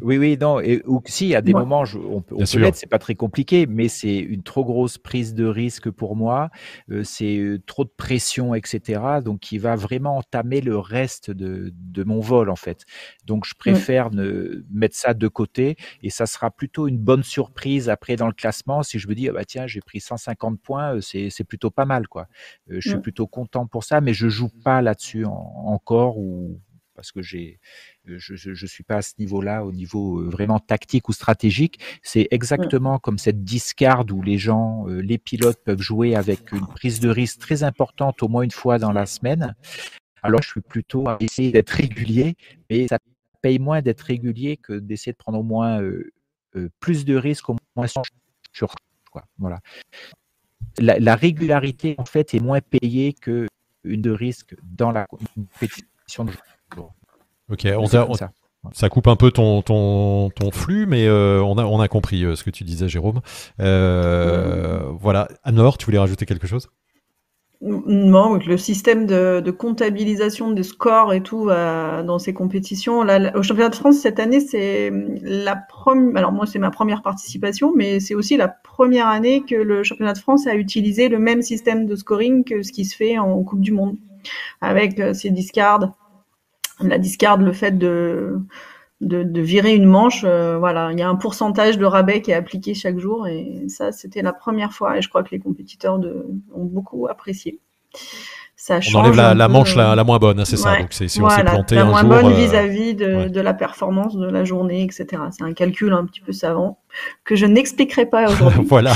[0.01, 0.59] Oui, oui, non.
[0.61, 1.61] Et, ou si, à des Ouais.
[1.61, 2.61] moments, je- on peut, on peut sûr.
[2.61, 6.51] l'être, c'est pas très compliqué, mais c'est une trop grosse prise de risque pour moi.
[6.91, 9.01] euh, c'est euh, trop de pression, etc.
[9.25, 12.85] Donc, qui va vraiment entamer le reste de, de mon vol, en fait.
[13.27, 17.89] Donc, je préfère ne mettre ça de côté et ça sera plutôt une bonne surprise
[17.89, 18.83] après dans le classement.
[18.83, 21.85] Si je me dis, ah bah tiens, j'ai pris 150 points, euh, c'est plutôt pas
[21.85, 22.27] mal, quoi.
[22.71, 25.31] Euh, je suis plutôt content pour ça, mais je joue pas là-dessus en-
[25.67, 26.61] encore ou
[26.95, 27.59] parce que j'ai
[28.09, 31.79] euh, je, je, je suis pas à ce niveau-là, au niveau vraiment tactique ou stratégique.
[32.03, 37.01] C'est exactement comme cette discard où les gens, les pilotes peuvent jouer avec une prise
[37.01, 39.55] de risque très importante au moins une fois dans la semaine.
[40.23, 42.37] Alors je suis plutôt à essayer d'être régulier,
[42.71, 42.99] mais ça
[43.43, 45.81] paye moins d'être régulier que d'essayer de prendre au moins
[46.81, 47.87] plus de risques au moins
[48.53, 48.75] sur
[49.11, 49.25] quoi.
[49.39, 49.61] Voilà.
[50.79, 53.47] La, la régularité en fait est moins payée que
[53.85, 56.33] une de risque dans la compétition de.
[57.49, 58.31] Ok, on on- ça.
[58.73, 62.25] ça coupe un peu ton, ton, ton flux, mais euh, on, a, on a compris
[62.25, 63.21] euh, ce que tu disais, Jérôme.
[63.61, 65.29] Euh, Voilà.
[65.43, 66.71] Anne-Laure, tu voulais rajouter quelque chose?
[67.65, 73.05] Non, le système de, de comptabilisation des scores et tout euh, dans ces compétitions.
[73.05, 74.91] Là, au championnat de France cette année, c'est
[75.23, 76.17] la première.
[76.17, 80.15] Alors moi, c'est ma première participation, mais c'est aussi la première année que le championnat
[80.15, 83.41] de France a utilisé le même système de scoring que ce qui se fait en
[83.45, 83.97] Coupe du Monde,
[84.61, 85.95] avec euh, ces discards.
[86.81, 88.41] La discard, le fait de
[89.03, 92.31] de, de virer une manche, euh, voilà, il y a un pourcentage de rabais qui
[92.31, 95.41] est appliqué chaque jour et ça, c'était la première fois et je crois que les
[95.41, 97.59] compétiteurs de, ont beaucoup apprécié.
[98.57, 100.79] Ça On enlève la, manche la, la moins bonne, hein, c'est ça.
[100.79, 102.11] Donc c'est- si on s'est voilà, planté la un moins jour.
[102.11, 103.29] bonne euh, vis-à-vis de, ouais.
[103.29, 105.21] de la performance de la journée, etc.
[105.33, 106.79] C'est un calcul un petit peu savant
[107.25, 108.65] que je n'expliquerai pas aujourd'hui.
[108.69, 108.93] voilà.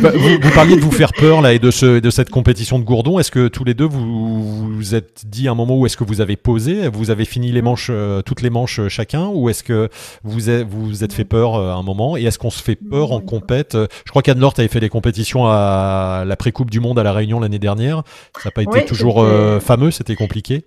[0.00, 2.78] Bah, vous, vous parliez de vous faire peur là et de, ce, de cette compétition
[2.78, 3.18] de gourdon.
[3.18, 6.20] Est-ce que tous les deux vous vous êtes dit un moment où est-ce que vous
[6.20, 9.62] avez posé, vous avez fini les manches, euh, toutes les manches euh, chacun, ou est-ce
[9.62, 9.88] que
[10.24, 12.16] vous êtes, vous vous êtes fait peur euh, à un moment?
[12.16, 13.76] Et est-ce qu'on se fait peur en compète?
[14.04, 17.40] Je crois qu'Anne-Laure avait fait des compétitions à la pré-coupe du monde à la Réunion
[17.40, 18.02] l'année dernière.
[18.36, 19.24] Ça n'a pas été Oui, toujours
[19.60, 20.64] fameux, c'était compliqué?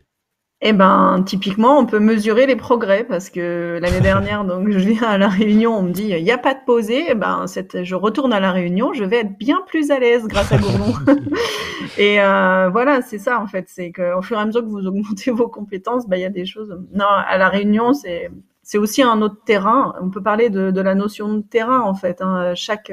[0.61, 5.03] Eh ben, typiquement, on peut mesurer les progrès parce que l'année dernière, donc, je viens
[5.03, 7.05] à la Réunion, on me dit, il n'y a pas de posé.
[7.09, 10.25] Eh ben, cette, je retourne à la Réunion, je vais être bien plus à l'aise
[10.27, 10.93] grâce à Gourdon.
[11.97, 14.85] et euh, voilà, c'est ça en fait, c'est qu'au fur et à mesure que vous
[14.87, 16.77] augmentez vos compétences, ben, il y a des choses.
[16.93, 18.31] Non, à la Réunion, c'est
[18.63, 19.93] c'est aussi un autre terrain.
[20.01, 22.21] On peut parler de, de la notion de terrain en fait.
[22.21, 22.53] Hein.
[22.55, 22.91] Chaque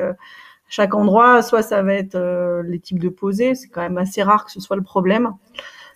[0.72, 4.22] chaque endroit, soit ça va être euh, les types de posées, c'est quand même assez
[4.22, 5.34] rare que ce soit le problème.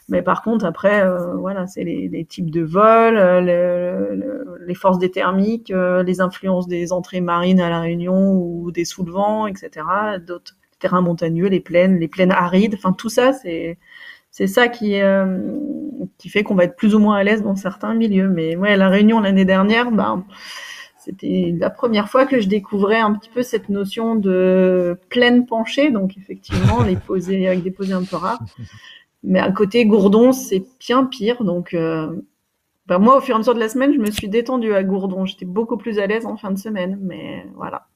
[0.09, 4.99] Mais par contre, après, euh, voilà, c'est les, les, types de vol, euh, les forces
[4.99, 9.85] des thermiques, les influences des entrées marines à la Réunion ou des soulevants, etc.
[10.25, 12.75] D'autres terrains montagneux, les plaines, les plaines arides.
[12.75, 13.79] Enfin, tout ça, c'est
[14.31, 15.01] c'est ça qui
[16.19, 18.29] qui fait qu'on va être plus ou moins à l'aise dans certains milieux.
[18.29, 20.25] Mais ouais, la Réunion l'année dernière, ben
[21.07, 25.93] c'était la première fois que je découvrais un petit peu cette notion de pleine penchée,
[25.93, 28.43] donc effectivement les posées avec des posées un peu rares.
[29.23, 32.09] Mais à côté Gourdon, c'est bien pire, donc euh,
[32.87, 34.83] bah, moi au fur et à mesure de la semaine, je me suis détendue à
[34.83, 35.27] Gourdon.
[35.27, 37.87] J'étais beaucoup plus à l'aise en fin de semaine, mais voilà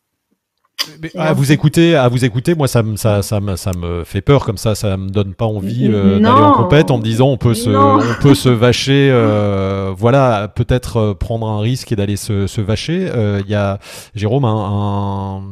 [1.16, 4.20] à vous écouter, à vous écouter, moi ça me ça, ça, me, ça me fait
[4.20, 7.28] peur comme ça, ça me donne pas envie euh, d'aller en compète en me disant
[7.28, 12.16] on peut se on peut se vacher, euh, voilà peut-être prendre un risque et d'aller
[12.16, 13.10] se, se vacher.
[13.44, 13.78] Il y a
[14.14, 15.42] Jérôme un, un,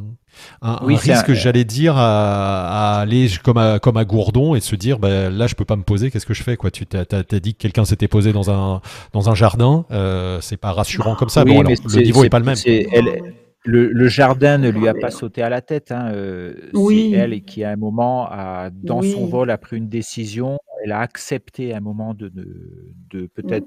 [0.62, 5.30] un, risque, j'allais dire, à, aller comme à, comme à Gourdon et se dire, bah,
[5.30, 7.54] là, je peux pas me poser, qu'est-ce que je fais quoi Tu t'as, as, dit
[7.54, 8.80] que quelqu'un s'était posé dans un,
[9.12, 11.44] dans un jardin, euh, c'est pas rassurant comme ça.
[11.44, 12.56] bon, alors, le niveau est, pas le même.
[12.66, 13.34] Elle,
[13.64, 15.92] le, jardin ne lui a pas sauté à la tête.
[15.92, 19.88] Hein, euh, c'est elle qui, à un moment, a, dans son vol, a pris une
[19.88, 20.58] décision.
[20.84, 23.66] Elle a accepté à un moment de, de, peut-être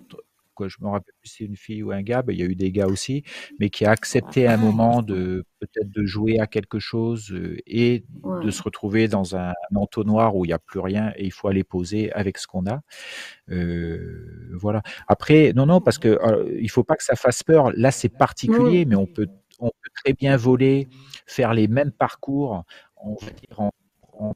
[0.62, 2.44] quoi, je me rappelle plus si c'est une fille ou un gars, ben, il y
[2.44, 3.24] a eu des gars aussi,
[3.60, 7.58] mais qui a accepté à un moment de peut-être de jouer à quelque chose euh,
[7.66, 8.06] et
[8.44, 11.48] de se retrouver dans un, entonnoir où il n'y a plus rien et il faut
[11.48, 12.82] aller poser avec ce qu'on a.
[13.50, 14.84] Euh, voilà.
[15.08, 16.20] Après, non, non, parce que
[16.62, 17.72] il faut pas que ça fasse peur.
[17.76, 19.28] Là, c'est particulier, mais on peut
[19.60, 20.88] on peut très bien voler,
[21.26, 22.64] faire les mêmes parcours,
[22.98, 23.72] on va dire en,
[24.14, 24.34] en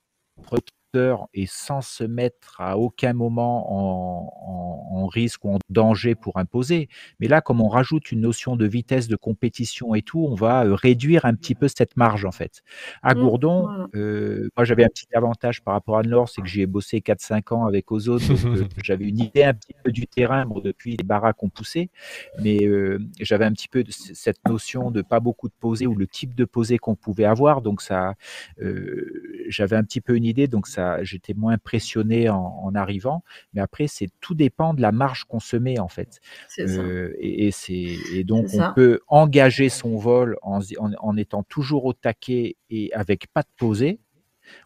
[1.34, 6.90] et sans se mettre à aucun moment en, risque ou en danger pour imposer.
[7.20, 10.66] Mais là, comme on rajoute une notion de vitesse, de compétition et tout, on va
[10.66, 12.64] euh, réduire un petit peu cette marge en fait.
[13.04, 16.48] À mmh, Gourdon, euh, moi j'avais un petit avantage par rapport à Nord, c'est que
[16.48, 19.92] j'y ai bossé 4-5 ans avec Ozone, donc euh, j'avais une idée un petit peu
[19.92, 21.90] du terrain bon, depuis les baraques ont poussé,
[22.42, 22.60] mais
[23.20, 26.46] j'avais un petit peu cette notion de pas beaucoup de posées ou le type de
[26.46, 28.14] posée qu'on pouvait avoir, donc ça,
[29.50, 33.24] j'avais un petit peu une idée, donc ça j'étais moins impressionné en, arrivant.
[33.54, 36.20] Mais après, c'est tout dépend de la marge qu'on se met en fait.
[36.60, 41.94] Euh, et, c'est et donc on peut engager son vol en, en, étant toujours au
[41.94, 44.00] taquet et avec pas de posée,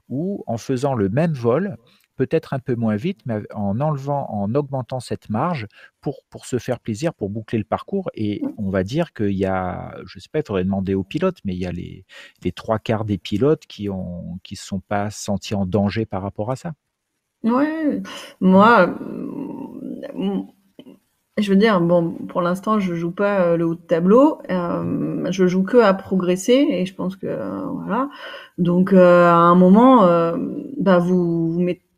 [0.10, 1.78] ou en faisant le même vol
[2.20, 5.68] peut-être un peu moins vite, mais en enlevant, en augmentant cette marge
[6.02, 8.10] pour, pour se faire plaisir, pour boucler le parcours.
[8.14, 8.50] Et mmh.
[8.58, 11.40] on va dire qu'il y a, je ne sais pas, il faudrait demander aux pilotes,
[11.46, 12.06] mais il y a les,
[12.44, 16.52] les trois quarts des pilotes qui ne qui sont pas sentis en danger par rapport
[16.52, 16.74] à ça.
[17.44, 18.02] Ouais,
[18.42, 18.94] moi,
[21.38, 24.40] je veux dire, bon, pour l'instant, je joue pas euh, le haut de tableau.
[24.50, 28.10] Euh, je joue que à progresser et je pense que euh, voilà.
[28.58, 30.06] Donc à un moment,
[30.78, 31.89] bah vous, vous mettez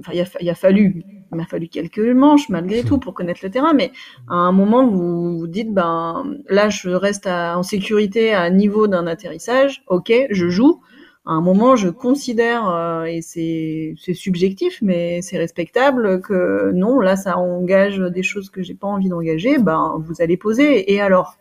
[0.00, 3.40] enfin, il a, il a fallu, il m'a fallu quelques manches malgré tout pour connaître
[3.42, 3.92] le terrain, mais
[4.28, 9.06] à un moment vous vous dites ben là je reste en sécurité à niveau d'un
[9.06, 10.80] atterrissage, ok, je joue.
[11.26, 17.00] À un moment, je considère euh, et c'est c'est subjectif, mais c'est respectable que non,
[17.00, 19.56] là ça engage des choses que j'ai pas envie d'engager.
[19.56, 21.36] Ben vous allez poser et alors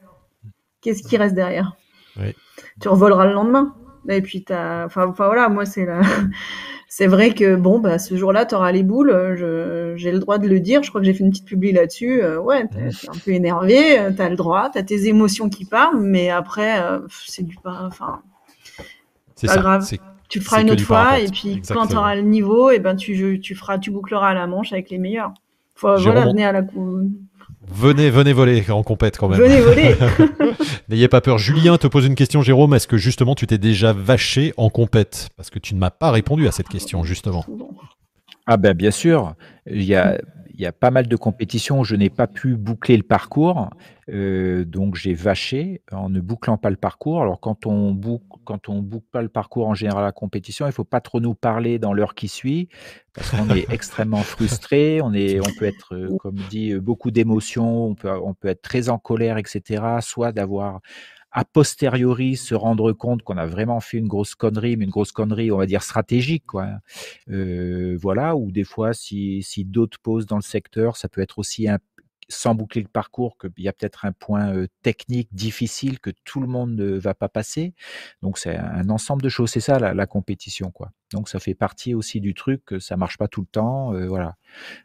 [0.79, 1.75] qu'est-ce qui reste derrière?
[2.17, 2.33] Oui.
[2.79, 3.75] Tu revoleras le lendemain.
[4.07, 5.99] Et puis t'as, enfin, enfin voilà, moi c'est la
[6.95, 9.09] c'est vrai que bon, bah, ce jour-là, tu auras les boules.
[9.09, 10.83] Euh, j'ai le droit de le dire.
[10.83, 12.21] Je crois que j'ai fait une petite publi là-dessus.
[12.21, 13.99] Euh, ouais, t'es un peu énervé.
[13.99, 14.69] Euh, tu as le droit.
[14.69, 15.99] Tu as tes émotions qui parlent.
[15.99, 16.79] Mais après,
[17.09, 17.79] c'est du pas.
[17.87, 18.21] Enfin,
[19.33, 19.89] c'est pas grave.
[20.29, 21.17] Tu le feras une autre fois.
[21.17, 24.35] Et puis, quand tu auras le niveau, et eh ben, tu, tu, feras, tu boucleras
[24.35, 25.33] la manche avec les meilleurs.
[25.73, 26.61] Faut, voilà, à la
[27.67, 29.39] Venez, venez voler en compète quand même.
[29.39, 29.95] Venez voler.
[30.89, 31.37] N'ayez pas peur.
[31.37, 32.73] Julien te pose une question, Jérôme.
[32.73, 35.29] Est-ce que justement tu t'es déjà vaché en compète?
[35.37, 37.45] Parce que tu ne m'as pas répondu à cette question, justement.
[38.45, 39.35] Ah ben bien sûr.
[39.67, 40.19] Il y a,
[40.53, 43.69] il y a pas mal de compétitions où je n'ai pas pu boucler le parcours,
[44.09, 47.21] euh, donc j'ai vaché en ne bouclant pas le parcours.
[47.21, 50.67] Alors quand on boucle, quand on boucle pas le parcours en général à la compétition,
[50.67, 52.69] il faut pas trop nous parler dans l'heure qui suit
[53.13, 57.11] parce qu'on est extrêmement frustré, on est, on peut être, euh, comme dit, euh, beaucoup
[57.11, 59.83] d'émotions, on peut, on peut être très en colère, etc.
[60.01, 60.81] Soit d'avoir
[61.33, 65.11] a posteriori se rendre compte qu'on a vraiment fait une grosse connerie, mais une grosse
[65.11, 66.67] connerie, on va dire stratégique, quoi.
[67.29, 71.39] Euh, voilà, ou des fois, si, si d'autres posent dans le secteur, ça peut être
[71.39, 71.79] aussi un,
[72.33, 76.47] sans boucler le parcours qu'il y a peut-être un point technique difficile que tout le
[76.47, 77.73] monde ne va pas passer.
[78.21, 79.51] Donc c'est un ensemble de choses.
[79.51, 80.91] C'est ça la, la, compétition, quoi.
[81.11, 83.93] Donc ça fait partie aussi du truc que ça marche pas tout le temps.
[84.07, 84.35] voilà.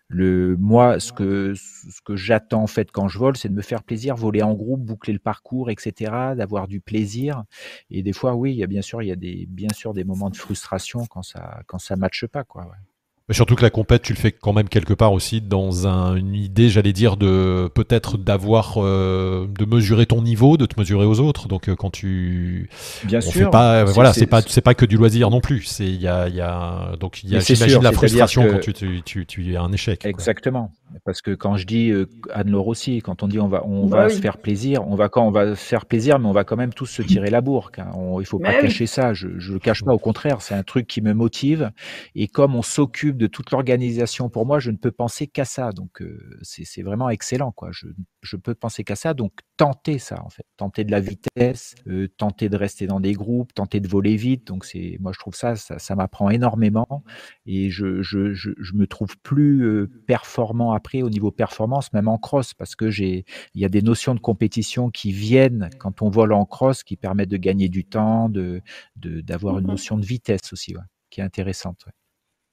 [0.08, 3.62] Le moi, ce que ce que j'attends en fait quand je vole, c'est de me
[3.62, 7.44] faire plaisir, voler en groupe, boucler le parcours, etc., d'avoir du plaisir.
[7.90, 9.94] Et des fois, oui, il y a bien sûr, il y a des bien sûr
[9.94, 12.64] des moments de frustration quand ça quand ça matche pas, quoi.
[12.64, 12.97] Ouais
[13.34, 16.68] surtout que la compète, tu le fais quand même quelque part aussi dans une idée,
[16.70, 21.46] j'allais dire, de peut-être d'avoir, euh, de mesurer ton niveau, de te mesurer aux autres.
[21.46, 22.70] Donc euh, quand tu,
[23.04, 25.64] bien sûr, pas, voilà, c'est pas, c'est pas que du loisir non plus.
[25.64, 28.72] C'est il y a, y a, donc il y a, j'imagine la frustration quand tu,
[28.72, 30.04] tu, tu, tu as un échec.
[30.06, 30.72] Exactement.
[31.04, 34.04] Parce que quand je dis euh, Anne-Laure aussi, quand on dit on va, on bah
[34.04, 36.44] va se faire plaisir, on va quand on va se faire plaisir, mais on va
[36.44, 37.70] quand même tous se tirer la bourre.
[37.78, 37.90] Hein.
[37.94, 39.12] On, il faut pas cacher ça.
[39.14, 39.92] Je, je le cache pas.
[39.92, 41.70] Au contraire, c'est un truc qui me motive.
[42.14, 45.72] Et comme on s'occupe de toute l'organisation pour moi, je ne peux penser qu'à ça.
[45.72, 47.68] Donc euh, c'est vraiment excellent, quoi.
[47.72, 47.86] Je,
[48.22, 49.14] je peux penser qu'à ça.
[49.14, 53.12] Donc tenter ça, en fait, tenter de la vitesse, euh, tenter de rester dans des
[53.12, 54.46] groupes, tenter de voler vite.
[54.46, 57.04] Donc c'est, moi je trouve ça, ça, ça m'apprend énormément.
[57.44, 62.06] Et je, je, je, je, me trouve plus euh, performant après au niveau performance, même
[62.08, 63.24] en cross, parce que j'ai,
[63.54, 66.96] il y a des notions de compétition qui viennent quand on vole en cross, qui
[66.96, 68.62] permettent de gagner du temps, de,
[68.96, 70.74] d'avoir une mmh notion de vitesse aussi,
[71.10, 71.84] qui est intéressante.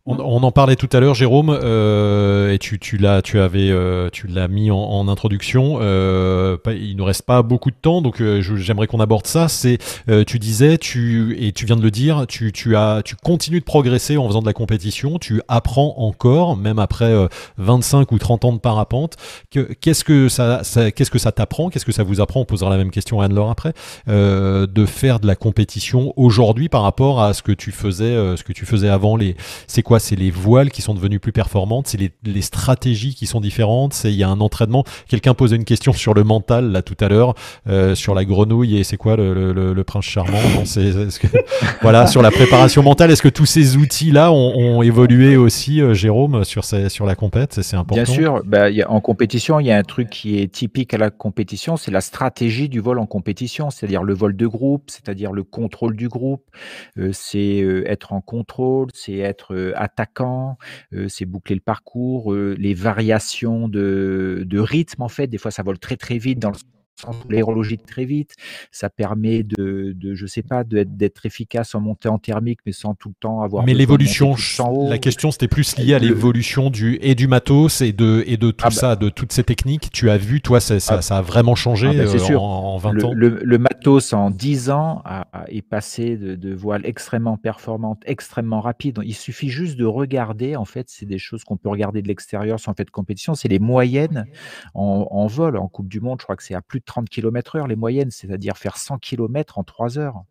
[0.08, 4.12] On, en parlait tout à l'heure, Jérôme, euh, et tu, tu l'as, tu avais, euh,
[4.12, 5.80] tu l'as mis en, introduction.
[5.82, 9.48] Euh, il ne reste pas beaucoup de temps, donc j'aimerais qu'on aborde ça.
[9.48, 9.80] C'est,
[10.28, 13.66] tu disais, tu et tu viens de le dire, tu, tu as, tu continues de
[13.66, 15.18] progresser en faisant de la compétition.
[15.18, 17.12] Tu apprends encore, même après
[17.58, 19.16] 25 ou 30 ans de parapente.
[19.50, 20.62] qu'est-ce que ça,
[20.96, 21.72] qu'est-ce que ça t'apprend?
[21.72, 22.42] Qu'est-ce que ça vous apprend?
[22.42, 23.74] On posera la même question à Anne-Laure après.
[24.06, 28.54] de faire de la compétition aujourd'hui par rapport à ce que tu faisais, ce que
[28.54, 29.16] tu faisais avant.
[29.16, 33.26] Les, c'est quoi c'est les voiles qui sont devenues plus performantes, c'est les, stratégies qui
[33.26, 34.84] sont différentes, il y a un entraînement.
[35.08, 37.34] Quelqu'un posait une question sur le mental là tout à l'heure,
[37.68, 40.38] euh, sur la grenouille et c'est quoi le, prince charmant?
[41.82, 45.94] Voilà, sur la préparation mentale, est-ce que tous ces outils là ont, évolué aussi, euh,
[45.94, 47.62] Jérôme, sur, sur la compète?
[47.62, 48.04] C'est important.
[48.04, 51.10] Bien sûr, bah, en compétition, il y a un truc qui est typique à la
[51.10, 55.44] compétition, c'est la stratégie du vol en compétition, c'est-à-dire le vol de groupe, c'est-à-dire le
[55.44, 56.44] contrôle du groupe,
[56.98, 60.58] euh, c'est être en contrôle, c'est être attaquant,
[61.08, 65.28] c'est boucler le parcours, les variations de, de rythme en fait.
[65.28, 66.58] Des fois, ça vole très très vite dans le
[67.30, 68.36] l'aérologie très vite.
[68.72, 72.96] Ça permet de, de je sais pas, d'être efficace en montée en thermique, mais sans
[72.96, 73.66] tout le temps avoir.
[73.66, 74.36] Mais l'évolution,
[74.90, 78.52] la question c'était plus lié à l'évolution du et du matos et de et de
[78.52, 79.90] tout ah bah ça, de toutes ces techniques.
[79.92, 81.18] Tu as vu, toi, ça, ça, ah.
[81.18, 83.14] a vraiment changé ah bah, euh, En, 20 ans.
[83.14, 85.04] Le, matos en 10 ans
[85.48, 89.00] est passé de, de voiles extrêmement performantes, extrêmement rapides.
[89.04, 90.56] Il suffit juste de regarder.
[90.56, 93.36] En fait, c'est des choses qu'on peut regarder de l'extérieur sans fait de compétition.
[93.36, 94.26] C'est les moyennes
[94.74, 96.20] en, en vol en Coupe du Monde.
[96.20, 99.58] Je crois que c'est à plus 30 km heure les moyennes, c'est-à-dire faire 100 km
[99.58, 100.24] en 3 heures.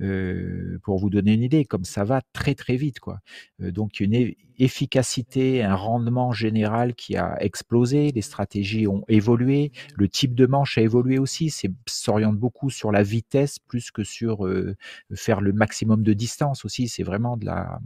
[0.00, 3.00] Euh, pour vous donner une idée, comme ça va très très vite.
[3.00, 3.18] Quoi.
[3.60, 10.08] Euh, donc une efficacité, un rendement général qui a explosé, les stratégies ont évolué, le
[10.08, 14.46] type de manche a évolué aussi, c'est s'oriente beaucoup sur la vitesse plus que sur
[14.46, 14.76] euh,
[15.14, 17.78] faire le maximum de distance aussi, c'est vraiment de la,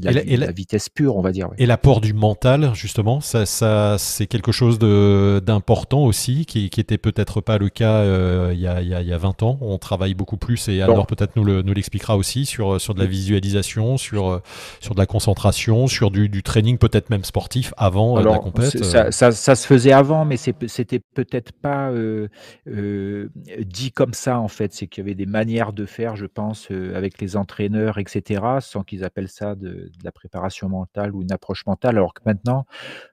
[0.00, 1.48] la, vitesse pure, on va dire.
[1.58, 6.98] Et l'apport du mental, justement, ça, ça c'est quelque chose d'important aussi, qui, qui était
[6.98, 8.04] peut-être pas le cas
[8.52, 11.36] il, y a, il, y a, 20 ans, on travaille beaucoup plus, et alors peut-être
[11.36, 14.40] nous le nous l'expliquera aussi sur, sur de la visualisation, sur,
[14.80, 18.82] sur de la concentration, sur du, du training peut-être même sportif avant euh, la compétition.
[18.82, 22.28] Ça, ça, ça, se faisait avant, mais c'était peut-être pas euh,
[22.66, 23.28] euh,
[23.60, 24.72] dit comme ça en fait.
[24.72, 28.82] C'est qu'il y avait des manières de faire, je pense, avec les entraîneurs, etc., sans
[28.82, 31.96] qu'ils appellent ça de, de, la préparation mentale ou une approche mentale.
[31.96, 32.66] Alors que maintenant,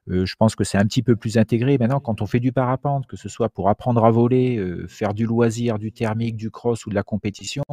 [0.08, 1.78] je pense que c'est un petit peu plus intégré.
[1.78, 5.26] Maintenant, quand on fait du parapente, que ce soit pour apprendre à voler, faire du
[5.26, 7.64] loisir, du thermique, du cross ou de la compétition,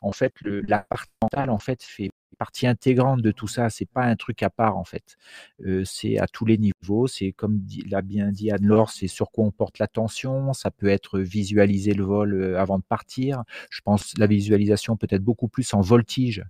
[0.00, 3.70] en fait, le, la partie mentale, en fait, fait partie intégrante de tout ça.
[3.70, 5.16] C'est pas un truc à part, en fait.
[5.64, 7.06] Euh, c'est à tous les niveaux.
[7.06, 10.52] C'est comme l'a bien dit Anne-Laure, c'est sur quoi on porte l'attention.
[10.52, 13.44] Ça peut être visualiser le vol euh, avant de partir.
[13.70, 16.44] Je pense la visualisation peut être beaucoup plus en voltige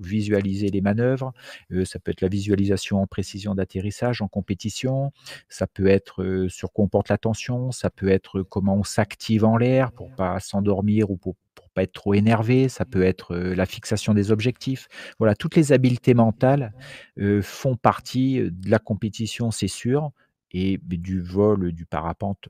[0.00, 1.32] visualiser les manœuvres,
[1.70, 5.12] euh, ça peut être la visualisation en précision d'atterrissage, en compétition,
[5.48, 9.56] ça peut être sur quoi on porte l'attention, ça peut être comment on s'active en
[9.56, 11.36] l'air pour pas s'endormir ou pour
[11.74, 14.88] pas être trop énervé, ça peut être la fixation des objectifs.
[15.18, 16.72] Voilà, toutes les habiletés mentales
[17.42, 20.10] font partie de la compétition, c'est sûr,
[20.50, 22.48] et du vol, du parapente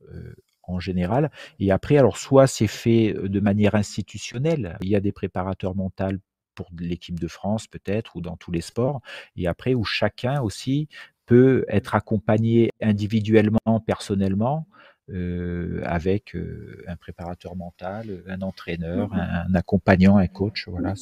[0.63, 1.31] en général.
[1.59, 6.19] Et après, alors soit c'est fait de manière institutionnelle, il y a des préparateurs mentaux
[6.55, 9.01] pour l'équipe de France peut-être ou dans tous les sports
[9.37, 10.89] et après où chacun aussi
[11.27, 14.69] peut être accompagné individuellement, personnellement,
[15.11, 20.67] euh, avec euh, un préparateur mental, un entraîneur, mmh un, accompagnant, un coach.
[20.69, 20.95] Voilà,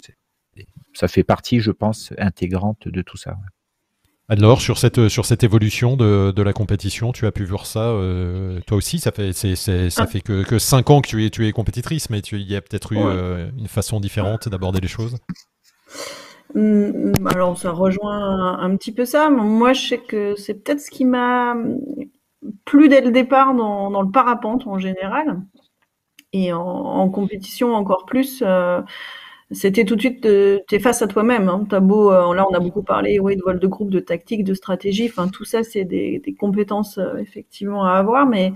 [0.92, 3.36] ça fait partie, je pense, intégrante de tout ça.
[4.28, 7.90] Alors, sur cette, sur cette évolution de, de la compétition, tu as pu voir ça
[7.90, 10.06] euh, toi aussi Ça fait, ça ah.
[10.06, 12.56] fait que, que 5 ans que tu es, tu es compétitrice, mais tu, il y
[12.56, 15.16] a peut-être eu une façon différente d'aborder les choses?
[16.54, 19.30] Mmh, alors, ça rejoint un, petit peu ça.
[19.30, 21.54] Moi, je sais que c'est peut-être ce qui m'a
[22.64, 25.40] plus dès le départ dans, le parapente en général.
[26.32, 28.80] Et en, compétition encore plus, euh,
[29.50, 31.50] c'était tout de suite, euh, tu es face à toi-même.
[31.50, 31.66] Hein.
[31.80, 35.10] beau, euh, là on a beaucoup parlé de vol de groupe, de tactique, de stratégie,
[35.10, 38.54] enfin tout ça c'est des, des, compétences effectivement à avoir, mais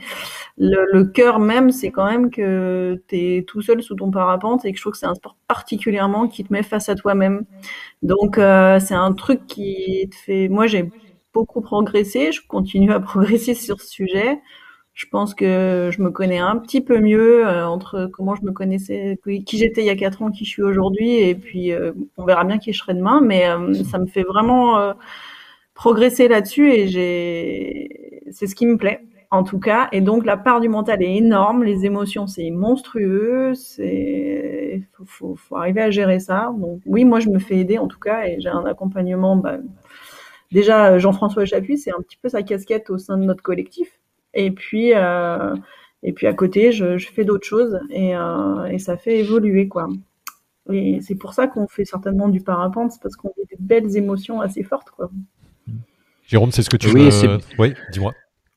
[0.56, 4.64] le, le cœur même c'est quand même que tu es tout seul sous ton parapente
[4.64, 7.44] et que je trouve que c'est un sport particulièrement qui te met face à toi-même.
[8.02, 10.48] Donc c'est un truc qui te fait...
[10.48, 10.90] Moi j'ai
[11.36, 12.32] beaucoup progressé.
[12.32, 14.40] Je continue à progresser sur ce sujet.
[14.94, 18.52] Je pense que je me connais un petit peu mieux euh, entre comment je me
[18.52, 21.92] connaissais, qui j'étais il y a quatre ans, qui je suis aujourd'hui, et puis euh,
[22.16, 23.20] on verra bien qui je serai demain.
[23.22, 24.94] Mais euh, ça me fait vraiment
[25.74, 29.88] progresser là-dessus, et c'est ce qui me plaît en tout cas.
[29.92, 35.56] Et donc la part du mental est énorme, les émotions c'est monstrueux, c'est faut, faut,
[35.56, 36.54] arriver à gérer ça.
[36.58, 39.36] Donc oui, moi je me fais aider en tout cas, et j'ai un accompagnement.
[39.36, 39.58] Bah,
[40.52, 43.88] déjà euh, Jean-François Chapuis, c'est un petit peu sa casquette au sein de notre collectif.
[44.34, 45.54] Et puis, euh,
[46.02, 49.88] et puis à côté, je, fais d'autres choses euh, et, ça fait évoluer quoi.
[50.72, 53.96] Et c'est pour ça qu'on fait certainement du parapente, c'est parce qu'on a des belles
[53.96, 55.10] émotions assez fortes quoi.
[56.26, 57.38] Jérôme, c'est ce que tu oui, veux...
[57.58, 58.12] Oui, dis-moi.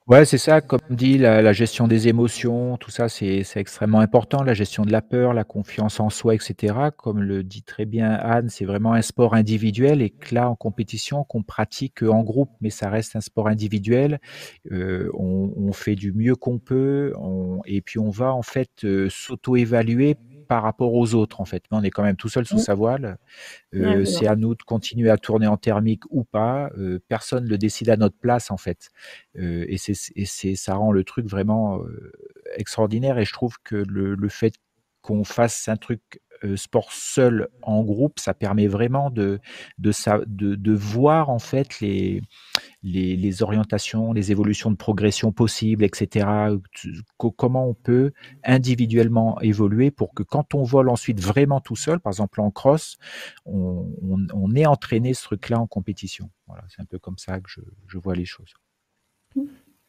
[0.10, 4.42] Ouais, c'est ça, comme dit, la, gestion des émotions, tout ça, c'est extrêmement important.
[4.42, 6.74] La gestion de la peur, la confiance en soi, etc.
[6.98, 10.56] Comme le dit très bien Anne, c'est vraiment un sport individuel et que là, en
[10.56, 14.20] compétition, qu'on pratique en groupe, mais ça reste un sport individuel.
[14.72, 17.14] Euh, on, fait du mieux qu'on peut
[17.66, 20.18] et puis on va en fait euh, s'auto-évaluer
[20.50, 21.64] par rapport aux autres en fait.
[21.72, 22.60] Mais on est quand même tout seul sous mmh.
[22.60, 23.20] sa voile.
[23.76, 26.72] Euh, c'est à nous de continuer à tourner en thermique ou pas.
[26.76, 28.90] Euh, personne ne le décide à notre place en fait.
[29.38, 31.80] Euh, et c'est ça rend le truc vraiment
[32.56, 33.20] extraordinaire.
[33.20, 34.56] Et je trouve que le, le fait
[35.04, 36.20] qu'on fasse un truc
[36.56, 39.40] sport seul en groupe, ça permet vraiment de,
[40.74, 42.22] voir en fait les,
[43.42, 46.28] orientations, les évolutions de progression possibles, etc.
[47.18, 48.12] Comment on peut
[48.44, 52.98] individuellement évoluer pour que quand on vole ensuite vraiment tout seul, par exemple en cross,
[53.46, 56.30] on, ait entraîné ce truc-là en compétition.
[56.48, 58.54] Voilà, c'est un peu comme ça que je, je vois les choses.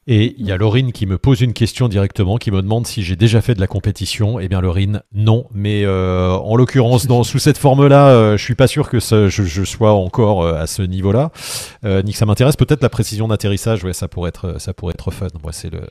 [0.06, 3.02] Et il y a Laurine qui me pose une question directement, qui me demande si
[3.02, 4.40] j'ai déjà fait de la compétition.
[4.40, 5.47] Eh bien, Laurine, non.
[5.52, 9.93] Mais euh, en l'occurrence, sous cette forme-là, euh, je suis pas sûr que je, sois
[9.93, 11.31] encore euh, à ce niveau-là.
[11.85, 12.56] ni que ça m'intéresse.
[12.56, 15.27] Peut-être la précision d'atterrissage, ouais, ça pourrait être, ça pourrait être fun.
[15.52, 15.82] c'est le,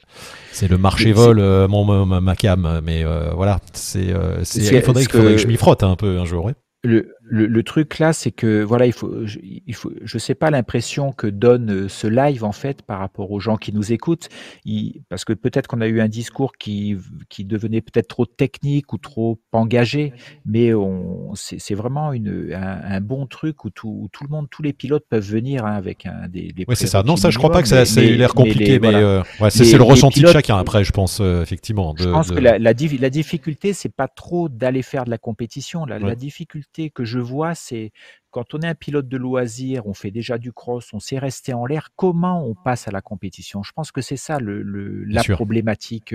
[0.52, 2.81] c'est le marché vol, mon, ma, cam.
[2.84, 3.03] Mais
[3.36, 4.07] voilà, c'est,
[4.56, 5.38] il faudrait, que...
[5.38, 6.49] je m'y frotte un peu un jour.
[6.84, 10.34] Le, le, le, truc là, c'est que voilà, il faut, je, il faut, je sais
[10.34, 13.93] pas l'impression que donne euh, ce live en fait par rapport aux gens qui nous
[13.93, 14.30] écoutent,
[14.65, 16.97] il, parce que peut-être qu'on a eu un discours qui,
[17.30, 20.14] qui devenait peut-être trop technique ou trop engagé,
[20.45, 24.64] mais on, c'est, vraiment une, un, bon truc où tout, où tout, le monde, tous
[24.64, 26.51] les pilotes peuvent venir hein, avec un des.
[26.51, 27.03] des c'est ça.
[27.03, 29.84] Non, ça, je crois pas que ça, c'est l'air compliqué, mais, euh, ouais, c'est, le
[29.84, 31.93] ressenti de chacun après, je pense euh, effectivement.
[31.93, 35.18] De, je pense que la, la, la difficulté, c'est pas trop d'aller faire de la
[35.18, 35.85] compétition.
[35.85, 37.91] La, la difficulté que je vois, c'est
[38.31, 41.53] quand on est un pilote de loisir, on fait déjà du cross, on sait rester
[41.53, 43.63] en l'air, comment on passe à la compétition?
[43.63, 44.61] Je pense que c'est ça le,
[45.05, 46.13] la problématique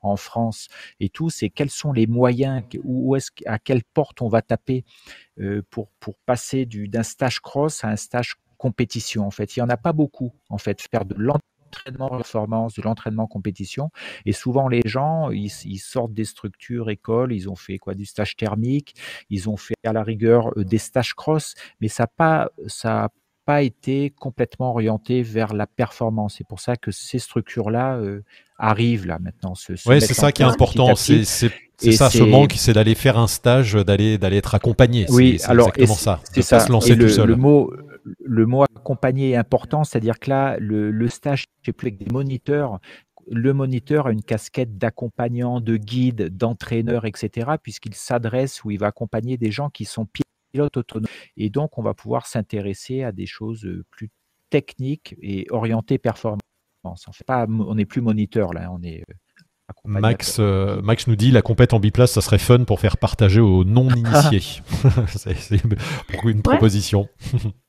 [0.00, 4.28] en France et tout, c'est quels sont les moyens, où est-ce, à quelle porte on
[4.28, 4.84] va taper
[5.70, 9.26] pour, pour passer d'un stage cross à un stage compétition.
[9.26, 10.32] En fait, il y en a pas beaucoup.
[10.48, 11.51] En fait, faire de l'entraînement
[12.08, 13.90] performance, de l'entraînement compétition.
[14.26, 18.36] Et souvent, les gens, ils, sortent des structures écoles, ils ont fait quoi du stage
[18.36, 18.94] thermique,
[19.30, 23.08] ils ont fait à la rigueur euh, des stages cross, mais ça n'a pas, ça
[23.44, 26.36] pas été complètement orienté vers la performance.
[26.38, 28.22] C'est pour ça que ces structures-là euh,
[28.56, 29.54] arrivent là maintenant.
[29.86, 30.94] Oui, c'est ça qui est important.
[30.94, 35.06] C'est ça, ce manque, c'est d'aller faire un stage, d'aller d'aller être accompagné.
[35.08, 36.20] Oui, alors exactement ça.
[36.32, 36.60] C'est ça.
[36.60, 37.28] Se lancer tout seul.
[37.28, 37.72] Le mot,
[38.04, 42.12] le mot accompagné est important, c'est-à-dire que là, le, stage, je sais plus avec des
[42.12, 42.80] moniteurs,
[43.30, 48.88] le moniteur a une casquette d'accompagnant, de guide, d'entraîneur, etc., puisqu'il s'adresse ou il va
[48.88, 50.06] accompagner des gens qui sont
[50.52, 51.06] pilotes autonomes.
[51.36, 54.10] Et donc, on va pouvoir s'intéresser à des choses plus
[54.50, 56.40] techniques et orientées performance.
[56.84, 59.14] On n'est plus moniteur là, on est euh,
[59.84, 63.40] Max, euh, Max nous dit la compète en biplace, ça serait fun pour faire partager
[63.40, 64.62] aux non-initiés.
[65.06, 65.62] c'est
[66.24, 67.08] une proposition.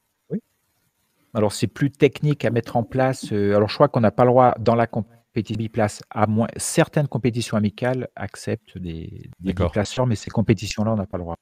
[1.34, 3.32] Alors, c'est plus technique à mettre en place.
[3.32, 5.14] Euh, alors, je crois qu'on n'a pas le droit dans la compétition
[5.58, 11.08] biplace, à moins certaines compétitions amicales acceptent des, des biplaceurs, mais ces compétitions-là, on n'a
[11.08, 11.38] pas le droit.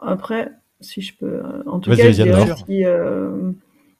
[0.00, 0.50] Après,
[0.80, 3.52] si je peux, euh, en tout cas, si, euh,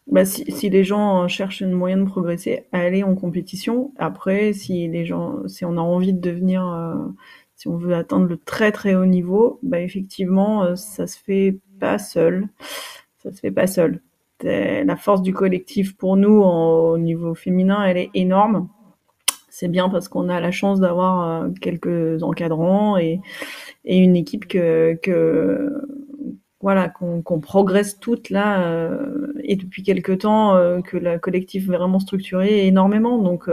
[0.09, 3.93] bah, si, si, les gens cherchent une moyen de progresser, aller en compétition.
[3.97, 6.65] Après, si les gens, si on a envie de devenir,
[7.55, 11.99] si on veut atteindre le très très haut niveau, bah effectivement, ça se fait pas
[11.99, 12.49] seul.
[13.23, 14.01] Ça se fait pas seul
[14.43, 18.69] la force du collectif pour nous au niveau féminin, elle est énorme.
[19.51, 23.21] C'est bien parce qu'on a la chance d'avoir euh, quelques encadrants et,
[23.85, 25.73] une équipe que,
[26.61, 31.73] voilà qu'on progresse toutes là euh, et depuis quelques temps euh, que le collectif est
[31.73, 33.19] vraiment structuré énormément.
[33.19, 33.51] Donc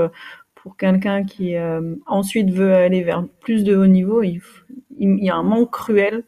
[0.55, 1.55] pour quelqu'un qui
[2.05, 4.41] ensuite veut aller vers plus de haut niveau, il,
[4.99, 6.23] y a un manque cruel,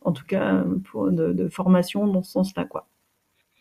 [0.00, 0.64] en tout cas
[0.94, 2.86] de, de formation dans ce sens-là quoi.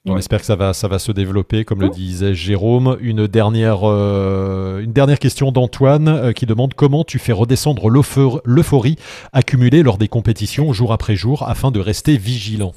[0.07, 2.97] On espère que ça va, ça va se développer, comme le disait Jérôme.
[3.01, 8.97] Une dernière, euh, une dernière question d'Antoine euh, qui demande comment tu fais redescendre l'euphorie
[9.33, 12.73] accumulée lors des compétitions jour après jour afin de rester vigilant?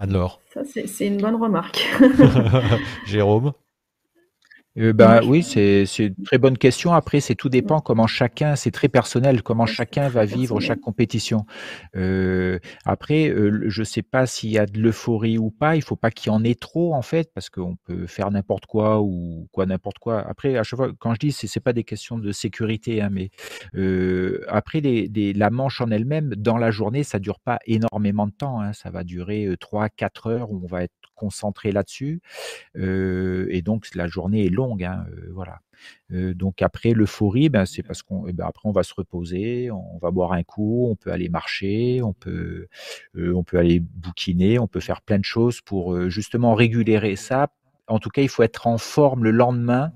[0.00, 0.40] Anne-Laure.
[0.54, 1.86] Ça, c'est une bonne remarque.
[3.06, 3.52] Jérôme
[4.78, 6.94] euh, bah, oui, c'est une très bonne question.
[6.94, 11.44] Après, c'est tout dépend comment chacun, c'est très personnel, comment chacun va vivre chaque compétition.
[11.96, 15.76] Euh, après, euh, je sais pas s'il y a de l'euphorie ou pas.
[15.76, 18.66] Il faut pas qu'il y en ait trop en fait, parce qu'on peut faire n'importe
[18.66, 20.26] quoi ou quoi n'importe quoi.
[20.26, 23.30] Après, à chaque fois, quand je dis, c'est pas des questions de sécurité, hein, mais
[23.74, 28.26] euh, après, les, les, la manche en elle-même, dans la journée, ça dure pas énormément
[28.26, 28.60] de temps.
[28.60, 28.72] Hein.
[28.72, 32.20] Ça va durer 3-4 heures où on va être concentré là-dessus.
[32.74, 35.60] et donc la journée est longue, hein, voilà.
[36.10, 39.98] donc après l'euphorie, ben, c'est parce qu'on, eh ben, après on va se reposer, on
[39.98, 42.68] va boire un coup, on peut aller marcher, on peut,
[43.16, 47.48] on peut aller bouquiner, on peut faire plein de choses pour justement réguler ça.
[47.88, 49.92] En tout cas, il faut être en forme le lendemain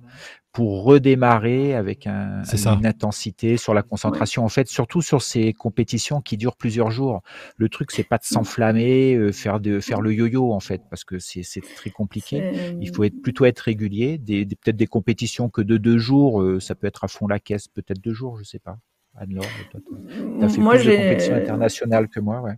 [0.56, 4.42] pour redémarrer avec un, une intensité sur la concentration.
[4.42, 7.20] En fait, surtout sur ces compétitions qui durent plusieurs jours.
[7.58, 11.04] Le truc, c'est pas de s'enflammer, euh, faire de faire le yo-yo en fait, parce
[11.04, 12.52] que c'est très compliqué.
[12.80, 14.16] Il faut être plutôt être régulier.
[14.16, 17.38] Des, peut-être des compétitions que de deux jours, euh, ça peut être à fond la
[17.38, 18.78] caisse, peut-être deux jours, je sais pas.
[19.14, 22.54] Anne-Laure, tu as fait moi, plus de compétitions internationales que moi, ouais.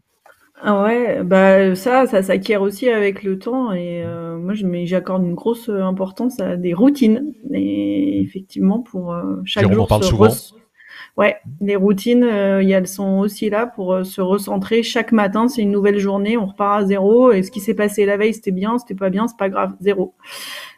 [0.60, 5.22] Ah ouais, bah ça, ça s'acquiert aussi avec le temps et euh, moi je j'accorde
[5.22, 10.30] une grosse importance à des routines et effectivement pour euh, chaque jour parle souvent.
[11.18, 14.84] Ouais, les routines, euh, elles sont aussi là pour euh, se recentrer.
[14.84, 17.32] Chaque matin, c'est une nouvelle journée, on repart à zéro.
[17.32, 19.72] Et ce qui s'est passé la veille, c'était bien, c'était pas bien, c'est pas grave,
[19.80, 20.14] zéro.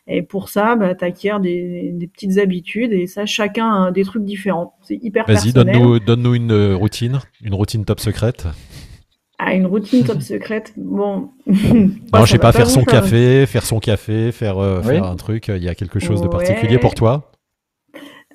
[0.07, 4.25] Et pour ça, bah, t'acquiers des, des petites habitudes et ça, chacun a des trucs
[4.25, 4.79] différents.
[4.81, 8.47] C'est hyper Vas-y, donne-nous donne -nous une routine, une routine top secrète.
[9.43, 10.75] Ah, une routine top secrète.
[10.77, 11.31] Bon.
[11.47, 15.49] non, je sais pas, faire son café, faire son café, faire, euh, faire un truc.
[15.49, 17.31] Il y a quelque chose de particulier pour toi?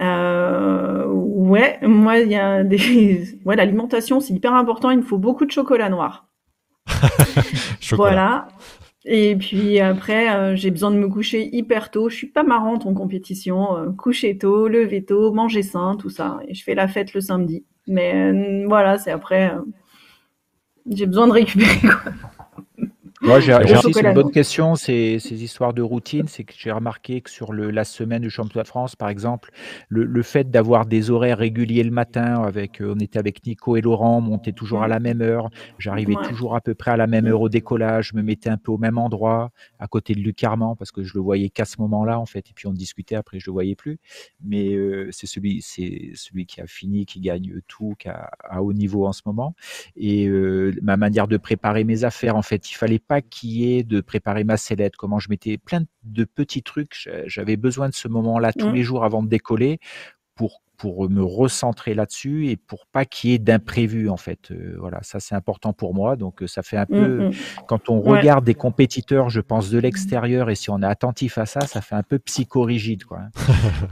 [0.01, 1.05] Euh,
[1.45, 3.39] Ouais, moi, il y a des.
[3.45, 4.89] Ouais, l'alimentation, c'est hyper important.
[4.89, 6.27] Il me faut beaucoup de chocolat noir.
[7.79, 8.11] chocolat.
[8.11, 8.47] Voilà.
[9.05, 12.09] Et puis après, euh, j'ai besoin de me coucher hyper tôt.
[12.09, 13.77] Je suis pas marrante en compétition.
[13.77, 16.39] Euh, coucher tôt, lever tôt, manger sain, tout ça.
[16.47, 17.63] Et je fais la fête le samedi.
[17.87, 19.53] Mais voilà, c'est après.
[20.89, 21.79] J'ai besoin de récupérer.
[21.79, 22.11] Quoi.
[23.21, 26.27] Moi, j'ai une bonne question, c'est ces histoires de routine.
[26.27, 29.51] C'est que j'ai remarqué que sur le, la semaine du championnat de France, par exemple,
[29.87, 33.77] le, le fait d'avoir des horaires réguliers le matin, avec, euh, on était avec Nico
[33.77, 35.49] et Laurent, on montait toujours à la même heure.
[35.79, 38.09] J'arrivais toujours à peu près à la même heure au décollage.
[38.11, 41.03] Je me mettais un peu au même endroit, à côté de Luc Armand, parce que
[41.03, 42.49] je le voyais qu'à ce moment-là, en fait.
[42.49, 43.97] Et puis on discutait après, je le voyais plus.
[44.43, 48.61] Mais euh, c'est celui, c'est celui qui a fini, qui gagne tout, qui a à
[48.61, 49.55] haut niveau en ce moment.
[49.95, 53.83] Et euh, ma manière de préparer mes affaires, en fait, il fallait pas qui est
[53.83, 57.09] de préparer ma sellette, comment je mettais plein de petits trucs.
[57.25, 58.73] J'avais besoin de ce moment-là tous mmh.
[58.73, 59.79] les jours avant de décoller
[60.77, 64.51] pour me recentrer là-dessus et pour pas qu'il y ait d'imprévu en fait.
[64.51, 66.15] Euh, voilà, ça c'est important pour moi.
[66.15, 67.31] Donc ça fait un mmh, peu, mmh.
[67.67, 71.45] quand on regarde des compétiteurs, je pense de l'extérieur et si on est attentif à
[71.45, 73.19] ça, ça fait un peu psychorigide quoi.
[73.19, 73.29] Hein.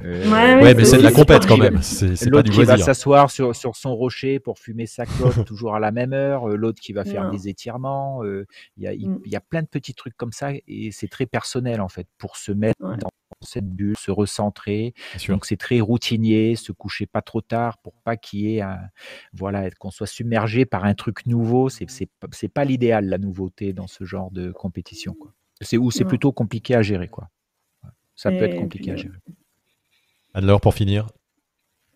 [0.04, 0.30] Euh,
[0.62, 1.82] ouais, mais c'est de la compète quand même.
[1.82, 5.76] C'est pas du qui va s'asseoir sur, sur son rocher pour fumer sa clope toujours
[5.76, 6.48] à la même heure.
[6.48, 8.22] L'autre qui va faire des étirements.
[8.24, 9.20] Il y, a, mmh.
[9.26, 12.08] il y a plein de petits trucs comme ça et c'est très personnel en fait
[12.18, 13.10] pour se mettre dans
[13.48, 14.94] cette bulle, se recentrer.
[15.28, 18.80] Donc c'est très routinier, se coucher pas trop tard pour pas qu'il y ait un,
[19.34, 21.70] voilà, qu'on soit submergé par un truc nouveau.
[21.70, 25.16] C'est c'est pas l'idéal la nouveauté dans ce genre de compétition.
[25.62, 27.30] C'est où c'est plutôt compliqué à gérer quoi.
[28.16, 29.18] Ça peut être compliqué à gérer.
[30.34, 31.08] Alors pour finir.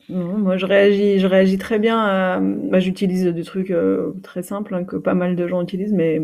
[0.10, 2.40] Non, moi je réagis, je réagis très bien.
[2.42, 6.22] Bah, j'utilise des trucs euh, très simples hein, que pas mal de gens utilisent, mais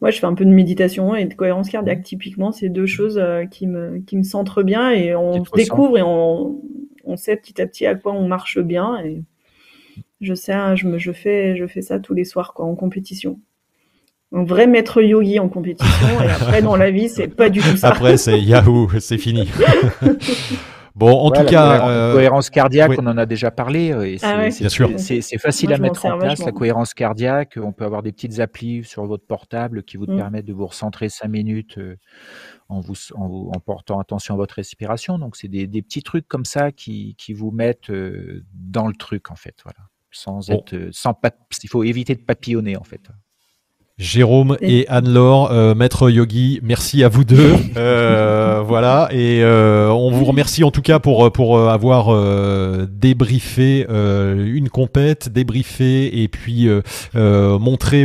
[0.00, 2.02] moi je fais un peu de méditation et de cohérence cardiaque.
[2.02, 6.02] Typiquement, c'est deux choses euh, qui me qui me centrent bien et on découvre et
[6.02, 6.60] on,
[7.04, 9.00] on sait petit à petit à quoi on marche bien.
[9.02, 9.22] Et
[10.20, 12.74] je sais, hein, je me je fais je fais ça tous les soirs quoi en
[12.74, 13.40] compétition.
[14.32, 17.76] Un vrai maître yogi en compétition et après dans la vie c'est pas du tout
[17.76, 17.88] ça.
[17.92, 19.48] Après c'est Yahoo, c'est fini.
[20.94, 23.92] Bon, en tout cas, euh, cohérence cardiaque, on en a déjà parlé.
[23.92, 27.58] Euh, ah c'est facile à mettre en place la cohérence cardiaque.
[27.60, 30.16] On peut avoir des petites applis sur votre portable qui vous mm.
[30.16, 31.98] permettent de vous recentrer cinq minutes euh,
[32.68, 35.18] en vous, en, portant attention à votre respiration.
[35.18, 37.90] Donc, c'est des, petits trucs comme ça qui, qui vous mettent
[38.52, 39.56] dans le truc en fait.
[39.64, 41.18] Voilà, sans être, sans
[41.64, 43.10] il faut éviter de papillonner en fait.
[43.96, 47.54] Jérôme et Anne-Laure, euh, Maître Yogi, merci à vous deux.
[47.76, 52.14] Euh, voilà, et euh, on vous remercie en tout cas pour, pour avoir
[52.86, 56.68] débriefé une compète, débriefé et puis
[57.14, 58.04] montré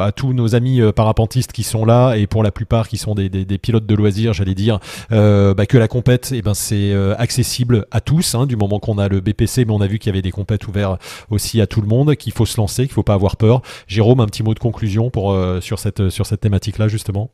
[0.00, 3.28] à tous nos amis parapentistes qui sont là et pour la plupart qui sont des,
[3.28, 4.78] des, pilotes de loisirs, j'allais dire,
[5.10, 9.08] bah, que la compète, eh ben, c'est accessible à tous, hein, du moment qu'on a
[9.08, 11.82] le BPC, mais on a vu qu'il y avait des compètes ouvertes aussi à tout
[11.82, 13.60] le monde, qu'il faut se lancer, qu'il faut pas avoir peur.
[13.86, 17.32] Jérôme, un petit mot de conclusion pour, euh, sur cette, sur cette thématique-là, justement?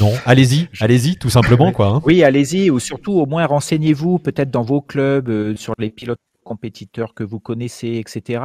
[0.00, 1.88] Non, allez-y, allez-y, tout simplement, quoi.
[1.88, 2.02] Hein.
[2.04, 6.20] Oui, allez-y, ou surtout, au moins, renseignez-vous peut-être dans vos clubs euh, sur les pilotes
[6.44, 8.42] compétiteurs que vous connaissez, etc.,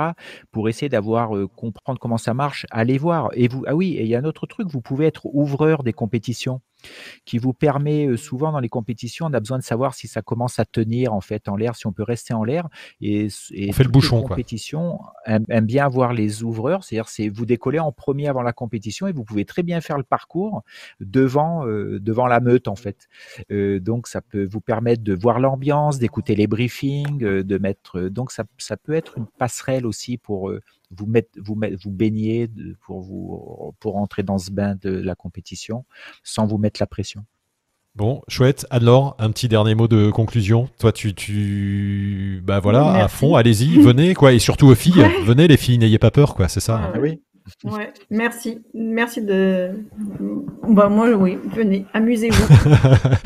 [0.52, 2.66] pour essayer d'avoir euh, comprendre comment ça marche.
[2.70, 3.30] Allez voir.
[3.34, 5.84] Et vous, ah oui, et il y a un autre truc, vous pouvez être ouvreur
[5.84, 6.60] des compétitions
[7.26, 10.60] qui vous permet souvent dans les compétitions, on a besoin de savoir si ça commence
[10.60, 12.68] à tenir en fait en l'air, si on peut rester en l'air.
[13.02, 14.18] Et, et on fait le bouchon.
[14.18, 18.54] Les compétitions aiment, bien avoir les ouvreurs, c'est-à-dire c'est vous décollez en premier avant la
[18.54, 20.64] compétition et vous pouvez très bien faire le parcours
[21.00, 23.08] devant devant la meute en fait.
[23.50, 28.44] donc ça peut vous permettre de voir l'ambiance, d'écouter les briefings, de mettre donc ça,
[28.58, 30.52] ça peut être une passerelle aussi pour
[30.92, 32.50] vous, mettre, vous, vous baigner
[32.86, 35.86] pour, vous, pour entrer dans ce bain de la compétition
[36.24, 37.26] sans vous mettre la pression.
[37.96, 38.66] Bon, chouette.
[38.72, 40.68] Alors, un petit dernier mot de conclusion.
[40.80, 44.34] Toi, tu, tu, bah voilà, à fond, allez-y, venez, quoi.
[44.34, 46.48] Et surtout aux filles, venez les filles, n'ayez pas peur, quoi.
[46.48, 46.92] C'est ça.
[46.92, 47.22] Ah, oui.
[47.66, 48.62] Ouais, merci.
[48.74, 49.86] Merci de.
[50.68, 52.54] Bah, moi, oui, venez, amusez-vous.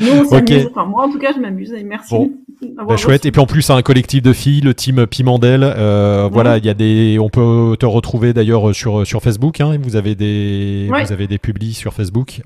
[0.00, 0.66] Nous, on s'amuse.
[0.70, 1.72] Enfin, moi, en tout cas, je m'amuse.
[1.72, 2.14] Et merci.
[2.60, 3.26] Bah, chouette.
[3.26, 5.62] Et puis en plus, un collectif de filles, le team Pimandel.
[5.62, 7.18] Euh, Voilà, il y a des.
[7.20, 9.60] On peut te retrouver d'ailleurs sur sur Facebook.
[9.60, 12.40] Hein, vous avez des vous avez des publis sur Facebook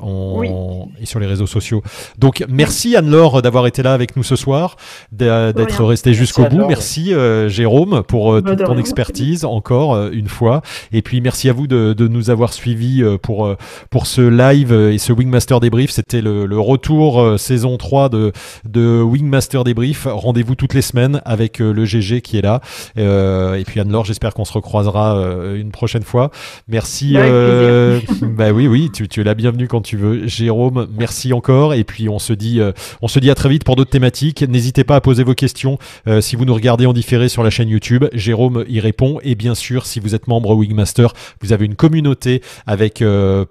[1.01, 1.82] et sur les réseaux sociaux.
[2.18, 4.76] Donc merci Anne-Laure d'avoir été là avec nous ce soir,
[5.12, 6.66] d'être resté jusqu'au bout.
[6.66, 10.62] Merci euh, Jérôme pour euh, bah, toute ton expertise encore euh, une fois.
[10.93, 13.55] Et puis merci à vous de, de nous avoir suivis pour
[13.90, 15.90] pour ce live et ce Wingmaster débrief.
[15.90, 18.32] C'était le, le, retour saison 3 de
[18.68, 22.61] de Wingmaster débrief Rendez-vous toutes les semaines avec euh, le GG qui est là.
[22.99, 26.31] Euh, et puis Anne-Laure, j'espère qu'on se recroisera euh, une prochaine fois.
[26.69, 27.15] Merci.
[28.23, 30.27] bah oui, oui, tu, tu, es la bienvenue quand tu veux.
[30.27, 31.74] Jérôme, merci encore.
[31.74, 32.61] Et puis on se dit,
[33.01, 34.43] on se dit à très vite pour d'autres thématiques.
[34.43, 35.79] N'hésitez pas à poser vos questions
[36.20, 38.05] si vous nous regardez en différé sur la chaîne YouTube.
[38.12, 39.19] Jérôme y répond.
[39.23, 43.03] Et bien sûr, si vous êtes membre Wingmaster, vous avez une communauté avec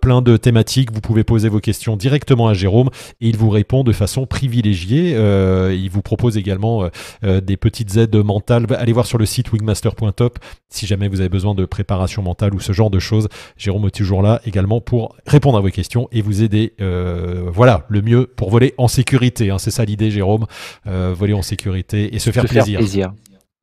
[0.02, 0.92] plein de thématiques.
[0.92, 2.90] Vous pouvez poser vos questions directement à Jérôme
[3.22, 5.12] et il vous répond de façon privilégiée.
[5.12, 6.90] il vous propose également euh,
[7.24, 8.66] euh, des petites aides mentales.
[8.78, 10.40] Allez voir sur le site wingmaster.top
[10.70, 13.30] si jamais vous avez besoin de préparation mentale ou ce genre de choses.
[13.58, 16.74] Jérôme est toujours là également pour répondre à vos questions et vous aider.
[16.82, 19.50] Euh, voilà, le mieux pour voler en sécurité.
[19.50, 19.58] Hein.
[19.58, 20.46] c'est ça l'idée, Jérôme.
[20.86, 22.80] voler en sécurité et se faire plaisir.
[22.80, 23.14] plaisir.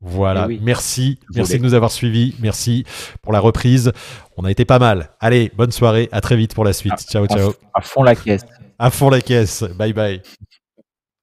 [0.01, 2.85] Voilà, eh merci, merci de nous avoir suivis, merci
[3.21, 3.93] pour la reprise.
[4.37, 5.11] On a été pas mal.
[5.19, 7.01] Allez, bonne soirée, à très vite pour la suite.
[7.11, 7.53] ciao, ciao.
[7.75, 8.47] À fond la caisse.
[8.79, 9.65] À fond la caisse.
[9.77, 10.23] Bye bye.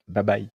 [0.09, 0.54] Bye bye.